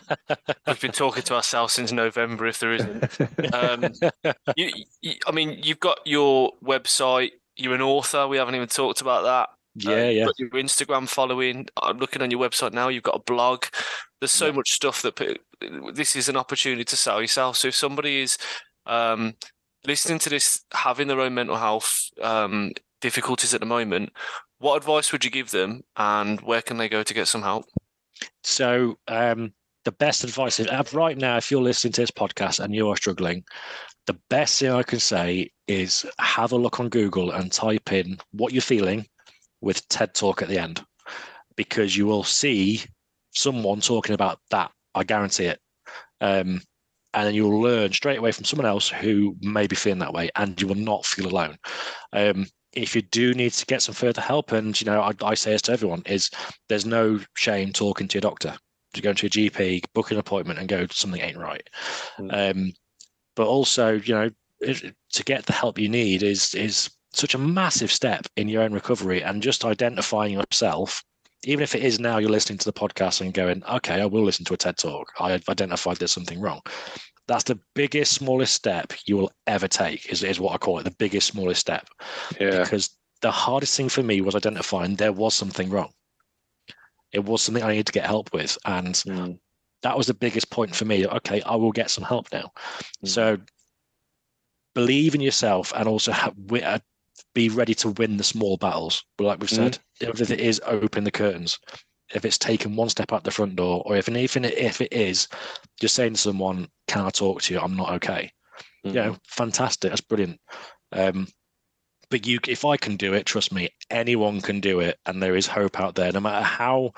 we've 0.67 0.81
been 0.81 0.93
talking 0.93 1.23
to 1.25 1.35
ourselves 1.35 1.75
since 1.75 1.93
November. 1.93 2.47
If 2.47 2.59
there 2.59 2.73
isn't, 2.73 3.21
um, 3.55 3.93
you, 4.57 4.73
you, 5.01 5.15
I 5.27 5.33
mean, 5.33 5.61
you've 5.63 5.79
got 5.81 6.01
your 6.05 6.53
website. 6.65 7.31
You're 7.57 7.75
an 7.75 7.83
author. 7.83 8.27
We 8.27 8.37
haven't 8.39 8.55
even 8.57 8.69
talked 8.69 9.01
about 9.01 9.23
that. 9.25 9.51
Uh, 9.87 9.91
yeah, 9.91 10.09
yeah, 10.09 10.27
your 10.39 10.51
Instagram 10.51 11.09
following. 11.09 11.67
I'm 11.81 11.99
looking 11.99 12.23
on 12.23 12.31
your 12.31 12.41
website 12.41 12.73
now. 12.73 12.89
You've 12.89 13.05
got 13.05 13.17
a 13.17 13.23
blog. 13.23 13.65
There's 14.21 14.33
so 14.33 14.47
Yeah. 14.47 14.53
much 14.53 14.71
stuff 14.71 15.03
that 15.03 15.39
this 15.95 16.17
is 16.17 16.29
an 16.29 16.37
opportunity 16.37 16.85
to 16.85 16.97
sell 16.97 17.21
yourself. 17.21 17.57
So 17.57 17.69
if 17.69 17.75
somebody 17.75 18.21
is 18.21 18.37
um, 18.87 19.35
listening 19.87 20.19
to 20.21 20.31
this, 20.31 20.65
having 20.73 21.07
their 21.09 21.21
own 21.21 21.35
mental 21.35 21.57
health 21.57 22.09
um, 22.21 22.73
difficulties 23.01 23.55
at 23.55 23.61
the 23.61 23.67
moment, 23.67 24.11
what 24.59 24.77
advice 24.77 25.13
would 25.13 25.25
you 25.25 25.31
give 25.31 25.51
them, 25.51 25.83
and 25.97 26.41
where 26.41 26.63
can 26.63 26.77
they 26.77 26.89
go 26.89 27.03
to 27.03 27.15
get 27.15 27.29
some 27.29 27.43
help? 27.43 27.65
So 28.43 28.99
um, 29.09 29.53
the 29.85 29.93
best 29.93 30.25
advice 30.25 30.61
is 30.61 30.67
uh, 30.67 30.83
right 30.93 31.17
now, 31.17 31.37
if 31.37 31.51
you're 31.51 31.63
listening 31.63 31.93
to 31.95 32.03
this 32.03 32.11
podcast 32.11 32.59
and 32.61 32.75
you 32.75 32.89
are 32.89 32.97
struggling, 32.97 33.45
the 34.07 34.19
best 34.29 34.59
thing 34.59 34.73
I 34.73 34.83
can 34.83 34.99
say 34.99 35.51
is 35.69 36.05
have 36.19 36.53
a 36.53 36.57
look 36.57 36.81
on 36.81 36.89
Google 36.89 37.31
and 37.31 37.53
type 37.53 37.93
in 37.93 38.19
what 38.33 38.53
you're 38.53 38.61
feeling 38.61 39.07
with 39.61 39.87
TED 39.89 40.15
Talk 40.15 40.43
at 40.43 40.49
the 40.49 40.59
end, 40.59 40.85
because 41.57 41.97
you 41.97 42.07
will 42.07 42.25
see 42.25 42.83
someone 43.33 43.81
talking 43.81 44.15
about 44.15 44.39
that. 44.51 44.71
I 44.95 45.05
guarantee 45.05 45.47
it. 45.47 45.61
Um, 46.21 46.61
and 47.13 47.27
then 47.27 47.35
you'll 47.35 47.61
learn 47.61 47.93
straight 47.93 48.19
away 48.19 48.33
from 48.33 48.45
someone 48.45 48.67
else 48.67 48.89
who 48.89 49.37
may 49.41 49.67
be 49.67 49.77
feeling 49.77 49.99
that 49.99 50.13
way, 50.13 50.31
and 50.37 50.61
you 50.61 50.69
will 50.69 50.77
not 50.77 51.05
feel 51.05 51.27
alone. 51.27 51.57
Um, 52.13 52.47
if 52.73 52.95
you 52.95 53.03
do 53.03 53.35
need 53.35 53.53
to 53.53 53.67
get 53.67 53.83
some 53.83 53.95
further 53.95 54.21
help, 54.21 54.53
and 54.53 54.81
you 54.81 54.85
know, 54.85 55.01
I, 55.01 55.13
I 55.23 55.35
say 55.35 55.53
this 55.53 55.63
to 55.63 55.73
everyone: 55.73 56.03
is 56.07 56.31
there's 56.69 56.87
no 56.87 57.21
shame 57.37 57.73
talking 57.73 58.07
to 58.09 58.15
your 58.17 58.23
doctor. 58.23 58.57
To 58.95 59.03
go 59.03 59.13
to 59.13 59.27
your 59.27 59.51
GP, 59.51 59.85
book 59.95 60.11
an 60.11 60.19
appointment, 60.19 60.59
and 60.59 60.69
go 60.69 60.87
something 60.91 61.21
ain't 61.21 61.37
right. 61.37 61.69
Um, 62.31 62.73
but 63.37 63.47
also, 63.47 63.93
you 63.93 64.15
know, 64.15 64.31
to 64.61 65.25
get 65.25 65.47
the 65.47 65.53
help 65.53 65.79
you 65.79 65.89
need 65.89 66.23
is 66.23 66.55
is 66.55 66.91
such 67.13 67.35
a 67.35 67.39
massive 67.39 67.91
step 67.93 68.27
in 68.37 68.49
your 68.49 68.63
own 68.63 68.73
recovery, 68.73 69.23
and 69.23 69.43
just 69.43 69.65
identifying 69.65 70.33
yourself. 70.33 71.03
Even 71.45 71.63
if 71.63 71.75
it 71.75 71.83
is 71.83 71.99
now 71.99 72.19
you're 72.19 72.29
listening 72.31 72.59
to 72.59 72.67
the 72.67 72.73
podcast 72.73 73.23
and 73.23 73.33
going, 73.33 73.65
okay, 73.65 74.01
I 74.03 74.05
will 74.05 74.23
listen 74.25 74.45
to 74.45 74.55
a 74.55 74.59
TED 74.59 74.77
talk. 74.77 75.11
I've 75.19 75.49
identified 75.49 75.97
there's 75.97 76.13
something 76.13 76.39
wrong. 76.39 76.61
That's 77.27 77.45
the 77.45 77.59
biggest, 77.75 78.13
smallest 78.13 78.53
step 78.55 78.93
you 79.07 79.17
will 79.17 79.33
ever 79.47 79.67
take. 79.67 80.11
Is 80.13 80.23
is 80.23 80.39
what 80.39 80.53
I 80.53 80.59
call 80.59 80.79
it, 80.79 80.83
the 80.85 80.91
biggest, 80.91 81.29
smallest 81.29 81.61
step 81.61 81.89
yeah 82.39 82.63
because 82.63 82.91
the 83.23 83.31
hardest 83.31 83.77
thing 83.77 83.89
for 83.89 84.03
me 84.03 84.21
was 84.21 84.35
identifying 84.35 84.97
there 84.97 85.13
was 85.13 85.35
something 85.35 85.71
wrong. 85.71 85.93
It 87.13 87.25
was 87.25 87.43
something 87.43 87.63
I 87.63 87.71
needed 87.71 87.87
to 87.87 87.93
get 87.93 88.07
help 88.07 88.33
with. 88.33 88.57
And 88.65 88.95
Mm. 88.95 89.39
that 89.83 89.97
was 89.97 90.07
the 90.07 90.15
biggest 90.15 90.51
point 90.51 90.75
for 90.75 90.85
me. 90.85 91.07
Okay, 91.07 91.43
I 91.43 91.57
will 91.57 91.73
get 91.73 91.91
some 91.91 92.05
help 92.05 92.33
now. 92.33 92.53
Mm. 93.05 93.09
So 93.09 93.39
believe 94.75 95.15
in 95.15 95.21
yourself 95.21 95.73
and 95.75 95.89
also 95.89 96.13
have, 96.13 96.35
be 97.35 97.49
ready 97.49 97.75
to 97.77 97.91
win 97.91 98.17
the 98.17 98.25
small 98.25 98.57
battles. 98.57 99.05
But 99.17 99.25
like 99.25 99.41
we've 99.41 99.51
said, 99.51 99.79
if 100.01 100.31
it 100.31 100.41
is 100.41 100.61
open 100.65 101.05
the 101.05 101.11
curtains, 101.11 101.59
if 102.15 102.25
it's 102.25 102.39
taken 102.39 102.77
one 102.77 102.89
step 102.89 103.13
out 103.13 103.25
the 103.25 103.31
front 103.31 103.57
door, 103.57 103.83
or 103.87 103.97
if 103.97 104.09
and 104.09 104.17
even 104.17 104.45
if 104.45 104.81
it 104.81 104.93
is 104.93 105.29
just 105.81 105.95
saying 105.95 106.15
to 106.15 106.21
someone, 106.21 106.69
"Can 106.89 107.05
I 107.05 107.11
talk 107.11 107.43
to 107.43 107.55
you? 107.55 107.61
I'm 107.61 107.77
not 107.77 107.93
okay." 107.95 108.33
Mhm. 108.87 108.95
You 108.95 109.01
know, 109.01 109.17
fantastic. 109.27 109.91
That's 109.91 110.01
brilliant. 110.01 110.41
Um, 110.93 111.29
but 112.11 112.27
you, 112.27 112.41
if 112.49 112.65
I 112.65 112.77
can 112.77 112.97
do 112.97 113.15
it, 113.15 113.27
trust 113.27 113.53
me, 113.53 113.69
anyone 113.91 114.41
can 114.41 114.61
do 114.61 114.81
it, 114.81 114.99
and 115.07 115.23
there 115.23 115.37
is 115.37 115.47
hope 115.47 115.79
out 115.79 115.95
there. 115.95 116.13
No 116.13 116.21
matter 116.21 116.45
how 116.45 116.93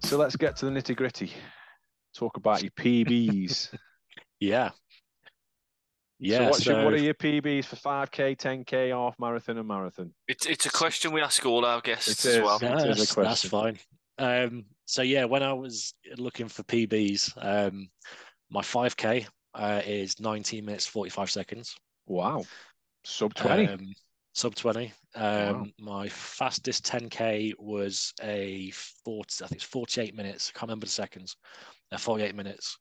So 0.05 0.17
let's 0.17 0.37
get 0.37 0.57
to 0.57 0.65
the 0.65 0.71
nitty 0.71 0.97
gritty. 0.97 1.31
Talk 2.17 2.39
about 2.39 2.63
your 2.63 2.71
PBs. 2.71 3.69
yeah. 4.41 4.71
So 6.25 6.29
Yeah. 6.29 6.51
what's 6.51 6.65
your, 6.67 6.85
what 6.85 6.91
so- 6.93 6.95
are 6.95 6.97
your 6.99 7.15
PBs 7.15 7.65
for 7.65 7.77
5K, 7.77 8.37
10K, 8.37 8.91
half 8.91 9.19
marathon, 9.19 9.59
and 9.59 9.67
marathon? 9.67 10.13
It's, 10.29 10.47
it's 10.47 10.67
a 10.67 10.71
question 10.71 11.13
we 11.13 11.21
ask 11.21 11.45
all 11.45 11.65
our 11.65 11.81
guests 11.81 12.25
It 12.25 12.29
as 12.29 12.37
is. 12.37 12.43
well. 12.43 12.59
No, 12.63 12.69
It 12.69 12.91
is 12.91 12.97
a 13.13 13.15
that's, 13.15 13.15
that's 13.15 13.49
fine. 13.49 13.79
Um, 14.19 14.65
so 14.85 15.03
yeah, 15.03 15.25
when 15.25 15.43
I 15.43 15.53
was 15.53 15.95
looking 16.17 16.47
for 16.49 16.63
PBs, 16.65 17.33
um, 17.39 17.89
my 18.51 18.61
5K 18.61 19.27
uh, 19.55 19.83
is 19.85 20.21
19 20.21 20.65
minutes 20.65 20.87
45 20.87 21.31
seconds. 21.31 21.75
Wow. 22.07 22.45
Sub 23.05 23.35
20. 23.35 23.67
Um, 23.67 23.93
sub 24.35 24.55
20. 24.55 24.93
Um, 25.17 25.25
Wow. 25.25 25.67
My 25.81 26.09
fastest 26.09 26.85
10K 26.87 27.53
was 27.59 28.13
a 28.23 28.71
40, 29.05 29.45
I 29.45 29.49
think 29.49 29.57
it's 29.57 29.65
48 29.65 30.15
minutes. 30.15 30.53
I 30.55 30.59
can't 30.59 30.69
remember 30.69 30.87
the 30.87 30.93
seconds. 30.93 31.37
Uh, 31.91 31.99
48 31.99 32.35
minutes. 32.37 32.79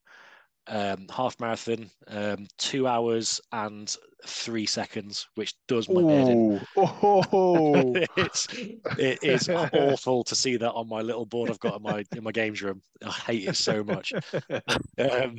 Um, 0.68 1.08
half 1.14 1.40
marathon, 1.40 1.90
um, 2.08 2.48
two 2.60 2.86
hours 2.88 3.42
and 3.52 3.94
three 4.28 4.68
seconds, 4.68 5.28
which 5.34 5.56
does 5.68 5.90
my 5.90 6.04
head 6.04 6.30
in. 6.30 6.62
Oh. 6.78 7.96
it's 8.16 8.48
it 8.98 9.24
is 9.24 9.50
awful 9.74 10.24
to 10.24 10.36
see 10.36 10.58
that 10.58 10.72
on 10.72 10.88
my 10.88 11.02
little 11.02 11.26
board 11.26 11.50
I've 11.50 11.60
got 11.60 11.78
in 11.78 11.82
my 11.84 12.06
in 12.16 12.24
my 12.24 12.32
games 12.32 12.62
room. 12.62 12.82
I 13.04 13.10
hate 13.10 13.48
it 13.50 13.56
so 13.56 13.84
much. 13.84 14.14
Um, 15.00 15.38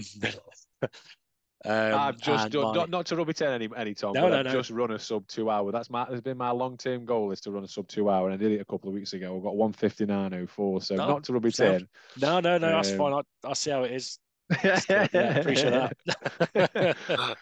um, 1.65 1.95
I've 1.95 2.19
just 2.21 2.51
done, 2.51 2.63
my- 2.65 2.75
not, 2.75 2.91
not 2.91 3.07
to 3.07 3.15
rub 3.17 3.29
it 3.29 3.41
in 3.41 3.47
any, 3.47 3.69
any 3.77 3.95
Tom, 3.95 4.15
No, 4.15 4.23
but 4.23 4.31
no, 4.31 4.39
I've 4.41 4.45
no. 4.47 4.53
just 4.53 4.71
run 4.71 4.91
a 4.91 4.99
sub 4.99 5.29
two 5.29 5.49
hour. 5.49 5.71
That's 5.71 5.91
my 5.91 6.05
has 6.07 6.21
been 6.21 6.37
my 6.37 6.51
long 6.51 6.77
term 6.77 7.05
goal 7.05 7.31
is 7.31 7.41
to 7.43 7.53
run 7.53 7.63
a 7.63 7.69
sub 7.69 7.87
two 7.87 8.11
hour, 8.11 8.29
and 8.29 8.35
I 8.35 8.37
did 8.37 8.51
it 8.51 8.61
a 8.61 8.65
couple 8.65 8.89
of 8.89 8.95
weeks 8.95 9.13
ago. 9.13 9.37
I've 9.37 9.45
got 9.45 9.55
one 9.55 9.73
fifty 9.73 10.05
nine 10.05 10.35
oh 10.35 10.47
four. 10.49 10.81
So 10.83 10.97
Oh, 10.97 11.07
not 11.07 11.23
to 11.25 11.33
rub 11.33 11.47
it 11.47 11.55
sound. 11.55 11.83
in. 11.83 11.89
no, 12.21 12.41
no, 12.41 12.59
no, 12.59 12.69
that's 12.73 12.91
Um, 12.91 12.99
fine. 12.99 13.13
I, 13.13 13.49
I 13.49 13.53
see 13.53 13.71
how 13.71 13.85
it 13.85 13.93
is. 13.93 14.19
Yeah, 14.65 15.37
appreciate 15.39 15.71
that. 15.73 15.93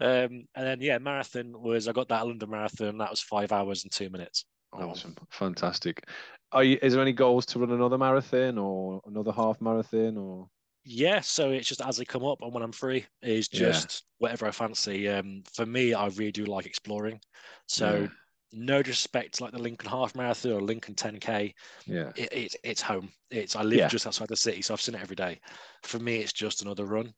um, 0.00 0.46
and 0.54 0.66
then 0.66 0.80
yeah, 0.80 0.98
marathon 0.98 1.60
was 1.60 1.88
I 1.88 1.92
got 1.92 2.08
that 2.08 2.26
London 2.26 2.50
marathon. 2.50 2.98
That 2.98 3.10
was 3.10 3.20
five 3.20 3.52
hours 3.52 3.84
and 3.84 3.92
two 3.92 4.10
minutes. 4.10 4.44
Awesome, 4.72 5.16
fantastic. 5.30 6.04
Are 6.52 6.64
you? 6.64 6.78
Is 6.82 6.92
there 6.92 7.02
any 7.02 7.12
goals 7.12 7.46
to 7.46 7.58
run 7.58 7.70
another 7.70 7.98
marathon 7.98 8.58
or 8.58 9.00
another 9.06 9.32
half 9.32 9.60
marathon 9.60 10.16
or? 10.16 10.48
Yeah, 10.84 11.20
so 11.20 11.50
it's 11.50 11.68
just 11.68 11.82
as 11.82 11.98
they 11.98 12.04
come 12.04 12.24
up 12.24 12.40
and 12.40 12.52
when 12.52 12.62
I'm 12.62 12.72
free 12.72 13.04
is 13.22 13.48
Yeah. 13.48 13.72
just 13.72 14.04
whatever 14.18 14.46
I 14.46 14.50
fancy. 14.50 15.08
Um, 15.08 15.42
for 15.52 15.66
me, 15.66 15.92
I 15.92 16.06
really 16.08 16.32
do 16.32 16.44
like 16.46 16.64
exploring. 16.66 17.20
So 17.66 18.02
Yeah. 18.02 18.08
No 18.52 18.82
disrespect 18.82 19.40
like 19.40 19.52
the 19.52 19.58
Lincoln 19.58 19.88
Half 19.90 20.14
Marathon 20.14 20.52
or 20.52 20.60
Lincoln 20.60 20.94
10K. 20.94 21.54
Yeah. 21.86 22.12
It, 22.16 22.32
it, 22.32 22.54
it's 22.64 22.82
home. 22.82 23.10
It's 23.30 23.56
I 23.56 23.62
live 23.62 23.78
Yeah. 23.78 23.88
just 23.88 24.06
outside 24.06 24.28
the 24.28 24.36
city, 24.36 24.62
so 24.62 24.74
I've 24.74 24.80
seen 24.80 24.94
it 24.94 25.02
every 25.02 25.16
day. 25.16 25.40
For 25.84 25.98
me, 25.98 26.16
it's 26.16 26.32
just 26.32 26.62
another 26.62 26.86
run. 26.86 27.06
Mm. 27.06 27.14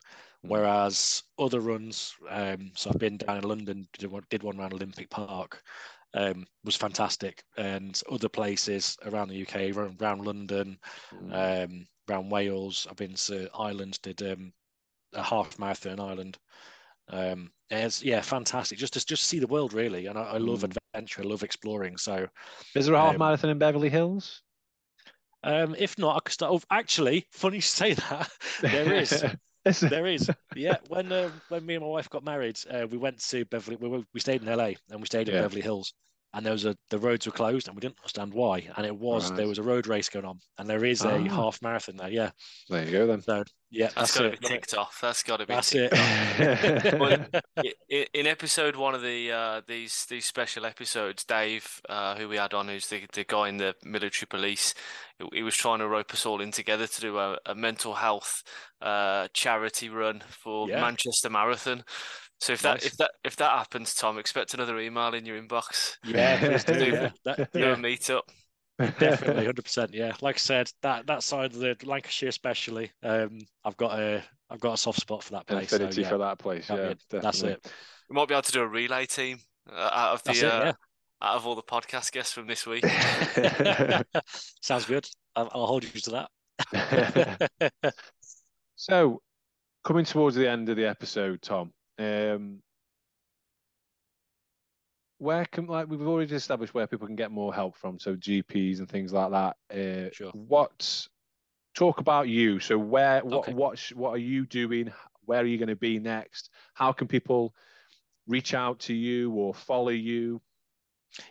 Whereas 0.48 1.22
other 1.38 1.60
runs, 1.60 2.14
um, 2.28 2.72
so 2.74 2.90
I've 2.90 2.98
been 2.98 3.16
down 3.18 3.38
in 3.38 3.44
London, 3.44 3.86
did 3.98 4.10
one, 4.10 4.24
did 4.30 4.42
one 4.42 4.58
around 4.58 4.72
Olympic 4.72 5.10
Park, 5.10 5.62
um, 6.14 6.46
was 6.64 6.76
fantastic, 6.76 7.44
and 7.56 8.00
other 8.10 8.28
places 8.28 8.96
around 9.04 9.28
the 9.28 9.42
UK, 9.46 9.70
around, 9.76 10.00
around 10.02 10.24
London, 10.24 10.78
Mm. 11.12 11.64
um, 11.64 11.86
around 12.08 12.30
Wales. 12.30 12.86
I've 12.90 12.96
been 12.96 13.14
to 13.14 13.48
Ireland, 13.54 13.98
did 14.02 14.22
um, 14.22 14.52
a 15.14 15.22
half 15.22 15.58
marathon 15.58 15.92
in 15.92 16.00
Ireland. 16.00 16.38
Um, 17.08 17.52
it's 17.70 18.02
yeah, 18.02 18.20
fantastic. 18.20 18.78
Just 18.78 18.94
to 18.94 19.04
just 19.04 19.24
see 19.26 19.38
the 19.38 19.46
world 19.46 19.72
really, 19.72 20.06
and 20.06 20.18
I, 20.18 20.22
I 20.22 20.38
love 20.38 20.60
Mm. 20.60 20.64
adventure. 20.64 20.79
I 20.94 21.22
love 21.22 21.42
exploring. 21.42 21.96
So 21.96 22.28
Is 22.74 22.86
there 22.86 22.94
a 22.94 23.00
half 23.00 23.16
um, 23.16 23.18
marathon 23.18 23.50
in 23.50 23.58
Beverly 23.58 23.90
Hills? 23.90 24.42
um, 25.42 25.74
if 25.78 25.98
not, 25.98 26.16
I 26.16 26.20
could 26.20 26.32
start. 26.32 26.52
Oh, 26.52 26.60
actually, 26.70 27.26
funny 27.30 27.56
you 27.56 27.62
say 27.62 27.94
that. 27.94 28.30
there 28.70 28.92
is. 28.92 29.24
There 29.88 30.06
is, 30.06 30.30
yeah. 30.54 30.78
When 30.88 31.12
uh, 31.12 31.30
when 31.48 31.66
me 31.66 31.74
and 31.74 31.82
my 31.84 31.88
wife 31.90 32.08
got 32.10 32.24
married, 32.24 32.58
uh, 32.70 32.86
we 32.90 32.98
went 32.98 33.18
to 33.30 33.44
Beverly. 33.46 33.76
We, 33.76 34.04
we 34.14 34.20
stayed 34.20 34.42
in 34.42 34.48
LA 34.48 34.78
and 34.90 35.00
we 35.00 35.06
stayed 35.06 35.28
in 35.28 35.34
Yeah. 35.34 35.38
Beverly 35.38 35.62
Hills, 35.62 35.94
and 36.32 36.44
there 36.46 36.52
was 36.52 36.64
a 36.64 36.76
the 36.90 36.98
roads 36.98 37.26
were 37.26 37.32
closed 37.32 37.66
and 37.66 37.76
we 37.76 37.80
didn't 37.80 37.98
understand 37.98 38.32
why. 38.32 38.68
And 38.76 38.86
it 38.86 38.96
was 38.96 39.30
Right. 39.30 39.36
there 39.38 39.48
was 39.48 39.58
a 39.58 39.62
road 39.62 39.86
race 39.86 40.08
going 40.08 40.24
on, 40.24 40.38
and 40.58 40.68
there 40.68 40.84
is 40.84 41.04
a 41.04 41.10
Ah. 41.16 41.28
half 41.28 41.60
marathon 41.62 41.96
there. 41.96 42.08
Yeah, 42.10 42.30
There 42.68 42.84
you 42.84 42.90
go 42.92 43.06
then. 43.06 43.22
so 43.22 43.44
yeah, 43.72 43.86
That's 43.86 44.14
that's, 44.14 44.16
got 44.18 44.22
to 44.22 44.30
be 44.30 44.48
ticked 44.48 44.74
off. 44.74 44.98
That's 45.00 45.22
got 45.22 45.36
to 45.38 45.46
be 45.46 45.54
That's 45.54 45.72
it. 45.74 45.92
Well, 47.00 47.26
I- 47.56 47.72
i- 47.92 48.06
in 48.14 48.26
episode 48.26 48.76
one 48.76 48.94
of 48.94 49.02
the 49.02 49.30
uh, 49.32 49.60
these 49.66 50.06
these 50.06 50.24
special 50.26 50.64
episodes, 50.66 51.24
Dave, 51.24 51.80
uh, 51.88 52.16
who 52.16 52.28
we 52.28 52.36
had 52.36 52.54
on, 52.54 52.68
who's 52.68 52.86
the, 52.88 53.04
the 53.12 53.24
guy 53.24 53.48
in 53.48 53.56
the 53.58 53.74
military 53.84 54.26
police, 54.28 54.74
he, 55.18 55.26
he 55.38 55.42
was 55.42 55.56
trying 55.56 55.78
to 55.80 55.88
rope 55.88 56.12
us 56.12 56.26
all 56.26 56.40
in 56.40 56.50
together 56.52 56.86
to 56.86 57.00
do 57.00 57.18
a, 57.18 57.38
a 57.46 57.54
mental 57.54 57.94
health 57.94 58.42
uh, 58.82 59.28
charity 59.34 59.88
run 59.88 60.22
for 60.28 60.68
Yeah. 60.68 60.80
Manchester 60.80 61.28
Marathon. 61.30 61.84
So 62.40 62.54
if 62.54 62.62
that 62.62 62.84
if 62.84 62.96
that 62.96 63.10
if 63.24 63.36
that 63.36 63.50
happens, 63.52 63.94
Tom, 63.94 64.18
expect 64.18 64.54
another 64.54 64.78
email 64.80 65.12
in 65.14 65.26
your 65.26 65.40
inbox. 65.40 65.96
yeah, 66.04 66.38
please 66.38 66.64
do. 66.64 66.74
Do- 66.74 66.84
Yeah, 66.90 67.10
that, 67.24 67.52
Do 67.52 67.58
yeah 67.60 67.72
a 67.72 67.76
meetup. 67.76 68.22
definitely, 68.78 69.44
hundred 69.44 69.62
percent. 69.64 69.92
Yeah, 69.92 70.12
like 70.22 70.36
I 70.36 70.38
said, 70.38 70.70
that 70.82 71.06
that 71.06 71.22
side 71.22 71.52
of 71.52 71.58
the 71.58 71.76
Lancashire, 71.84 72.30
especially, 72.30 72.90
um, 73.02 73.40
I've 73.64 73.76
got 73.76 73.98
a 73.98 74.22
I've 74.48 74.60
got 74.60 74.72
a 74.72 74.76
soft 74.78 75.00
spot 75.00 75.22
for 75.22 75.32
that 75.32 75.44
An 75.48 75.56
place. 75.58 75.68
so, 75.68 75.76
affinity 75.76 76.00
yeah, 76.02 76.08
for 76.08 76.18
that 76.18 76.38
place. 76.38 76.68
that'd 76.68 76.82
Yeah, 76.82 76.88
be 76.88 76.92
it. 77.18 77.22
That's 77.22 77.40
definitely. 77.40 77.70
We 78.08 78.14
might 78.14 78.28
be 78.28 78.34
able 78.34 78.42
to 78.42 78.52
do 78.52 78.62
a 78.62 78.66
relay 78.66 79.06
team 79.06 79.38
uh, 79.70 79.90
out 79.92 80.14
of 80.14 80.22
the 80.24 80.30
it. 80.32 80.44
uh, 80.44 80.64
Yeah. 80.64 80.72
out 81.22 81.36
of 81.36 81.46
all 81.46 81.54
the 81.54 81.62
podcast 81.62 82.10
guests 82.10 82.32
from 82.32 82.46
this 82.46 82.66
week. 82.66 82.84
Sounds 84.62 84.86
good. 84.86 85.06
I'll, 85.36 85.50
I'll 85.54 85.66
hold 85.66 85.84
you 85.84 85.90
to 86.00 86.26
that. 86.72 87.42
So, 88.76 89.20
coming 89.84 90.04
towards 90.06 90.36
the 90.36 90.48
end 90.48 90.68
of 90.70 90.76
the 90.76 90.86
episode, 90.86 91.42
Tom, 91.42 91.72
um, 92.00 92.62
where 95.18 95.44
can 95.44 95.66
like 95.66 95.88
we've 95.88 96.00
already 96.00 96.34
established 96.34 96.72
where 96.74 96.86
people 96.86 97.06
can 97.06 97.16
get 97.16 97.30
more 97.30 97.54
help 97.54 97.76
from, 97.76 97.98
so 97.98 98.16
GPs 98.16 98.78
and 98.78 98.88
things 98.88 99.12
like 99.12 99.30
that. 99.30 99.56
Uh, 99.70 100.10
Sure. 100.12 100.32
What 100.32 101.06
talk 101.74 102.00
about 102.00 102.28
you? 102.28 102.58
So, 102.58 102.78
where 102.78 103.22
what 103.24 103.48
Okay. 103.48 103.52
what 103.52 103.92
what 103.94 104.10
are 104.10 104.18
you 104.18 104.46
doing? 104.46 104.92
Where 105.24 105.42
are 105.42 105.46
you 105.46 105.58
going 105.58 105.68
to 105.68 105.76
be 105.76 105.98
next? 105.98 106.50
How 106.74 106.92
can 106.92 107.06
people 107.06 107.54
reach 108.26 108.54
out 108.54 108.80
to 108.80 108.94
you 108.94 109.32
or 109.32 109.54
follow 109.54 109.90
you? 109.90 110.40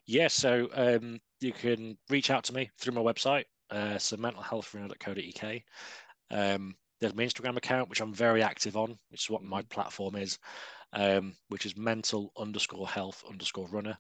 Yeah, 0.05 0.27
so 0.27 0.69
um, 0.73 1.19
you 1.39 1.51
can 1.51 1.97
reach 2.09 2.29
out 2.29 2.43
to 2.45 2.53
me 2.53 2.69
through 2.77 2.93
my 2.93 3.01
website, 3.01 3.45
uh, 3.71 3.97
so 3.97 4.17
mentalhealthrunner.co.uk. 4.17 5.61
Um, 6.31 6.75
there's 6.99 7.15
my 7.15 7.23
Instagram 7.23 7.57
account, 7.57 7.89
which 7.89 8.01
I'm 8.01 8.13
very 8.13 8.43
active 8.43 8.75
on, 8.75 8.97
which 9.09 9.25
is 9.25 9.29
what 9.29 9.43
my 9.43 9.61
platform 9.63 10.15
is, 10.15 10.37
um, 10.93 11.33
which 11.49 11.65
is 11.65 11.77
mental 11.77 12.31
underscore 12.37 12.87
health 12.87 13.23
underscore 13.29 13.67
runner. 13.69 13.97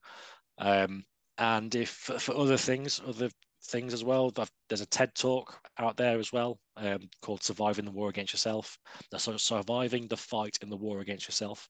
Um, 0.57 1.05
and 1.37 1.73
if 1.75 1.89
for 1.89 2.35
other 2.35 2.57
things, 2.57 3.01
other 3.07 3.29
things 3.63 3.93
as 3.93 4.03
well. 4.03 4.31
There's 4.67 4.81
a 4.81 4.85
TED 4.85 5.15
talk 5.15 5.59
out 5.77 5.97
there 5.97 6.19
as 6.19 6.31
well 6.31 6.59
um, 6.77 7.09
called 7.21 7.43
"Surviving 7.43 7.85
the 7.85 7.91
War 7.91 8.09
Against 8.09 8.33
Yourself." 8.33 8.77
That's 9.11 9.23
sort 9.23 9.35
of 9.35 9.41
surviving 9.41 10.07
the 10.07 10.17
fight 10.17 10.57
in 10.61 10.69
the 10.69 10.77
war 10.77 11.01
against 11.01 11.27
yourself, 11.27 11.67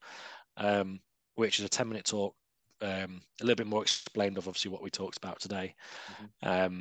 um, 0.57 0.99
which 1.35 1.59
is 1.59 1.65
a 1.65 1.69
10 1.69 1.87
minute 1.87 2.05
talk, 2.05 2.35
um, 2.81 3.21
a 3.41 3.43
little 3.43 3.55
bit 3.55 3.67
more 3.67 3.81
explained 3.81 4.37
of 4.37 4.47
obviously 4.47 4.71
what 4.71 4.81
we 4.81 4.89
talked 4.89 5.17
about 5.17 5.39
today. 5.39 5.75
Mm-hmm. 6.43 6.79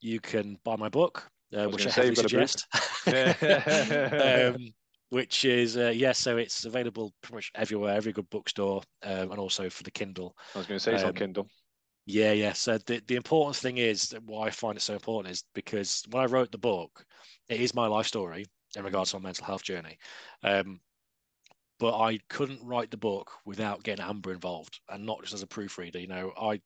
you 0.00 0.20
can 0.20 0.58
buy 0.64 0.76
my 0.76 0.88
book, 0.88 1.30
uh, 1.56 1.68
which 1.68 1.86
I 1.86 1.90
heavily 1.90 2.14
suggest. 2.14 2.66
um, 3.06 4.74
which 5.10 5.44
is 5.44 5.76
uh, 5.76 5.92
yes, 5.94 5.96
yeah, 5.96 6.12
so 6.12 6.36
it's 6.36 6.64
available 6.64 7.12
pretty 7.22 7.36
much 7.36 7.52
everywhere, 7.54 7.94
every 7.94 8.12
good 8.12 8.28
bookstore, 8.30 8.82
um, 9.04 9.30
and 9.30 9.38
also 9.38 9.70
for 9.70 9.82
the 9.82 9.90
Kindle. 9.90 10.36
I 10.54 10.58
was 10.58 10.66
going 10.66 10.78
to 10.78 10.82
say 10.82 10.94
it's 10.94 11.02
um, 11.02 11.08
on 11.10 11.14
Kindle. 11.14 11.48
Yeah, 12.06 12.32
yeah. 12.32 12.52
So 12.52 12.78
the, 12.78 13.02
the 13.06 13.16
important 13.16 13.56
thing 13.56 13.78
is 13.78 14.14
why 14.24 14.46
I 14.46 14.50
find 14.50 14.76
it 14.76 14.80
so 14.80 14.94
important 14.94 15.32
is 15.32 15.44
because 15.54 16.04
when 16.10 16.22
I 16.22 16.26
wrote 16.26 16.52
the 16.52 16.58
book, 16.58 17.04
it 17.48 17.60
is 17.60 17.74
my 17.74 17.86
life 17.86 18.06
story 18.06 18.46
in 18.76 18.84
regards 18.84 19.10
to 19.10 19.18
my 19.18 19.24
mental 19.24 19.44
health 19.44 19.62
journey. 19.62 19.98
Um, 20.42 20.80
but 21.78 21.98
I 21.98 22.18
couldn't 22.28 22.64
write 22.64 22.90
the 22.90 22.96
book 22.96 23.30
without 23.44 23.82
getting 23.82 24.04
Amber 24.04 24.32
involved, 24.32 24.80
and 24.88 25.04
not 25.04 25.20
just 25.22 25.34
as 25.34 25.42
a 25.42 25.46
proofreader. 25.46 25.98
You 25.98 26.06
know, 26.06 26.32
I 26.40 26.60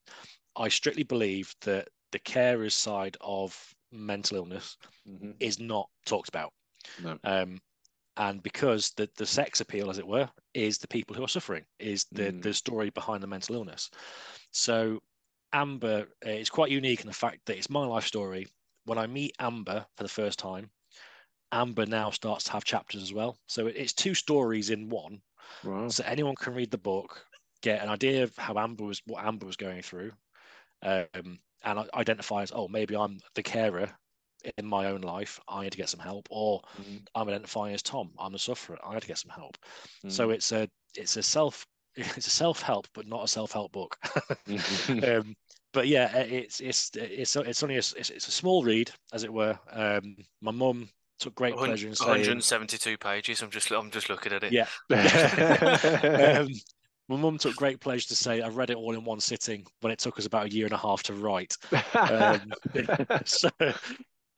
I 0.57 0.69
strictly 0.69 1.03
believe 1.03 1.55
that 1.63 1.89
the 2.13 2.19
carers 2.21 2.73
side 2.73 3.17
of 3.21 3.75
mental 3.93 4.39
illness 4.39 4.77
mm-hmm. 5.09 5.33
is 5.41 5.59
not 5.59 5.89
talked 6.07 6.29
about. 6.29 6.53
No. 7.03 7.19
Um, 7.25 7.59
and 8.17 8.43
because 8.43 8.91
the 8.97 9.09
the 9.17 9.27
sex 9.27 9.61
appeal, 9.61 9.91
as 9.91 9.99
it 9.99 10.07
were, 10.07 10.29
is 10.55 10.79
the 10.79 10.89
people 10.89 11.15
who 11.17 11.25
are 11.25 11.29
suffering, 11.29 11.65
is 11.79 12.07
the 12.13 12.33
mm. 12.33 12.43
the 12.43 12.53
story 12.53 12.91
behind 12.91 13.23
the 13.23 13.27
mental 13.27 13.55
illness. 13.55 13.91
So 14.51 15.01
Amber 15.53 16.07
uh, 16.27 16.31
is 16.31 16.51
quite 16.51 16.71
unique 16.71 17.01
in 17.01 17.07
the 17.07 17.13
fact 17.13 17.41
that 17.47 17.57
it's 17.57 17.71
my 17.71 17.85
life 17.85 18.07
story. 18.07 18.47
When 18.85 18.99
I 18.99 19.07
meet 19.07 19.37
Amber 19.39 19.87
for 19.97 20.03
the 20.03 20.09
first 20.09 20.39
time, 20.39 20.71
Amber 21.53 21.87
now 21.87 22.11
starts 22.11 22.45
to 22.45 22.53
have 22.53 22.65
chapters 22.65 23.03
as 23.03 23.13
well. 23.13 23.37
So 23.47 23.67
it's 23.67 23.93
two 23.93 24.15
stories 24.15 24.71
in 24.71 24.89
one. 24.89 25.21
Wow. 25.65 25.89
So 25.89 26.05
anyone 26.07 26.37
can 26.37 26.55
read 26.55 26.71
the 26.71 26.79
book, 26.79 27.25
get 27.63 27.83
an 27.83 27.89
idea 27.89 28.23
of 28.23 28.37
how 28.37 28.59
Amber 28.59 28.85
was, 28.85 29.03
what 29.07 29.25
Amber 29.25 29.47
was 29.47 29.57
going 29.57 29.83
through, 29.83 30.13
um, 30.83 31.39
and 31.65 31.89
identify 31.95 32.43
as, 32.43 32.53
oh, 32.55 32.69
maybe 32.69 32.97
I'm 32.97 33.19
the 33.35 33.43
carer 33.43 33.91
in 34.57 34.67
my 34.67 34.87
own 34.87 35.03
life. 35.03 35.39
I 35.49 35.65
need 35.65 35.73
to 35.73 35.79
get 35.79 35.89
some 35.89 36.01
help, 36.01 36.27
or 36.31 36.63
mm-hmm. 36.81 36.97
I'm 37.15 37.29
identifying 37.29 37.75
as 37.75 37.83
Tom. 37.83 38.11
I'm 38.19 38.35
a 38.35 38.39
sufferer. 38.39 38.79
I 38.85 38.95
need 38.95 39.03
to 39.03 39.09
get 39.09 39.19
some 39.19 39.31
help. 39.31 39.57
Mm-hmm. 39.99 40.11
So 40.11 40.31
it's 40.31 40.53
a 40.53 40.69
it's 40.97 41.17
a 41.17 41.23
self 41.23 41.67
it's 41.97 42.27
a 42.27 42.31
self 42.31 42.63
help, 42.63 42.87
but 42.95 43.07
not 43.07 43.25
a 43.25 43.29
self 43.29 43.53
help 43.53 43.73
book. 43.73 43.97
um, 45.05 45.35
but 45.73 45.87
yeah, 45.87 46.17
it's 46.17 46.61
it's 46.61 46.91
it's 46.95 47.37
it's 47.37 47.63
only 47.63 47.77
a, 47.77 47.79
it's, 47.79 48.11
it's 48.11 48.29
a 48.29 48.33
small 48.33 48.63
read, 48.63 48.91
as 49.13 49.25
it 49.25 49.33
were. 49.33 49.59
Um, 49.73 50.17
my 50.41 50.51
mum 50.51 50.89
took 51.19 51.35
great 51.35 51.57
pleasure 51.57 51.89
in 51.89 51.95
saying 51.95 52.11
172 52.11 52.97
pages. 52.99 53.43
I'm 53.43 53.51
just 53.51 53.71
I'm 53.71 53.91
just 53.91 54.09
looking 54.09 54.33
at 54.33 54.45
it. 54.45 54.53
Yeah. 54.53 54.67
um, 56.41 56.49
my 57.11 57.17
mum 57.17 57.39
took 57.39 57.57
great 57.57 57.81
pleasure 57.81 58.09
to 58.09 58.15
say 58.15 58.41
I 58.41 58.49
read 58.49 58.71
it 58.71 58.77
all 58.77 58.95
in 58.95 59.05
one 59.05 59.21
sitting 59.21 59.67
when 59.81 59.93
it 59.93 59.99
took 59.99 60.19
us 60.19 60.27
about 60.27 60.47
a 60.47 60.53
year 60.53 60.65
and 60.65 60.73
a 60.73 60.79
half 60.79 61.03
to 61.05 61.15
write. 61.15 61.57
Um, 61.95 62.53
so, 63.25 63.51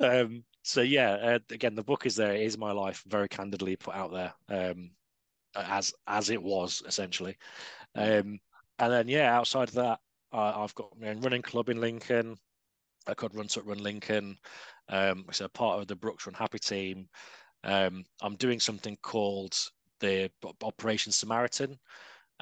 um, 0.00 0.42
so 0.62 0.80
yeah, 0.80 1.12
uh, 1.12 1.38
again, 1.50 1.74
the 1.74 1.84
book 1.84 2.06
is 2.06 2.16
there. 2.16 2.32
It 2.32 2.42
is 2.42 2.56
my 2.56 2.72
life, 2.72 3.04
very 3.06 3.28
candidly 3.28 3.76
put 3.76 3.94
out 3.94 4.12
there. 4.12 4.32
Um, 4.48 4.90
as 5.54 5.92
as 6.06 6.30
it 6.30 6.42
was 6.42 6.82
essentially. 6.86 7.36
Um, 7.94 8.38
and 8.78 8.92
then 8.92 9.06
yeah, 9.06 9.36
outside 9.36 9.68
of 9.68 9.74
that, 9.74 10.00
I've 10.32 10.74
got 10.74 10.98
my 10.98 11.08
own 11.08 11.20
running 11.20 11.42
club 11.42 11.68
in 11.68 11.80
Lincoln. 11.80 12.36
I 13.06 13.14
could 13.14 13.34
run 13.34 13.48
to 13.48 13.62
run 13.62 13.78
Lincoln. 13.78 14.38
Um, 14.88 15.26
so 15.30 15.46
part 15.48 15.80
of 15.80 15.88
the 15.88 15.96
Brooks 15.96 16.26
Run 16.26 16.34
Happy 16.34 16.58
team. 16.58 17.08
Um, 17.64 18.04
I'm 18.22 18.36
doing 18.36 18.60
something 18.60 18.96
called 19.02 19.56
the 20.00 20.30
Operation 20.62 21.12
Samaritan. 21.12 21.78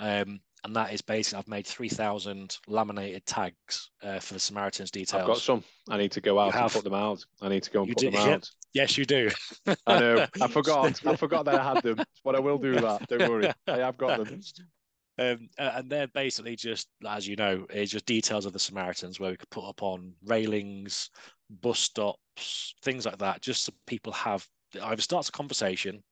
Um, 0.00 0.40
and 0.64 0.74
that 0.76 0.92
is 0.92 1.00
basically 1.00 1.38
I've 1.38 1.48
made 1.48 1.66
three 1.66 1.88
thousand 1.88 2.58
laminated 2.66 3.24
tags 3.26 3.90
uh, 4.02 4.18
for 4.18 4.34
the 4.34 4.40
Samaritans 4.40 4.90
details. 4.90 5.20
I've 5.20 5.26
got 5.26 5.38
some. 5.38 5.62
I 5.88 5.96
need 5.96 6.12
to 6.12 6.20
go 6.20 6.38
out 6.38 6.54
and 6.54 6.70
put 6.70 6.84
them 6.84 6.94
out. 6.94 7.24
I 7.40 7.48
need 7.48 7.62
to 7.62 7.70
go 7.70 7.80
and 7.80 7.88
you 7.88 7.94
put 7.94 8.00
do, 8.00 8.10
them 8.10 8.28
yeah. 8.28 8.34
out. 8.34 8.50
Yes, 8.72 8.98
you 8.98 9.04
do. 9.04 9.30
I 9.86 10.00
know. 10.00 10.26
I 10.40 10.48
forgot. 10.48 11.06
I 11.06 11.16
forgot 11.16 11.44
that 11.44 11.60
I 11.60 11.74
had 11.74 11.82
them, 11.82 12.02
but 12.24 12.34
I 12.34 12.40
will 12.40 12.58
do 12.58 12.74
that. 12.74 13.08
Don't 13.08 13.30
worry. 13.30 13.52
I 13.66 13.78
have 13.78 13.96
got 13.96 14.24
them. 14.24 14.40
Um, 15.18 15.50
and 15.58 15.90
they're 15.90 16.06
basically 16.06 16.56
just, 16.56 16.88
as 17.06 17.28
you 17.28 17.36
know, 17.36 17.66
it's 17.68 17.92
just 17.92 18.06
details 18.06 18.46
of 18.46 18.54
the 18.54 18.58
Samaritans 18.58 19.20
where 19.20 19.30
we 19.30 19.36
could 19.36 19.50
put 19.50 19.68
up 19.68 19.82
on 19.82 20.14
railings, 20.24 21.10
bus 21.60 21.78
stops, 21.78 22.74
things 22.82 23.04
like 23.04 23.18
that, 23.18 23.42
just 23.42 23.64
so 23.64 23.72
people 23.86 24.14
have 24.14 24.46
either 24.82 25.02
starts 25.02 25.28
a 25.28 25.32
conversation, 25.32 26.02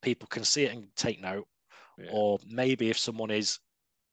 people 0.00 0.26
can 0.28 0.42
see 0.42 0.64
it 0.64 0.72
and 0.72 0.86
take 0.96 1.20
note, 1.20 1.46
yeah. 1.98 2.10
or 2.12 2.38
maybe 2.46 2.90
if 2.90 2.98
someone 2.98 3.30
is 3.30 3.58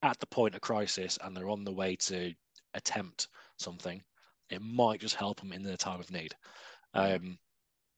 at 0.02 0.20
the 0.20 0.28
point 0.28 0.56
of 0.56 0.62
crisis 0.62 1.18
and 1.24 1.36
they're 1.36 1.50
on 1.50 1.64
the 1.64 1.72
way 1.72 1.96
to 1.96 2.34
attempt 2.74 3.28
something, 3.58 4.02
it 4.50 4.62
might 4.62 5.00
just 5.00 5.16
help 5.16 5.40
them 5.40 5.54
in 5.54 5.64
their 5.64 5.78
time 5.78 6.00
of 6.00 6.12
need. 6.12 6.34
Um, 6.94 7.38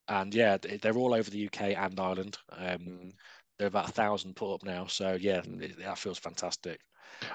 and 0.08 0.34
yeah, 0.34 0.58
they're 0.58 0.98
all 0.98 1.14
over 1.14 1.30
the 1.30 1.48
UK 1.48 1.62
and 1.78 2.00
Ireland. 2.00 2.38
Um, 2.52 2.78
mm. 2.78 3.12
They're 3.58 3.68
about 3.68 3.90
a 3.90 3.94
thousand 3.94 4.36
put 4.36 4.54
up 4.54 4.64
now, 4.64 4.86
so 4.88 5.18
yeah, 5.20 5.42
mm. 5.42 5.62
it, 5.62 5.80
that 5.80 5.98
feels 5.98 6.20
fantastic. 6.20 6.80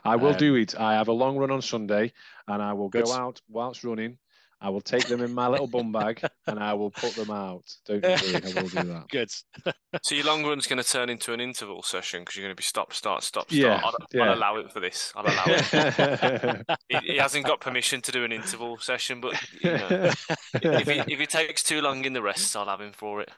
I 0.05 0.17
will 0.17 0.33
um, 0.33 0.37
do 0.37 0.55
it. 0.57 0.79
I 0.79 0.95
have 0.95 1.09
a 1.09 1.13
long 1.13 1.37
run 1.37 1.51
on 1.51 1.63
Sunday, 1.63 2.13
and 2.47 2.63
I 2.63 2.75
will 2.75 2.89
good. 2.89 3.07
go 3.07 3.13
out 3.13 3.41
whilst 3.49 3.83
running 3.83 4.19
I 4.63 4.69
will 4.69 4.83
take 4.83 5.07
them 5.07 5.23
in 5.23 5.33
my 5.33 5.49
little 5.49 5.67
bum 5.67 5.91
bag 5.91 6.23
and 6.47 6.59
I 6.59 6.75
will 6.75 6.91
put 6.91 7.15
them 7.15 7.31
out. 7.31 7.65
Don't 7.87 8.03
worry, 8.03 8.15
I 8.15 8.61
will 8.61 8.69
do 8.69 8.83
that. 8.89 9.07
Good. 9.11 9.31
so 10.03 10.15
your 10.15 10.27
long 10.27 10.45
run's 10.45 10.67
going 10.67 10.83
to 10.83 10.89
turn 10.89 11.09
into 11.09 11.33
an 11.33 11.41
interval 11.41 11.83
session 11.83 12.21
because 12.21 12.37
you're 12.37 12.45
going 12.45 12.55
to 12.55 12.61
be 12.61 12.63
stop, 12.63 12.93
start, 12.93 13.23
stop, 13.23 13.51
start. 13.51 13.53
Yeah, 13.53 13.81
I'll, 13.83 13.95
yeah. 14.13 14.25
I'll 14.25 14.37
allow 14.37 14.57
it 14.57 14.71
for 14.71 14.81
this. 14.81 15.15
I'll 15.17 15.25
allow 15.25 15.45
it. 15.47 16.67
he, 16.89 17.13
he, 17.13 17.17
hasn't 17.17 17.47
got 17.47 17.61
permission 17.61 18.03
to 18.03 18.13
do 18.13 18.23
an 18.25 18.33
interval 18.33 18.77
session, 18.79 19.23
but 19.23 19.41
you 19.63 19.71
know, 19.71 20.11
if, 20.55 20.89
he, 20.89 21.13
if 21.13 21.19
he 21.19 21.27
takes 21.27 21.63
too 21.63 21.81
long 21.81 22.05
in 22.05 22.13
the 22.13 22.23
rest, 22.23 22.55
I'll 22.55 22.67
have 22.67 22.81
him 22.81 22.93
for 22.93 23.23
it. 23.23 23.31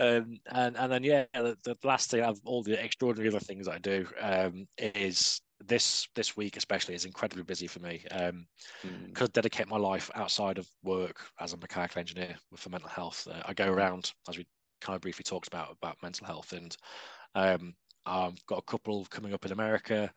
Um, 0.00 0.40
and 0.50 0.76
and 0.76 0.92
then 0.92 1.04
yeah, 1.04 1.26
the, 1.32 1.56
the 1.62 1.76
last 1.84 2.10
thing 2.10 2.22
of 2.22 2.40
all 2.44 2.64
the 2.64 2.82
extraordinary 2.82 3.28
other 3.28 3.38
things 3.38 3.68
I 3.68 3.78
do 3.78 4.06
um, 4.20 4.66
is 4.76 5.40
this 5.66 6.06
this 6.14 6.36
week 6.36 6.56
especially 6.56 6.94
is 6.94 7.04
incredibly 7.04 7.42
busy 7.42 7.66
for 7.66 7.80
me. 7.80 8.04
Um 8.10 8.46
mm. 8.84 9.20
I 9.20 9.26
dedicate 9.26 9.68
my 9.68 9.76
life 9.76 10.10
outside 10.14 10.58
of 10.58 10.70
work 10.84 11.20
as 11.40 11.52
a 11.52 11.56
mechanical 11.56 12.00
engineer 12.00 12.36
for 12.56 12.70
mental 12.70 12.88
health. 12.88 13.26
Uh, 13.30 13.42
I 13.44 13.54
go 13.54 13.70
around 13.70 14.12
as 14.28 14.38
we 14.38 14.46
kind 14.80 14.94
of 14.94 15.02
briefly 15.02 15.24
talked 15.24 15.48
about 15.48 15.72
about 15.72 16.02
mental 16.02 16.26
health 16.26 16.52
and 16.52 16.76
um 17.34 17.74
I've 18.06 18.44
got 18.46 18.58
a 18.60 18.70
couple 18.70 19.06
coming 19.10 19.34
up 19.34 19.44
in 19.44 19.52
America. 19.52 20.12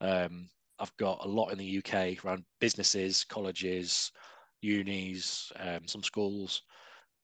Um 0.00 0.48
I've 0.78 0.96
got 0.96 1.24
a 1.24 1.28
lot 1.28 1.50
in 1.50 1.58
the 1.58 1.78
UK 1.78 2.24
around 2.24 2.44
businesses 2.58 3.24
colleges 3.24 4.10
unis 4.62 5.52
um, 5.58 5.86
some 5.86 6.02
schools 6.02 6.62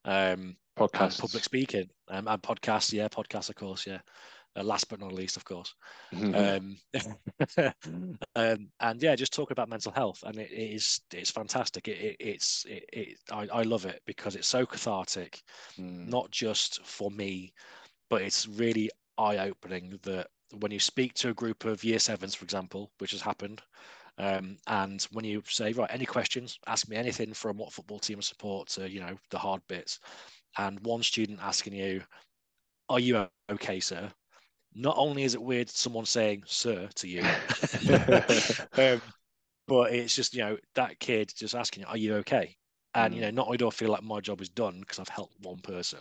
um 0.05 0.55
podcasts 0.77 1.19
public 1.19 1.43
speaking 1.43 1.89
um, 2.09 2.27
and 2.27 2.41
podcasts 2.41 2.93
yeah 2.93 3.07
podcasts 3.07 3.49
of 3.49 3.55
course 3.55 3.85
yeah 3.85 3.99
uh, 4.57 4.63
last 4.63 4.89
but 4.89 4.99
not 4.99 5.13
least, 5.13 5.37
of 5.37 5.45
course. 5.45 5.73
um, 6.13 6.77
um, 8.35 8.69
and 8.79 9.01
yeah, 9.01 9.15
just 9.15 9.33
talking 9.33 9.53
about 9.53 9.69
mental 9.69 9.91
health, 9.91 10.23
and 10.25 10.37
it, 10.37 10.51
it 10.51 10.75
is 10.75 11.01
it's 11.13 11.31
fantastic. 11.31 11.87
It, 11.87 11.97
it 11.97 12.15
it's 12.19 12.65
it, 12.65 12.85
it 12.91 13.17
I, 13.31 13.47
I 13.53 13.61
love 13.63 13.85
it 13.85 14.01
because 14.05 14.35
it's 14.35 14.47
so 14.47 14.65
cathartic, 14.65 15.41
mm. 15.79 16.07
not 16.07 16.31
just 16.31 16.83
for 16.85 17.11
me, 17.11 17.53
but 18.09 18.21
it's 18.21 18.47
really 18.47 18.89
eye 19.17 19.37
opening 19.37 19.99
that 20.03 20.27
when 20.59 20.71
you 20.71 20.79
speak 20.79 21.13
to 21.15 21.29
a 21.29 21.33
group 21.33 21.65
of 21.65 21.83
year 21.83 21.99
sevens, 21.99 22.35
for 22.35 22.45
example, 22.45 22.91
which 22.99 23.11
has 23.11 23.21
happened, 23.21 23.61
um, 24.17 24.57
and 24.67 25.05
when 25.11 25.25
you 25.25 25.43
say, 25.47 25.73
right, 25.73 25.89
any 25.91 26.05
questions, 26.05 26.57
ask 26.67 26.87
me 26.89 26.95
anything 26.95 27.33
from 27.33 27.57
what 27.57 27.71
football 27.71 27.99
team 27.99 28.21
support 28.21 28.69
to, 28.69 28.89
you 28.89 28.99
know, 28.99 29.17
the 29.29 29.37
hard 29.37 29.61
bits. 29.67 29.99
And 30.57 30.79
one 30.85 31.03
student 31.03 31.39
asking 31.41 31.73
you, 31.73 32.01
are 32.89 32.99
you 32.99 33.27
okay, 33.49 33.79
sir? 33.79 34.09
Not 34.77 34.95
only 34.97 35.23
is 35.23 35.33
it 35.33 35.41
weird 35.41 35.69
someone 35.69 36.05
saying 36.05 36.43
"sir" 36.45 36.87
to 36.95 37.07
you, 37.07 37.21
um, 38.73 39.01
but 39.67 39.91
it's 39.91 40.15
just 40.15 40.33
you 40.35 40.41
know 40.41 40.57
that 40.75 40.99
kid 40.99 41.33
just 41.35 41.55
asking, 41.55 41.83
"Are 41.85 41.97
you 41.97 42.15
okay?" 42.17 42.55
And 42.93 43.13
mm. 43.13 43.17
you 43.17 43.21
know, 43.23 43.31
not 43.31 43.47
only 43.47 43.57
do 43.57 43.67
I 43.67 43.71
feel 43.71 43.89
like 43.89 44.03
my 44.03 44.21
job 44.21 44.39
is 44.39 44.49
done 44.49 44.79
because 44.79 44.99
I've 44.99 45.09
helped 45.09 45.33
one 45.41 45.59
person, 45.59 45.99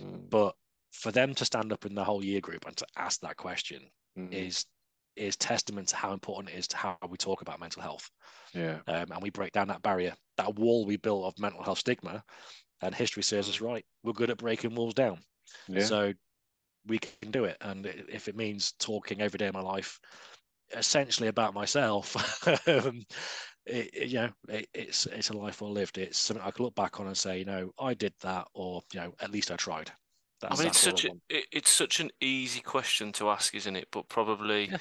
mm. 0.00 0.28
but 0.28 0.54
for 0.92 1.12
them 1.12 1.34
to 1.34 1.44
stand 1.44 1.72
up 1.72 1.86
in 1.86 1.94
the 1.94 2.04
whole 2.04 2.24
year 2.24 2.40
group 2.40 2.66
and 2.66 2.76
to 2.76 2.86
ask 2.96 3.20
that 3.20 3.36
question 3.36 3.82
mm. 4.18 4.32
is 4.32 4.66
is 5.14 5.36
testament 5.36 5.88
to 5.88 5.96
how 5.96 6.12
important 6.12 6.54
it 6.54 6.58
is 6.58 6.68
to 6.68 6.76
how 6.76 6.98
we 7.08 7.16
talk 7.16 7.40
about 7.40 7.60
mental 7.60 7.80
health. 7.80 8.10
Yeah, 8.52 8.78
um, 8.88 9.12
and 9.12 9.22
we 9.22 9.30
break 9.30 9.52
down 9.52 9.68
that 9.68 9.82
barrier, 9.82 10.14
that 10.36 10.56
wall 10.56 10.84
we 10.84 10.96
built 10.96 11.24
of 11.24 11.38
mental 11.38 11.62
health 11.62 11.78
stigma, 11.78 12.24
and 12.82 12.92
history 12.92 13.22
serves 13.22 13.48
us 13.48 13.58
mm. 13.58 13.66
right. 13.66 13.84
We're 14.02 14.14
good 14.14 14.30
at 14.30 14.38
breaking 14.38 14.74
walls 14.74 14.94
down. 14.94 15.20
Yeah. 15.68 15.84
So 15.84 16.12
we 16.86 16.98
can 16.98 17.30
do 17.30 17.44
it. 17.44 17.56
And 17.60 17.86
if 17.86 18.28
it 18.28 18.36
means 18.36 18.72
talking 18.78 19.20
every 19.20 19.38
day 19.38 19.46
of 19.46 19.54
my 19.54 19.60
life, 19.60 20.00
essentially 20.76 21.28
about 21.28 21.54
myself, 21.54 22.16
um, 22.68 23.04
it, 23.66 23.90
it, 23.92 24.08
you 24.08 24.18
know, 24.18 24.30
it, 24.48 24.68
it's 24.74 25.06
it's 25.06 25.30
a 25.30 25.36
life 25.36 25.60
well 25.60 25.72
lived. 25.72 25.98
It's 25.98 26.18
something 26.18 26.44
I 26.44 26.50
can 26.50 26.64
look 26.64 26.74
back 26.74 27.00
on 27.00 27.06
and 27.06 27.16
say, 27.16 27.38
you 27.38 27.44
know, 27.44 27.70
I 27.78 27.94
did 27.94 28.14
that, 28.22 28.46
or 28.54 28.82
you 28.92 29.00
know, 29.00 29.14
at 29.20 29.32
least 29.32 29.50
I 29.50 29.56
tried. 29.56 29.90
That's, 30.40 30.58
I 30.58 30.62
mean, 30.62 30.68
it's 30.68 30.80
such 30.80 31.04
a, 31.04 31.10
it, 31.28 31.46
it's 31.50 31.70
such 31.70 32.00
an 32.00 32.10
easy 32.20 32.60
question 32.60 33.12
to 33.12 33.30
ask, 33.30 33.54
isn't 33.54 33.76
it? 33.76 33.88
But 33.90 34.08
probably 34.08 34.68
yeah. 34.68 34.78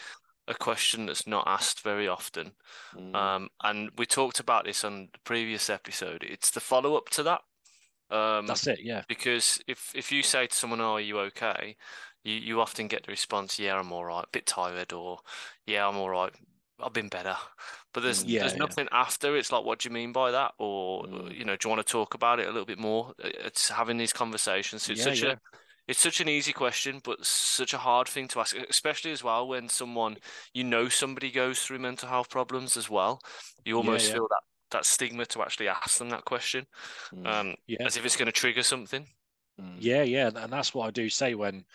a 0.48 0.54
question 0.54 1.06
that's 1.06 1.26
not 1.26 1.48
asked 1.48 1.82
very 1.82 2.08
often. 2.08 2.52
Mm. 2.96 3.16
Um, 3.16 3.50
and 3.64 3.90
we 3.98 4.06
talked 4.06 4.40
about 4.40 4.66
this 4.66 4.84
on 4.84 5.10
the 5.14 5.20
previous 5.24 5.70
episode. 5.70 6.24
It's 6.24 6.52
the 6.52 6.60
follow 6.60 6.96
up 6.96 7.10
to 7.12 7.24
that. 7.24 7.42
Um, 8.12 8.46
that's 8.46 8.68
it, 8.68 8.80
yeah. 8.84 9.04
Because 9.08 9.60
if 9.68 9.92
if 9.96 10.12
you 10.12 10.24
say 10.24 10.48
to 10.48 10.56
someone, 10.56 10.82
oh, 10.82 10.94
"Are 10.94 11.02
you 11.02 11.20
okay?" 11.20 11.76
you 12.26 12.34
you 12.34 12.62
often 12.62 12.88
get 12.88 13.06
the 13.06 13.12
response, 13.12 13.58
"Yeah, 13.60 13.80
I'm 13.80 13.92
all 13.92 14.04
right. 14.04 14.26
A 14.26 14.30
bit 14.32 14.46
tired," 14.46 14.92
or 14.92 15.20
"Yeah, 15.66 15.88
I'm 15.88 15.98
all 15.98 16.10
right. 16.10 16.34
I've 16.84 16.94
been 16.94 17.08
better." 17.08 17.38
But 17.94 18.04
there's 18.04 18.26
mm, 18.26 18.30
yeah, 18.30 18.42
there's 18.42 18.58
nothing 18.58 18.88
yeah. 18.92 19.00
after. 19.00 19.38
It's 19.38 19.52
like, 19.52 19.64
what 19.64 19.80
do 19.80 19.88
you 19.88 19.94
mean 19.94 20.12
by 20.12 20.32
that? 20.32 20.54
Or 20.58 21.04
mm. 21.04 21.38
you 21.38 21.46
know, 21.46 21.56
do 21.56 21.68
you 21.68 21.74
want 21.74 21.86
to 21.86 21.92
talk 21.92 22.14
about 22.14 22.40
it 22.40 22.48
a 22.48 22.52
little 22.52 22.66
bit 22.66 22.80
more? 22.80 23.14
It's 23.20 23.70
having 23.70 23.98
these 23.98 24.12
conversations. 24.12 24.90
It's 24.90 25.06
yeah, 25.06 25.14
such 25.14 25.24
a 25.24 25.40
it's 25.88 26.00
such 26.00 26.20
an 26.20 26.28
easy 26.28 26.52
question, 26.52 27.00
but 27.04 27.24
such 27.24 27.74
a 27.74 27.78
hard 27.78 28.08
thing 28.08 28.28
to 28.30 28.40
ask, 28.40 28.56
especially 28.70 29.12
as 29.12 29.24
well 29.24 29.48
when 29.48 29.70
someone 29.70 30.18
you 30.54 30.64
know 30.64 30.90
somebody 30.90 31.30
goes 31.32 31.62
through 31.62 31.80
mental 31.80 32.10
health 32.10 32.30
problems 32.30 32.76
as 32.76 32.90
well. 32.90 33.22
You 33.64 33.78
almost 33.78 34.12
feel 34.12 34.28
that 34.28 34.42
that 34.76 34.86
stigma 34.86 35.26
to 35.26 35.42
actually 35.42 35.68
ask 35.68 35.98
them 35.98 36.10
that 36.10 36.26
question, 36.26 36.66
mm. 37.14 37.26
um, 37.26 37.56
yeah. 37.68 37.86
as 37.86 37.98
if 37.98 38.06
it's 38.06 38.18
going 38.18 38.28
to 38.28 38.32
trigger 38.32 38.64
something. 38.64 39.06
Mm. 39.60 39.78
Yeah, 39.80 40.04
yeah, 40.04 40.30
and 40.36 40.52
that's 40.52 40.74
what 40.74 40.88
I 40.88 40.92
do 40.92 41.10
say 41.10 41.34
when 41.34 41.66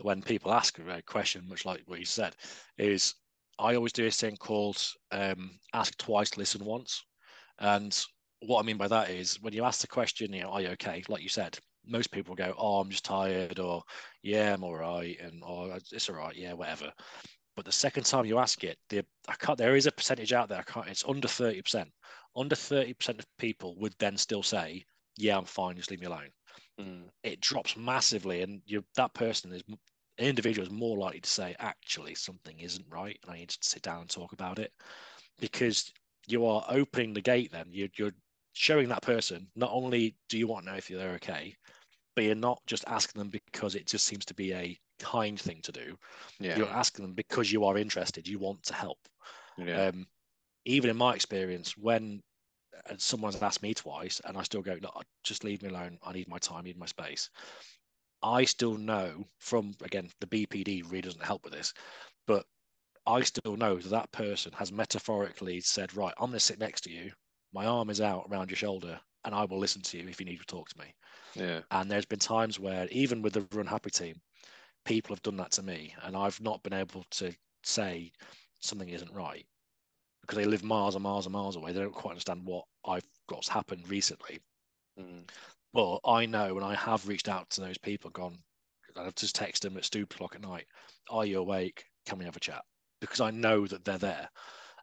when 0.00 0.22
people 0.22 0.52
ask 0.52 0.78
a 0.78 1.02
question, 1.02 1.48
much 1.48 1.64
like 1.64 1.82
what 1.86 1.98
you 1.98 2.04
said, 2.04 2.34
is 2.78 3.14
I 3.58 3.74
always 3.74 3.92
do 3.92 4.06
a 4.06 4.10
thing 4.10 4.36
called 4.36 4.82
um, 5.10 5.58
ask 5.72 5.96
twice, 5.98 6.36
listen 6.36 6.64
once. 6.64 7.04
And 7.58 7.96
what 8.40 8.60
I 8.60 8.62
mean 8.62 8.78
by 8.78 8.88
that 8.88 9.10
is 9.10 9.40
when 9.40 9.52
you 9.52 9.64
ask 9.64 9.80
the 9.80 9.86
question, 9.86 10.32
you 10.32 10.42
know, 10.42 10.48
are 10.48 10.62
you 10.62 10.68
okay? 10.68 11.04
Like 11.08 11.22
you 11.22 11.28
said, 11.28 11.58
most 11.86 12.10
people 12.10 12.34
go, 12.34 12.54
oh, 12.56 12.80
I'm 12.80 12.90
just 12.90 13.04
tired, 13.04 13.58
or 13.58 13.82
yeah, 14.22 14.54
I'm 14.54 14.64
all 14.64 14.76
right, 14.76 15.16
and 15.20 15.42
oh, 15.46 15.78
it's 15.92 16.08
all 16.08 16.16
right, 16.16 16.34
yeah, 16.34 16.54
whatever. 16.54 16.92
But 17.62 17.66
the 17.66 17.78
second 17.78 18.06
time 18.06 18.24
you 18.24 18.38
ask 18.38 18.64
it, 18.64 18.76
the, 18.88 19.04
I 19.28 19.34
can't, 19.34 19.56
there 19.56 19.76
is 19.76 19.86
a 19.86 19.92
percentage 19.92 20.32
out 20.32 20.48
there. 20.48 20.58
I 20.58 20.64
can't, 20.64 20.88
it's 20.88 21.04
under 21.06 21.28
30%. 21.28 21.86
Under 22.34 22.56
30% 22.56 23.18
of 23.20 23.36
people 23.38 23.76
would 23.78 23.94
then 24.00 24.16
still 24.16 24.42
say, 24.42 24.84
yeah, 25.16 25.38
I'm 25.38 25.44
fine, 25.44 25.76
just 25.76 25.88
leave 25.88 26.00
me 26.00 26.06
alone. 26.06 26.30
Mm. 26.80 27.02
It 27.22 27.40
drops 27.40 27.76
massively, 27.76 28.42
and 28.42 28.62
you 28.66 28.82
that 28.96 29.14
person 29.14 29.52
is 29.52 29.62
an 29.68 29.78
individual 30.18 30.66
is 30.66 30.72
more 30.72 30.98
likely 30.98 31.20
to 31.20 31.30
say, 31.30 31.54
actually, 31.60 32.16
something 32.16 32.58
isn't 32.58 32.84
right, 32.90 33.16
and 33.22 33.30
I 33.30 33.38
need 33.38 33.50
to 33.50 33.58
sit 33.60 33.82
down 33.82 34.00
and 34.00 34.10
talk 34.10 34.32
about 34.32 34.58
it, 34.58 34.72
because 35.38 35.92
you 36.26 36.44
are 36.44 36.64
opening 36.68 37.14
the 37.14 37.20
gate. 37.20 37.52
Then 37.52 37.66
you're, 37.70 37.90
you're 37.96 38.14
showing 38.54 38.88
that 38.88 39.02
person 39.02 39.46
not 39.54 39.70
only 39.72 40.16
do 40.28 40.36
you 40.36 40.48
want 40.48 40.64
to 40.64 40.72
know 40.72 40.78
if 40.78 40.88
they're 40.88 41.14
okay, 41.14 41.54
but 42.14 42.24
you're 42.24 42.34
not 42.34 42.60
just 42.66 42.84
asking 42.86 43.20
them 43.20 43.30
because 43.30 43.74
it 43.74 43.86
just 43.86 44.06
seems 44.06 44.24
to 44.26 44.34
be 44.34 44.52
a 44.52 44.78
kind 44.98 45.40
thing 45.40 45.60
to 45.62 45.72
do. 45.72 45.96
Yeah. 46.38 46.56
You're 46.56 46.68
asking 46.68 47.04
them 47.04 47.14
because 47.14 47.50
you 47.50 47.64
are 47.64 47.78
interested. 47.78 48.28
You 48.28 48.38
want 48.38 48.62
to 48.64 48.74
help. 48.74 48.98
Yeah. 49.58 49.86
Um, 49.88 50.06
even 50.64 50.90
in 50.90 50.96
my 50.96 51.14
experience, 51.14 51.76
when 51.76 52.22
uh, 52.88 52.94
someone's 52.98 53.40
asked 53.42 53.62
me 53.62 53.74
twice 53.74 54.20
and 54.24 54.36
I 54.36 54.42
still 54.42 54.62
go, 54.62 54.76
no, 54.80 54.90
just 55.24 55.44
leave 55.44 55.62
me 55.62 55.70
alone. 55.70 55.98
I 56.02 56.12
need 56.12 56.28
my 56.28 56.38
time, 56.38 56.58
I 56.58 56.62
need 56.62 56.78
my 56.78 56.86
space. 56.86 57.30
I 58.22 58.44
still 58.44 58.76
know 58.76 59.24
from 59.38 59.74
again 59.82 60.08
the 60.20 60.28
BPD 60.28 60.84
really 60.84 61.00
doesn't 61.00 61.24
help 61.24 61.42
with 61.44 61.52
this, 61.52 61.74
but 62.26 62.44
I 63.04 63.22
still 63.22 63.56
know 63.56 63.78
that 63.78 63.88
that 63.88 64.12
person 64.12 64.52
has 64.52 64.70
metaphorically 64.70 65.60
said, 65.60 65.96
right, 65.96 66.14
I'm 66.18 66.26
going 66.26 66.34
to 66.34 66.40
sit 66.40 66.60
next 66.60 66.82
to 66.82 66.90
you. 66.90 67.10
My 67.52 67.66
arm 67.66 67.90
is 67.90 68.00
out 68.00 68.28
around 68.30 68.48
your 68.48 68.56
shoulder, 68.56 68.98
and 69.24 69.34
I 69.34 69.44
will 69.44 69.58
listen 69.58 69.82
to 69.82 69.98
you 69.98 70.08
if 70.08 70.20
you 70.20 70.26
need 70.26 70.38
to 70.38 70.46
talk 70.46 70.68
to 70.68 70.78
me. 70.78 70.94
Yeah. 71.34 71.60
And 71.70 71.90
there's 71.90 72.06
been 72.06 72.18
times 72.18 72.58
where 72.58 72.88
even 72.90 73.22
with 73.22 73.34
the 73.34 73.46
Run 73.52 73.66
Happy 73.66 73.90
team, 73.90 74.20
people 74.84 75.14
have 75.14 75.22
done 75.22 75.36
that 75.36 75.52
to 75.52 75.62
me, 75.62 75.94
and 76.02 76.16
I've 76.16 76.40
not 76.40 76.62
been 76.62 76.72
able 76.72 77.04
to 77.12 77.32
say 77.62 78.12
something 78.60 78.88
isn't 78.88 79.12
right 79.12 79.46
because 80.20 80.38
they 80.38 80.44
live 80.44 80.62
miles 80.62 80.94
and 80.94 81.02
miles 81.02 81.26
and 81.26 81.32
miles 81.32 81.56
away. 81.56 81.72
They 81.72 81.80
don't 81.80 81.94
quite 81.94 82.12
understand 82.12 82.44
what 82.44 82.64
I've 82.86 83.04
what's 83.28 83.48
happened 83.48 83.88
recently. 83.88 84.38
Mm. 84.98 85.28
But 85.72 86.00
I 86.04 86.26
know, 86.26 86.56
and 86.56 86.64
I 86.64 86.74
have 86.74 87.08
reached 87.08 87.28
out 87.28 87.48
to 87.50 87.60
those 87.62 87.78
people, 87.78 88.10
gone, 88.10 88.38
I've 88.96 89.14
just 89.14 89.36
texted 89.36 89.60
them 89.60 89.76
at 89.78 89.84
stupid 89.84 90.14
o'clock 90.14 90.34
at 90.34 90.42
night. 90.42 90.66
Are 91.08 91.24
you 91.24 91.38
awake? 91.38 91.84
Can 92.06 92.18
we 92.18 92.24
have 92.26 92.36
a 92.36 92.40
chat? 92.40 92.62
Because 93.00 93.20
I 93.20 93.30
know 93.30 93.66
that 93.66 93.84
they're 93.84 93.98
there. 93.98 94.28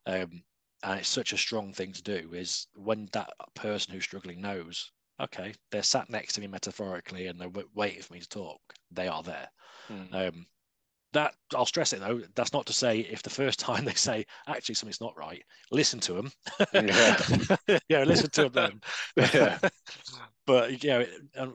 Um, 0.06 0.44
and 0.84 1.00
it's 1.00 1.10
such 1.10 1.34
a 1.34 1.38
strong 1.38 1.74
thing 1.74 1.92
to 1.94 2.02
do 2.02 2.34
is 2.34 2.68
when 2.74 3.08
that 3.12 3.30
person 3.54 3.94
who's 3.94 4.04
struggling 4.04 4.42
knows 4.42 4.92
okay 5.20 5.54
they're 5.72 5.84
sat 5.84 6.10
next 6.10 6.34
to 6.34 6.42
me 6.42 6.48
metaphorically 6.48 7.28
and 7.28 7.40
they're 7.40 7.64
waiting 7.74 8.02
for 8.02 8.14
me 8.14 8.20
to 8.20 8.30
talk 8.30 8.60
they 8.92 9.08
are 9.08 9.24
there 9.24 9.50
mm. 9.90 10.28
um, 10.28 10.46
that 11.14 11.34
I'll 11.56 11.66
stress 11.66 11.94
it 11.94 12.02
though. 12.02 12.22
That's 12.36 12.54
not 12.54 12.66
to 12.68 12.74
say 12.74 13.00
if 13.00 13.24
the 13.24 13.30
first 13.30 13.60
time 13.60 13.86
they 13.86 13.94
say 13.94 14.26
actually 14.48 14.76
something's 14.76 15.02
not 15.02 15.18
right, 15.18 15.44
listen 15.72 16.00
to 16.02 16.14
them. 16.14 16.32
Yeah, 16.74 17.22
yeah 17.90 18.04
listen 18.04 18.30
to 18.32 18.50
them. 18.50 18.82
yeah. 19.18 19.58
but 20.46 20.84
you 20.84 20.90
know, 20.90 21.06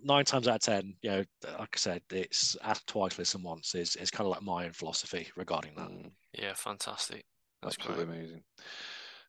nine 0.02 0.24
times 0.24 0.48
out 0.48 0.56
of 0.56 0.60
ten, 0.60 0.94
you 1.02 1.10
know, 1.10 1.24
like 1.58 1.74
I 1.74 1.78
said, 1.78 2.02
it's 2.10 2.56
ask 2.62 2.84
twice, 2.86 3.18
listen 3.18 3.42
once 3.42 3.74
is 3.74 3.96
is 3.96 4.10
kind 4.10 4.26
of 4.26 4.32
like 4.32 4.42
my 4.42 4.66
own 4.66 4.72
philosophy 4.72 5.28
regarding 5.36 5.74
that. 5.76 5.88
Hmm. 5.88 6.08
Yeah, 6.32 6.54
fantastic. 6.54 7.24
That's 7.62 7.76
Absolutely 7.78 8.06
great. 8.06 8.18
amazing. 8.18 8.42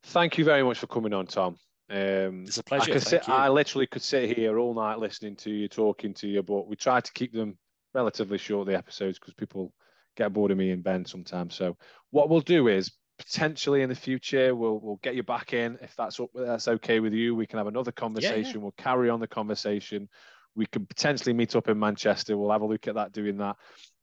Thank 0.07 0.38
you 0.38 0.45
very 0.45 0.63
much 0.63 0.79
for 0.79 0.88
coming 0.88 1.13
on, 1.13 1.25
Tom. 1.27 1.57
Um, 1.89 2.45
it's 2.47 2.57
a 2.57 2.63
pleasure. 2.63 2.93
I, 2.93 2.97
sit, 2.97 3.29
I 3.29 3.49
literally 3.49 3.88
could 3.88 4.01
sit 4.01 4.36
here 4.36 4.57
all 4.57 4.73
night 4.73 4.99
listening 4.99 5.36
to 5.38 5.51
you, 5.51 5.67
talking 5.67 6.13
to 6.15 6.27
you, 6.27 6.41
but 6.41 6.67
we 6.67 6.75
try 6.75 6.99
to 6.99 7.13
keep 7.13 7.31
them 7.33 7.57
relatively 7.93 8.38
short, 8.38 8.67
the 8.67 8.75
episodes, 8.75 9.19
because 9.19 9.33
people 9.36 9.71
get 10.17 10.33
bored 10.33 10.51
of 10.51 10.57
me 10.57 10.71
and 10.71 10.83
Ben 10.83 11.05
sometimes. 11.05 11.55
So 11.55 11.77
what 12.11 12.29
we'll 12.29 12.41
do 12.41 12.67
is 12.67 12.91
potentially 13.17 13.81
in 13.81 13.88
the 13.88 13.95
future 13.95 14.53
we'll 14.53 14.77
we'll 14.79 14.99
get 15.01 15.15
you 15.15 15.23
back 15.23 15.53
in 15.53 15.77
if 15.81 15.95
that's 15.95 16.19
that's 16.33 16.67
okay 16.67 16.99
with 16.99 17.13
you. 17.13 17.36
We 17.36 17.45
can 17.45 17.57
have 17.57 17.67
another 17.67 17.91
conversation. 17.91 18.43
Yeah, 18.43 18.51
yeah. 18.51 18.57
We'll 18.57 18.75
carry 18.77 19.09
on 19.09 19.19
the 19.19 19.27
conversation. 19.27 20.09
We 20.55 20.65
can 20.65 20.86
potentially 20.86 21.33
meet 21.33 21.55
up 21.55 21.67
in 21.67 21.77
Manchester. 21.77 22.38
We'll 22.38 22.51
have 22.51 22.61
a 22.61 22.65
look 22.65 22.88
at 22.88 22.95
that 22.95 23.11
doing 23.11 23.38
that. 23.38 23.57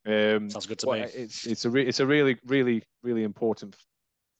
Um, 0.05 0.49
Sounds 0.49 0.65
good 0.65 0.79
to 0.79 0.91
me. 0.91 1.01
It's 1.01 1.45
it's 1.45 1.65
a 1.65 1.69
re- 1.69 1.85
it's 1.85 1.99
a 1.99 2.05
really 2.05 2.37
really 2.45 2.83
really 3.01 3.23
important 3.23 3.75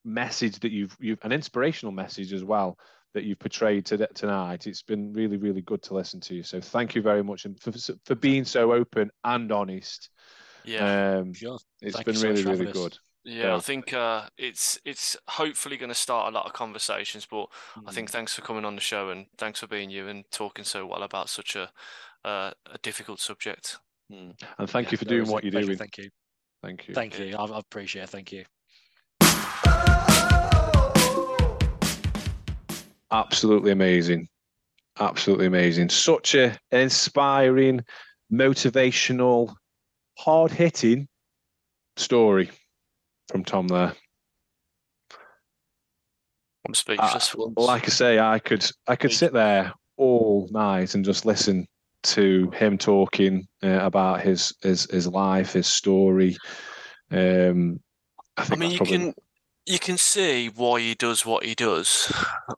message 0.05 0.59
that 0.59 0.71
you've 0.71 0.95
you've 0.99 1.19
an 1.23 1.31
inspirational 1.31 1.91
message 1.91 2.33
as 2.33 2.43
well 2.43 2.77
that 3.14 3.24
you've 3.24 3.39
portrayed 3.39 3.86
to, 3.88 4.07
tonight. 4.14 4.68
It's 4.68 4.82
been 4.82 5.14
really 5.14 5.38
really 5.38 5.61
good 5.61 5.82
to 5.84 5.93
listen 5.93 6.20
to 6.22 6.36
you. 6.36 6.43
So 6.43 6.59
thank 6.59 6.95
you 6.95 7.01
very 7.01 7.24
much 7.24 7.45
and 7.45 7.59
for 7.59 7.72
for 8.05 8.16
being 8.16 8.45
so 8.45 8.74
open 8.74 9.11
and 9.24 9.51
honest. 9.51 10.09
Yeah, 10.66 11.18
um, 11.18 11.34
sure. 11.34 11.57
it's 11.82 11.95
thank 11.95 12.05
been 12.05 12.22
really 12.22 12.43
really 12.43 12.72
good. 12.72 12.97
Yeah, 13.26 13.51
so, 13.51 13.55
I 13.55 13.59
think 13.59 13.93
uh, 13.93 14.24
it's 14.38 14.80
it's 14.84 15.16
hopefully 15.30 15.78
going 15.78 15.89
to 15.89 15.95
start 15.95 16.34
a 16.34 16.36
lot 16.36 16.45
of 16.45 16.53
conversations. 16.53 17.26
But 17.26 17.45
mm-hmm. 17.45 17.88
I 17.88 17.91
think 17.91 18.09
mm. 18.09 18.11
thanks 18.11 18.34
for 18.34 18.41
coming 18.41 18.66
on 18.66 18.76
the 18.76 18.82
show 18.82 19.09
and 19.09 19.28
thanks 19.38 19.61
for 19.61 19.68
being 19.68 19.89
you 19.89 20.07
and 20.07 20.26
talking 20.32 20.66
so 20.66 20.86
well 20.86 21.03
about 21.03 21.30
such 21.30 21.55
a 21.55 21.70
uh, 22.26 22.51
a 22.72 22.78
difficult 22.82 23.20
subject. 23.20 23.78
Mm. 24.11 24.34
And 24.57 24.70
thank 24.70 24.88
yeah, 24.88 24.91
you 24.91 24.97
for 24.97 25.05
doing 25.05 25.28
what 25.30 25.43
you're 25.43 25.51
pleasure. 25.51 25.68
doing. 25.68 25.78
Thank 25.78 25.97
you. 25.97 26.09
Thank 26.61 26.88
you. 26.88 26.93
Thank 26.93 27.20
you. 27.20 27.36
I, 27.38 27.45
I 27.45 27.59
appreciate 27.59 28.03
it. 28.03 28.09
Thank 28.09 28.32
you. 28.32 29.89
Absolutely 33.14 33.72
amazing. 33.72 34.28
Absolutely 34.99 35.45
amazing. 35.45 35.89
Such 35.89 36.36
a 36.36 36.57
inspiring, 36.72 37.82
motivational, 38.32 39.53
hard 40.18 40.51
hitting 40.51 41.07
story 41.95 42.49
from 43.30 43.43
Tom 43.43 43.68
there. 43.68 43.93
I'm 46.68 46.74
speechless. 46.74 47.36
Like 47.55 47.84
I 47.84 47.89
say, 47.89 48.20
I 48.20 48.39
could 48.39 48.66
I 48.88 48.95
could 48.95 49.11
sit 49.11 49.34
there 49.34 49.74
all 49.97 50.47
night 50.51 50.95
and 50.95 51.05
just 51.05 51.26
listen 51.26 51.68
to 52.03 52.51
him 52.51 52.78
talking 52.78 53.47
uh, 53.64 53.80
about 53.82 54.22
his, 54.22 54.55
his 54.61 54.89
his 54.89 55.07
life, 55.07 55.53
his 55.53 55.68
story. 55.68 56.36
Um, 57.11 57.80
I, 58.38 58.47
I 58.49 58.55
mean, 58.55 58.72
you 58.72 58.78
probably... 58.78 58.97
can 58.97 59.14
you 59.66 59.80
can 59.80 59.97
see 59.97 60.49
why 60.49 60.80
he 60.80 60.93
does 60.93 61.26
what 61.26 61.45
he 61.45 61.55
does. 61.55 62.11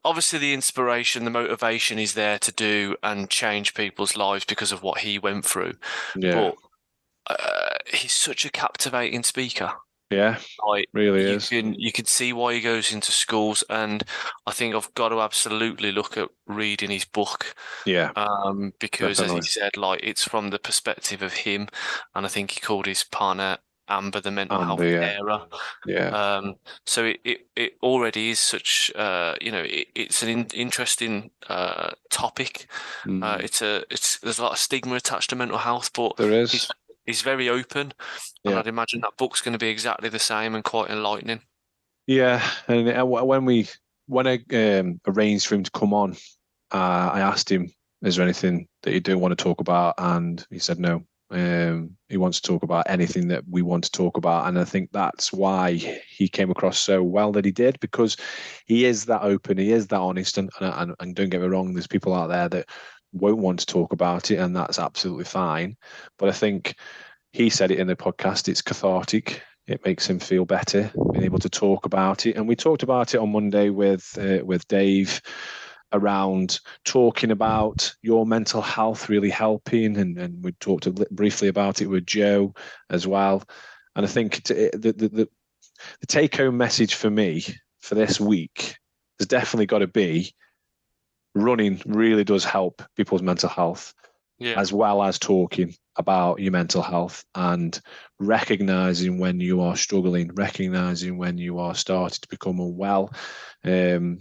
Obviously, 0.04 0.38
the 0.38 0.54
inspiration, 0.54 1.24
the 1.24 1.30
motivation 1.30 1.98
is 1.98 2.14
there 2.14 2.38
to 2.40 2.52
do 2.52 2.96
and 3.02 3.30
change 3.30 3.74
people's 3.74 4.16
lives 4.16 4.44
because 4.44 4.72
of 4.72 4.82
what 4.82 4.98
he 4.98 5.18
went 5.18 5.44
through. 5.44 5.74
Yeah. 6.16 6.52
But 7.28 7.34
uh, 7.34 7.76
he's 7.92 8.12
such 8.12 8.44
a 8.44 8.50
captivating 8.50 9.22
speaker. 9.22 9.72
Yeah, 10.08 10.38
like, 10.64 10.86
really 10.92 11.22
you 11.22 11.28
is. 11.30 11.48
Can, 11.48 11.74
you 11.74 11.90
can 11.90 12.04
see 12.04 12.32
why 12.32 12.54
he 12.54 12.60
goes 12.60 12.92
into 12.92 13.10
schools, 13.10 13.64
and 13.68 14.04
I 14.46 14.52
think 14.52 14.74
I've 14.74 14.94
got 14.94 15.08
to 15.08 15.20
absolutely 15.20 15.90
look 15.90 16.16
at 16.16 16.28
reading 16.46 16.90
his 16.90 17.04
book. 17.04 17.56
Yeah, 17.84 18.12
um, 18.14 18.72
because 18.78 19.18
definitely. 19.18 19.40
as 19.40 19.46
he 19.46 19.50
said, 19.50 19.76
like 19.76 20.00
it's 20.04 20.22
from 20.22 20.50
the 20.50 20.60
perspective 20.60 21.22
of 21.22 21.32
him, 21.32 21.66
and 22.14 22.24
I 22.24 22.28
think 22.28 22.52
he 22.52 22.60
called 22.60 22.86
his 22.86 23.02
partner 23.02 23.58
Amber, 23.88 24.20
the 24.20 24.30
mental 24.30 24.60
health 24.62 24.80
Amber, 24.80 24.90
yeah. 24.90 25.16
carer. 25.16 25.46
Yeah. 25.86 26.08
Um, 26.08 26.56
so 26.84 27.04
it, 27.04 27.20
it, 27.24 27.46
it 27.54 27.72
already 27.82 28.30
is 28.30 28.40
such, 28.40 28.92
uh, 28.96 29.34
you 29.40 29.52
know, 29.52 29.62
it, 29.62 29.88
it's 29.94 30.22
an 30.22 30.28
in, 30.28 30.46
interesting 30.54 31.30
uh, 31.48 31.92
topic. 32.10 32.66
Uh, 33.04 33.08
Mm, 33.08 33.40
it's 33.40 33.62
a, 33.62 33.84
it's 33.90 34.18
there's 34.18 34.38
a 34.38 34.42
lot 34.42 34.52
of 34.52 34.58
stigma 34.58 34.94
attached 34.96 35.30
to 35.30 35.36
mental 35.36 35.58
health, 35.58 35.92
but 35.92 36.16
there 36.16 36.32
is. 36.32 36.52
he's 36.52 36.70
he's 37.04 37.22
very 37.22 37.48
open, 37.48 37.92
and 38.44 38.54
I'd 38.54 38.66
imagine 38.66 39.00
that 39.02 39.16
book's 39.16 39.40
going 39.40 39.52
to 39.52 39.58
be 39.58 39.68
exactly 39.68 40.08
the 40.08 40.18
same 40.18 40.54
and 40.54 40.64
quite 40.64 40.90
enlightening. 40.90 41.40
Yeah, 42.06 42.46
and 42.68 42.88
uh, 42.88 43.04
when 43.04 43.44
we 43.44 43.68
when 44.06 44.26
I 44.26 44.40
um, 44.54 45.00
arranged 45.06 45.46
for 45.46 45.54
him 45.54 45.62
to 45.64 45.70
come 45.70 45.94
on, 45.94 46.12
uh, 46.72 47.10
I 47.12 47.20
asked 47.20 47.50
him, 47.50 47.72
"Is 48.02 48.16
there 48.16 48.24
anything 48.24 48.68
that 48.82 48.92
you 48.92 49.00
don't 49.00 49.20
want 49.20 49.36
to 49.36 49.42
talk 49.42 49.60
about?" 49.60 49.94
And 49.98 50.44
he 50.50 50.58
said 50.58 50.78
no. 50.78 51.04
Um, 51.30 51.96
he 52.08 52.16
wants 52.16 52.40
to 52.40 52.48
talk 52.48 52.62
about 52.62 52.88
anything 52.88 53.28
that 53.28 53.42
we 53.48 53.62
want 53.62 53.84
to 53.84 53.90
talk 53.90 54.16
about, 54.16 54.46
and 54.46 54.58
I 54.58 54.64
think 54.64 54.90
that's 54.92 55.32
why 55.32 55.74
he 56.08 56.28
came 56.28 56.50
across 56.50 56.78
so 56.78 57.02
well 57.02 57.32
that 57.32 57.44
he 57.44 57.50
did 57.50 57.80
because 57.80 58.16
he 58.66 58.84
is 58.84 59.06
that 59.06 59.22
open, 59.22 59.58
he 59.58 59.72
is 59.72 59.88
that 59.88 60.00
honest, 60.00 60.38
and 60.38 60.50
and, 60.60 60.94
and, 61.00 61.14
don't 61.16 61.30
get 61.30 61.40
me 61.40 61.48
wrong, 61.48 61.74
there's 61.74 61.86
people 61.86 62.14
out 62.14 62.28
there 62.28 62.48
that 62.48 62.68
won't 63.12 63.38
want 63.38 63.58
to 63.60 63.66
talk 63.66 63.92
about 63.92 64.30
it, 64.30 64.36
and 64.36 64.54
that's 64.54 64.78
absolutely 64.78 65.24
fine. 65.24 65.76
But 66.18 66.28
I 66.28 66.32
think 66.32 66.76
he 67.32 67.50
said 67.50 67.70
it 67.70 67.80
in 67.80 67.88
the 67.88 67.96
podcast. 67.96 68.48
It's 68.48 68.62
cathartic 68.62 69.42
it 69.66 69.84
makes 69.84 70.08
him 70.08 70.18
feel 70.18 70.44
better 70.44 70.90
being 71.12 71.24
able 71.24 71.38
to 71.38 71.50
talk 71.50 71.86
about 71.86 72.26
it 72.26 72.36
and 72.36 72.46
we 72.46 72.54
talked 72.54 72.82
about 72.82 73.14
it 73.14 73.18
on 73.18 73.30
monday 73.30 73.68
with 73.68 74.16
uh, 74.20 74.44
with 74.44 74.66
dave 74.68 75.20
around 75.92 76.60
talking 76.84 77.30
about 77.30 77.94
your 78.02 78.26
mental 78.26 78.60
health 78.60 79.08
really 79.08 79.30
helping 79.30 79.96
and, 79.96 80.18
and 80.18 80.44
we 80.44 80.52
talked 80.52 80.92
briefly 81.10 81.48
about 81.48 81.80
it 81.80 81.86
with 81.86 82.06
joe 82.06 82.54
as 82.90 83.06
well. 83.06 83.42
And 83.94 84.04
i 84.04 84.08
think 84.08 84.42
t- 84.42 84.70
the, 84.72 84.92
the, 84.96 85.08
the, 85.08 85.28
the 86.00 86.06
take 86.06 86.36
home 86.36 86.56
message 86.56 86.94
for 86.94 87.10
me 87.10 87.44
for 87.80 87.94
this 87.94 88.20
week 88.20 88.76
has 89.18 89.28
definitely 89.28 89.66
got 89.66 89.78
to 89.78 89.86
be 89.86 90.34
running 91.34 91.80
really 91.86 92.24
does 92.24 92.44
help 92.44 92.82
people's 92.96 93.22
mental 93.22 93.48
health 93.48 93.94
Yeah, 94.38 94.58
as 94.58 94.72
well 94.72 95.02
as 95.02 95.18
talking 95.18 95.74
about 95.96 96.40
your 96.40 96.52
mental 96.52 96.82
health 96.82 97.24
and 97.34 97.80
recognizing 98.18 99.18
when 99.18 99.40
you 99.40 99.60
are 99.62 99.76
struggling, 99.76 100.30
recognizing 100.34 101.16
when 101.18 101.38
you 101.38 101.58
are 101.58 101.74
starting 101.74 102.18
to 102.20 102.28
become 102.28 102.60
unwell, 102.60 103.12
um, 103.64 104.20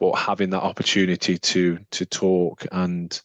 but 0.00 0.14
having 0.14 0.50
that 0.50 0.62
opportunity 0.62 1.38
to 1.38 1.78
to 1.90 2.06
talk 2.06 2.66
and 2.72 3.20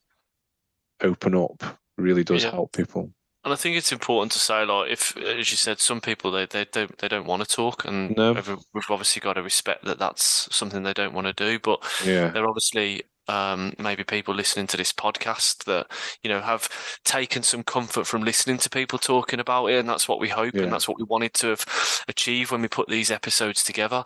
open 1.01 1.35
up 1.35 1.63
really 1.97 2.23
does 2.23 2.43
Yeah. 2.43 2.51
help 2.51 2.73
people. 2.73 3.11
and 3.43 3.51
I 3.51 3.55
think 3.55 3.75
it's 3.75 3.91
important 3.91 4.31
to 4.33 4.39
say, 4.39 4.63
like, 4.65 4.91
if 4.91 5.17
as 5.17 5.49
you 5.49 5.57
said, 5.57 5.79
some 5.79 5.99
people 5.99 6.29
they 6.31 6.45
they 6.45 6.65
don't 6.65 6.95
they 6.99 7.07
don't 7.07 7.25
want 7.25 7.43
to 7.43 7.55
talk, 7.55 7.85
and 7.85 8.15
No. 8.15 8.33
we've 8.33 8.91
obviously 8.91 9.19
got 9.19 9.33
to 9.33 9.41
respect 9.41 9.83
that 9.85 9.97
that's 9.99 10.47
something 10.55 10.83
they 10.83 10.93
don't 10.93 11.13
want 11.13 11.25
to 11.27 11.33
do, 11.33 11.57
but 11.59 11.83
Yeah, 12.05 12.29
there 12.29 12.43
are 12.43 12.47
obviously 12.49 13.03
um, 13.27 13.73
maybe 13.79 14.03
people 14.03 14.33
listening 14.35 14.67
to 14.67 14.77
this 14.77 14.91
podcast 14.93 15.63
that 15.65 15.87
you 16.21 16.29
know 16.29 16.41
have 16.41 16.69
taken 17.03 17.41
some 17.43 17.63
comfort 17.63 18.05
from 18.05 18.23
listening 18.23 18.57
to 18.59 18.69
people 18.69 18.99
talking 18.99 19.39
about 19.39 19.67
it, 19.67 19.79
and 19.79 19.89
that's 19.89 20.07
what 20.07 20.19
we 20.19 20.29
hope, 20.29 20.53
Yeah. 20.53 20.63
and 20.63 20.71
that's 20.73 20.87
what 20.87 20.97
we 20.99 21.05
wanted 21.05 21.33
to 21.35 21.47
have 21.47 21.65
achieved 22.07 22.51
when 22.51 22.61
we 22.61 22.67
put 22.67 22.89
these 22.89 23.09
episodes 23.09 23.63
together. 23.63 24.03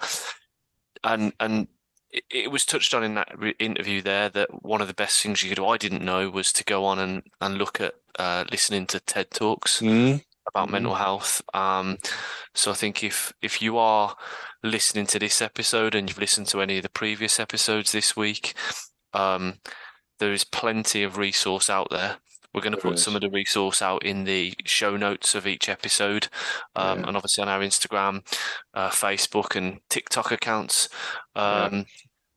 And 1.03 1.33
and 1.41 1.67
it, 2.11 2.51
was 2.51 2.65
touched 2.65 2.93
on 2.93 3.03
in 3.03 3.15
that 3.15 3.37
re- 3.37 3.55
interview 3.59 4.01
there 4.01 4.29
that 4.29 4.63
one 4.63 4.81
of 4.81 4.87
the 4.87 4.93
best 4.93 5.21
things 5.21 5.43
you 5.43 5.49
could 5.49 5.55
do, 5.57 5.67
I 5.67 5.77
didn't 5.77 6.03
know, 6.05 6.29
was 6.29 6.51
to 6.53 6.63
go 6.63 6.85
on 6.85 6.99
and 6.99 7.23
and 7.41 7.57
look 7.57 7.81
at 7.81 7.95
uh, 8.19 8.45
listening 8.51 8.87
to 8.87 8.99
TED 8.99 9.31
talks 9.31 9.81
Mm, 9.81 10.23
about 10.47 10.67
Mhm. 10.69 10.71
mental 10.71 10.95
health. 10.95 11.41
Um, 11.53 11.97
so 12.53 12.71
I 12.71 12.75
think 12.75 13.03
if 13.03 13.33
if 13.41 13.61
you 13.61 13.77
are 13.77 14.15
listening 14.63 15.05
to 15.07 15.19
this 15.19 15.41
episode 15.41 15.95
and 15.95 16.09
you've 16.09 16.17
listened 16.19 16.47
to 16.47 16.61
any 16.61 16.77
of 16.77 16.83
the 16.83 16.89
previous 16.89 17.39
episodes 17.39 17.91
this 17.91 18.15
week, 18.15 18.53
um, 19.13 19.59
there 20.19 20.31
is 20.33 20.43
plenty 20.45 21.03
of 21.03 21.17
resource 21.17 21.69
out 21.69 21.89
there. 21.91 22.17
We're 22.53 22.61
going 22.61 22.71
to 22.75 22.81
put 22.81 22.99
some 22.99 23.15
of 23.15 23.21
the 23.21 23.29
resource 23.29 23.81
out 23.81 24.05
in 24.05 24.23
the 24.23 24.53
show 24.63 24.95
notes 24.95 25.35
of 25.35 25.45
each 25.45 25.67
episode, 25.67 26.29
um, 26.77 27.01
Yeah. 27.01 27.07
and 27.09 27.17
obviously 27.17 27.41
on 27.41 27.49
our 27.49 27.59
Instagram, 27.59 28.21
uh, 28.73 28.89
Facebook, 28.91 29.57
and 29.57 29.81
TikTok 29.89 30.31
accounts. 30.31 30.87
Yeah. 31.35 31.65
Um, 31.65 31.85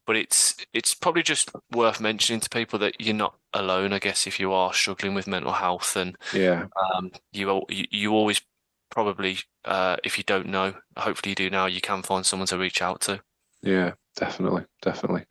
But 0.07 0.17
it's 0.17 0.57
it's 0.73 0.95
probably 0.95 1.23
just 1.23 1.51
worth 1.71 2.01
mentioning 2.01 2.41
to 2.41 2.49
people 2.49 2.79
that 2.79 2.99
you're 2.99 3.15
not 3.15 3.37
alone. 3.53 3.93
I 3.93 3.99
guess 3.99 4.27
if 4.27 4.41
you 4.41 4.53
are 4.55 4.73
struggling 4.73 5.15
with 5.15 5.27
mental 5.27 5.53
health 5.53 5.97
and 5.97 6.17
yeah, 6.33 6.65
um, 6.95 7.11
you, 7.31 7.63
you 7.69 7.85
you 7.91 8.13
always 8.15 8.41
probably 8.91 9.37
uh, 9.67 9.97
if 10.03 10.17
you 10.17 10.25
don't 10.25 10.47
know, 10.47 10.73
hopefully 10.97 11.33
you 11.33 11.35
do 11.35 11.51
now. 11.51 11.67
You 11.67 11.83
can 11.83 12.03
find 12.03 12.25
someone 12.25 12.47
to 12.47 12.57
reach 12.57 12.81
out 12.81 13.03
to. 13.03 13.21
yeah, 13.63 13.93
definitely, 14.17 14.65
definitely. 14.81 15.27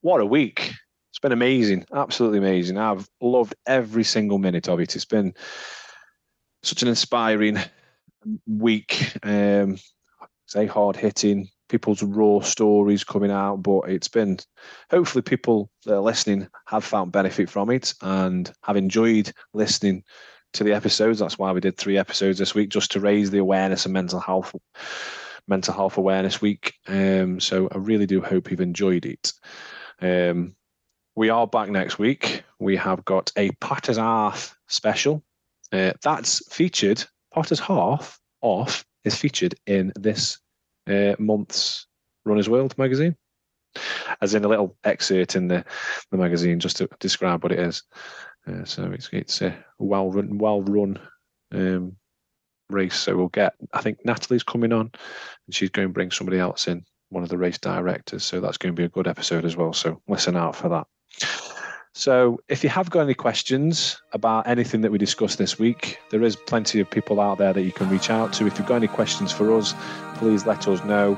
What 0.00 0.20
a 0.20 0.26
week! 0.26 0.70
It's 1.10 1.18
been 1.18 1.32
amazing, 1.32 1.84
absolutely 1.92 2.38
amazing. 2.38 2.78
I've 2.78 3.08
loved 3.20 3.56
every 3.66 4.04
single 4.04 4.38
minute 4.38 4.68
of 4.68 4.78
it. 4.78 4.94
It's 4.94 5.04
been 5.04 5.34
such 6.62 6.82
an 6.82 6.88
inspiring 6.88 7.58
week. 8.46 9.16
Um, 9.24 9.78
say 10.46 10.66
hard 10.66 10.94
hitting, 10.94 11.48
people's 11.68 12.02
raw 12.02 12.40
stories 12.40 13.04
coming 13.04 13.30
out, 13.30 13.56
but 13.56 13.80
it's 13.88 14.08
been 14.08 14.38
hopefully 14.90 15.22
people 15.22 15.70
that 15.84 15.94
are 15.94 16.00
listening 16.00 16.48
have 16.66 16.84
found 16.84 17.12
benefit 17.12 17.48
from 17.48 17.70
it 17.70 17.94
and 18.02 18.52
have 18.62 18.76
enjoyed 18.76 19.32
listening 19.52 20.04
to 20.52 20.64
the 20.64 20.72
episodes. 20.72 21.18
That's 21.18 21.38
why 21.38 21.52
we 21.52 21.60
did 21.60 21.76
three 21.76 21.98
episodes 21.98 22.38
this 22.38 22.54
week, 22.54 22.70
just 22.70 22.92
to 22.92 23.00
raise 23.00 23.30
the 23.30 23.38
awareness 23.38 23.86
of 23.86 23.92
mental 23.92 24.20
health, 24.20 24.54
mental 25.48 25.74
health 25.74 25.96
awareness 25.96 26.40
week. 26.40 26.74
Um, 26.86 27.40
so 27.40 27.68
I 27.72 27.78
really 27.78 28.06
do 28.06 28.20
hope 28.20 28.50
you've 28.50 28.60
enjoyed 28.60 29.06
it. 29.06 29.32
Um, 30.00 30.54
we 31.16 31.30
are 31.30 31.46
back 31.46 31.68
next 31.70 31.98
week. 31.98 32.42
We 32.58 32.76
have 32.76 33.04
got 33.04 33.30
a 33.36 33.50
Potter's 33.60 33.96
Half 33.96 34.56
special. 34.68 35.22
Uh, 35.72 35.92
that's 36.02 36.46
featured. 36.52 37.04
Potter's 37.32 37.60
Half 37.60 38.20
off 38.42 38.84
is 39.04 39.14
featured 39.16 39.54
in 39.66 39.92
this 39.96 40.38
uh, 40.88 41.14
month's 41.18 41.86
Runner's 42.24 42.48
World 42.48 42.76
magazine, 42.78 43.16
as 44.20 44.34
in 44.34 44.44
a 44.44 44.48
little 44.48 44.76
excerpt 44.84 45.36
in 45.36 45.48
the, 45.48 45.64
the 46.10 46.16
magazine, 46.16 46.60
just 46.60 46.76
to 46.78 46.88
describe 47.00 47.42
what 47.42 47.52
it 47.52 47.60
is. 47.60 47.82
Uh, 48.46 48.64
so 48.64 48.90
it's 48.92 49.08
it's 49.12 49.42
a 49.42 49.56
well 49.78 50.10
run, 50.10 50.38
well 50.38 50.62
run 50.62 50.98
um, 51.52 51.96
race. 52.70 52.96
So 52.96 53.16
we'll 53.16 53.28
get. 53.28 53.54
I 53.72 53.80
think 53.80 54.04
Natalie's 54.04 54.42
coming 54.42 54.72
on, 54.72 54.90
and 55.46 55.54
she's 55.54 55.70
going 55.70 55.88
to 55.88 55.92
bring 55.92 56.10
somebody 56.10 56.38
else 56.38 56.68
in, 56.68 56.84
one 57.08 57.22
of 57.22 57.28
the 57.28 57.38
race 57.38 57.58
directors. 57.58 58.24
So 58.24 58.40
that's 58.40 58.58
going 58.58 58.74
to 58.74 58.80
be 58.80 58.84
a 58.84 58.90
good 58.90 59.08
episode 59.08 59.44
as 59.44 59.56
well. 59.56 59.72
So 59.72 60.02
listen 60.08 60.36
out 60.36 60.56
for 60.56 60.68
that. 60.68 60.86
So, 61.96 62.40
if 62.48 62.64
you 62.64 62.70
have 62.70 62.90
got 62.90 63.02
any 63.02 63.14
questions 63.14 64.02
about 64.12 64.48
anything 64.48 64.80
that 64.80 64.90
we 64.90 64.98
discussed 64.98 65.38
this 65.38 65.60
week, 65.60 66.00
there 66.10 66.24
is 66.24 66.34
plenty 66.34 66.80
of 66.80 66.90
people 66.90 67.20
out 67.20 67.38
there 67.38 67.52
that 67.52 67.62
you 67.62 67.70
can 67.70 67.88
reach 67.88 68.10
out 68.10 68.32
to. 68.34 68.48
If 68.48 68.58
you've 68.58 68.66
got 68.66 68.76
any 68.76 68.88
questions 68.88 69.30
for 69.30 69.56
us, 69.56 69.74
please 70.16 70.44
let 70.44 70.66
us 70.66 70.84
know, 70.84 71.16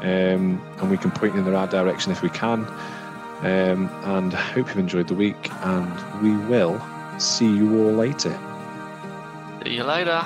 um, 0.00 0.62
and 0.78 0.90
we 0.90 0.96
can 0.96 1.10
point 1.10 1.34
you 1.34 1.40
in 1.40 1.44
the 1.44 1.52
right 1.52 1.70
direction 1.70 2.10
if 2.10 2.22
we 2.22 2.30
can. 2.30 2.60
Um, 3.40 3.90
and 4.04 4.32
I 4.32 4.40
hope 4.40 4.68
you've 4.68 4.78
enjoyed 4.78 5.08
the 5.08 5.14
week, 5.14 5.52
and 5.62 6.22
we 6.22 6.34
will 6.46 6.80
see 7.18 7.54
you 7.54 7.84
all 7.84 7.92
later. 7.92 8.34
See 9.62 9.74
you 9.74 9.84
later. 9.84 10.24